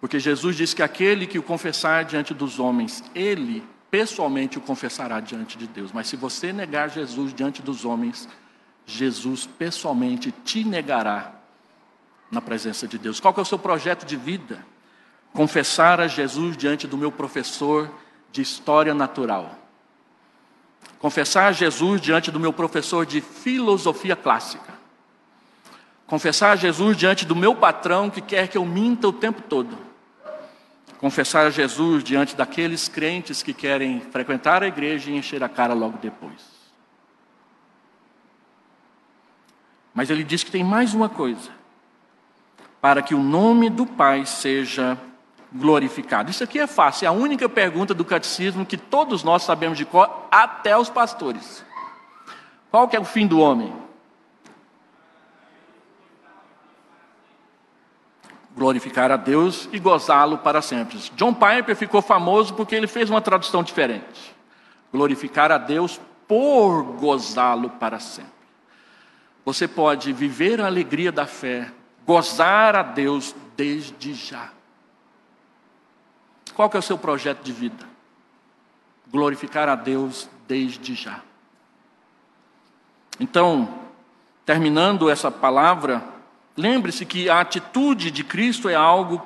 Porque 0.00 0.18
Jesus 0.18 0.56
diz 0.56 0.74
que 0.74 0.82
aquele 0.82 1.26
que 1.26 1.38
o 1.38 1.42
confessar 1.42 2.04
diante 2.04 2.34
dos 2.34 2.58
homens, 2.58 3.04
ele 3.14 3.62
pessoalmente 3.90 4.58
o 4.58 4.60
confessará 4.60 5.20
diante 5.20 5.56
de 5.56 5.68
Deus. 5.68 5.92
Mas 5.92 6.08
se 6.08 6.16
você 6.16 6.52
negar 6.52 6.90
Jesus 6.90 7.32
diante 7.32 7.62
dos 7.62 7.84
homens, 7.84 8.28
Jesus 8.84 9.46
pessoalmente 9.46 10.32
te 10.32 10.64
negará 10.64 11.34
na 12.30 12.40
presença 12.40 12.88
de 12.88 12.98
Deus. 12.98 13.20
Qual 13.20 13.34
é 13.36 13.40
o 13.40 13.44
seu 13.44 13.58
projeto 13.58 14.04
de 14.04 14.16
vida? 14.16 14.66
Confessar 15.32 16.00
a 16.00 16.08
Jesus 16.08 16.56
diante 16.56 16.86
do 16.86 16.96
meu 16.96 17.12
professor 17.12 17.88
de 18.32 18.42
história 18.42 18.94
natural. 18.94 19.61
Confessar 20.98 21.48
a 21.48 21.52
Jesus 21.52 22.00
diante 22.00 22.30
do 22.30 22.38
meu 22.38 22.52
professor 22.52 23.04
de 23.04 23.20
filosofia 23.20 24.14
clássica. 24.14 24.72
Confessar 26.06 26.52
a 26.52 26.56
Jesus 26.56 26.96
diante 26.96 27.24
do 27.24 27.34
meu 27.34 27.54
patrão 27.54 28.10
que 28.10 28.20
quer 28.20 28.48
que 28.48 28.58
eu 28.58 28.64
minta 28.64 29.08
o 29.08 29.12
tempo 29.12 29.42
todo. 29.42 29.76
Confessar 30.98 31.46
a 31.46 31.50
Jesus 31.50 32.04
diante 32.04 32.36
daqueles 32.36 32.86
crentes 32.86 33.42
que 33.42 33.52
querem 33.52 34.00
frequentar 34.00 34.62
a 34.62 34.66
igreja 34.66 35.10
e 35.10 35.16
encher 35.16 35.42
a 35.42 35.48
cara 35.48 35.74
logo 35.74 35.98
depois. 35.98 36.52
Mas 39.94 40.10
ele 40.10 40.22
diz 40.22 40.44
que 40.44 40.50
tem 40.50 40.62
mais 40.62 40.94
uma 40.94 41.08
coisa: 41.08 41.50
para 42.80 43.02
que 43.02 43.14
o 43.14 43.22
nome 43.22 43.68
do 43.68 43.86
Pai 43.86 44.24
seja 44.26 44.96
glorificado. 45.54 46.30
Isso 46.30 46.42
aqui 46.42 46.58
é 46.58 46.66
fácil, 46.66 47.04
é 47.04 47.08
a 47.08 47.12
única 47.12 47.48
pergunta 47.48 47.92
do 47.92 48.04
catecismo 48.04 48.64
que 48.64 48.76
todos 48.76 49.22
nós 49.22 49.42
sabemos 49.42 49.76
de 49.76 49.84
cor, 49.84 50.26
até 50.30 50.76
os 50.76 50.88
pastores. 50.88 51.64
Qual 52.70 52.88
que 52.88 52.96
é 52.96 53.00
o 53.00 53.04
fim 53.04 53.26
do 53.26 53.38
homem? 53.38 53.72
Glorificar 58.56 59.10
a 59.10 59.16
Deus 59.16 59.68
e 59.72 59.78
gozá-lo 59.78 60.38
para 60.38 60.62
sempre. 60.62 60.98
John 61.16 61.34
Piper 61.34 61.76
ficou 61.76 62.00
famoso 62.00 62.54
porque 62.54 62.74
ele 62.74 62.86
fez 62.86 63.10
uma 63.10 63.20
tradução 63.20 63.62
diferente. 63.62 64.34
Glorificar 64.92 65.50
a 65.50 65.58
Deus 65.58 66.00
por 66.26 66.82
gozá-lo 66.98 67.70
para 67.70 67.98
sempre. 67.98 68.32
Você 69.44 69.66
pode 69.66 70.12
viver 70.12 70.60
a 70.60 70.66
alegria 70.66 71.10
da 71.10 71.26
fé, 71.26 71.70
gozar 72.06 72.76
a 72.76 72.82
Deus 72.82 73.34
desde 73.56 74.14
já. 74.14 74.50
Qual 76.54 76.68
que 76.68 76.76
é 76.76 76.80
o 76.80 76.82
seu 76.82 76.98
projeto 76.98 77.42
de 77.42 77.52
vida? 77.52 77.86
Glorificar 79.10 79.68
a 79.68 79.74
Deus 79.74 80.28
desde 80.46 80.94
já. 80.94 81.20
Então, 83.18 83.68
terminando 84.44 85.08
essa 85.08 85.30
palavra, 85.30 86.02
lembre-se 86.56 87.04
que 87.04 87.28
a 87.28 87.40
atitude 87.40 88.10
de 88.10 88.24
Cristo 88.24 88.68
é 88.68 88.74
algo 88.74 89.24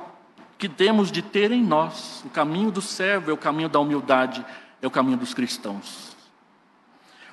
que 0.59 0.68
temos 0.68 1.11
de 1.11 1.22
ter 1.22 1.51
em 1.51 1.62
nós. 1.62 2.22
O 2.24 2.31
caminho 2.31 2.70
do 2.70 2.81
servo 2.81 3.31
é 3.31 3.35
o 3.35 3.39
caminho 3.39 3.68
da 3.68 3.79
humildade, 3.79 4.45
é 4.81 4.87
o 4.87 4.91
caminho 4.91 5.16
dos 5.16 5.35
cristãos. 5.35 6.16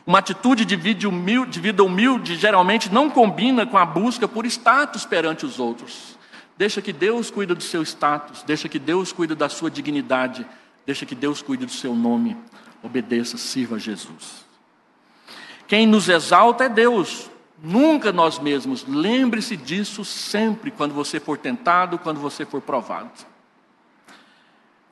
Uma 0.06 0.20
atitude 0.20 0.66
de 0.66 0.76
vida, 0.76 1.08
humilde, 1.08 1.52
de 1.52 1.60
vida 1.62 1.84
humilde 1.84 2.36
geralmente 2.36 2.92
não 2.92 3.10
combina 3.10 3.66
com 3.66 3.78
a 3.78 3.86
busca 3.86 4.28
por 4.28 4.46
status 4.46 5.06
perante 5.06 5.46
os 5.46 5.60
outros. 5.60 6.18
Deixa 6.58 6.82
que 6.82 6.94
Deus 6.94 7.32
cuida 7.32 7.56
do 7.56 7.64
seu 7.64 7.82
status, 7.82 8.44
deixa 8.44 8.70
que 8.70 8.78
Deus 8.78 9.12
cuida 9.12 9.36
da 9.36 9.50
sua 9.50 9.72
dignidade, 9.72 10.46
deixa 10.86 11.06
que 11.06 11.16
Deus 11.16 11.42
cuide 11.42 11.66
do 11.66 11.72
seu 11.72 11.96
nome. 11.96 12.38
Obedeça, 12.82 13.38
sirva 13.38 13.78
a 13.78 13.80
Jesus. 13.80 14.46
Quem 15.68 15.88
nos 15.88 16.10
exalta 16.10 16.66
é 16.66 16.70
Deus, 16.70 17.30
nunca 17.62 18.12
nós 18.12 18.38
mesmos. 18.38 18.86
Lembre-se 18.88 19.58
disso 19.58 20.06
sempre 20.06 20.70
quando 20.70 20.94
você 20.94 21.20
for 21.20 21.38
tentado, 21.38 21.98
quando 21.98 22.20
você 22.20 22.46
for 22.46 22.62
provado. 22.62 23.12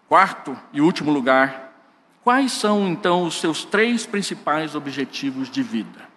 Quarto 0.08 0.58
e 0.74 0.82
último 0.82 1.12
lugar, 1.12 1.74
quais 2.24 2.54
são 2.54 2.88
então 2.88 3.24
os 3.24 3.40
seus 3.40 3.64
três 3.64 4.06
principais 4.06 4.74
objetivos 4.74 5.50
de 5.50 5.62
vida? 5.62 6.10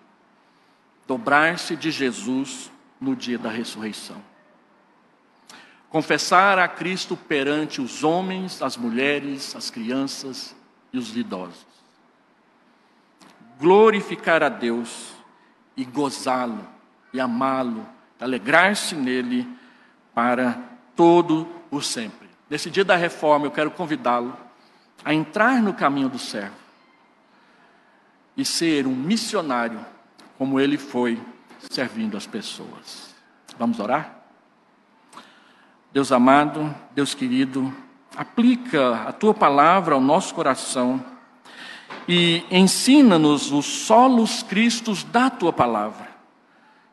Dobrar-se 1.07 1.77
de 1.77 1.91
Jesus 1.91 2.73
no 2.99 3.15
dia 3.15 3.39
da 3.39 3.51
ressurreição 3.51 4.34
confessar 5.95 6.59
a 6.59 6.67
Cristo 6.67 7.17
perante 7.17 7.81
os 7.81 8.03
homens, 8.03 8.61
as 8.61 8.77
mulheres, 8.77 9.55
as 9.55 9.71
crianças 9.71 10.53
e 10.93 10.99
os 10.99 11.17
idosos. 11.17 11.65
Glorificar 13.61 14.43
a 14.43 14.49
Deus 14.49 15.13
e 15.77 15.85
gozá-lo 15.85 16.67
e 17.13 17.21
amá-lo, 17.21 17.89
alegrar-se 18.21 18.97
nele 18.97 19.49
para 20.13 20.59
todo 20.97 21.47
o 21.71 21.81
sempre. 21.81 22.29
Nesse 22.51 22.71
dia 22.71 22.85
da 22.85 22.97
reforma, 22.97 23.47
eu 23.47 23.53
quero 23.53 23.71
convidá-lo 23.71 24.37
a 25.05 25.15
entrar 25.15 25.63
no 25.63 25.75
caminho 25.75 26.09
do 26.09 26.19
servo 26.19 26.57
e 28.37 28.45
ser 28.45 28.89
um 28.89 28.97
missionário 28.97 29.87
como 30.37 30.59
ele 30.59 30.77
foi 30.77 31.23
servindo 31.71 32.17
as 32.17 32.27
pessoas. 32.27 33.15
Vamos 33.57 33.79
orar? 33.79 34.14
Deus 35.95 36.11
amado, 36.11 36.75
Deus 36.93 37.15
querido, 37.15 37.73
aplica 38.17 39.05
a 39.07 39.13
tua 39.13 39.33
palavra 39.33 39.95
ao 39.95 40.01
nosso 40.01 40.35
coração 40.35 41.01
e 42.09 42.43
ensina-nos 42.51 43.53
os 43.53 43.65
solos 43.65 44.43
cristos 44.43 45.05
da 45.05 45.31
tua 45.31 45.53
palavra, 45.53 46.09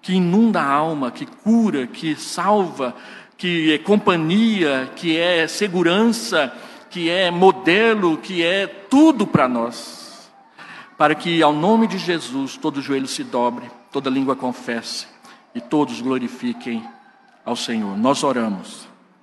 que 0.03 0.13
inunda 0.13 0.61
a 0.61 0.71
alma, 0.71 1.09
que 1.09 1.25
cura, 1.25 1.87
que 1.87 2.15
salva, 2.15 2.95
que 3.39 3.73
é 3.73 3.79
companhia, 3.79 4.91
que 4.95 5.17
é 5.17 5.47
segurança, 5.47 6.55
que 6.87 7.09
é 7.09 7.31
modelo, 7.31 8.19
que 8.19 8.43
é 8.43 8.67
tudo 8.67 9.25
para 9.25 9.47
nós. 9.47 10.29
Para 10.95 11.15
que 11.15 11.41
ao 11.41 11.53
nome 11.53 11.87
de 11.87 11.97
Jesus 11.97 12.55
todo 12.55 12.83
joelho 12.83 13.07
se 13.07 13.23
dobre, 13.23 13.65
toda 13.91 14.11
língua 14.11 14.35
confesse 14.35 15.07
e 15.55 15.59
todos 15.59 16.01
glorifiquem 16.01 16.87
ao 17.43 17.55
Senhor. 17.55 17.97
Nós 17.97 18.23
oramos 18.23 18.90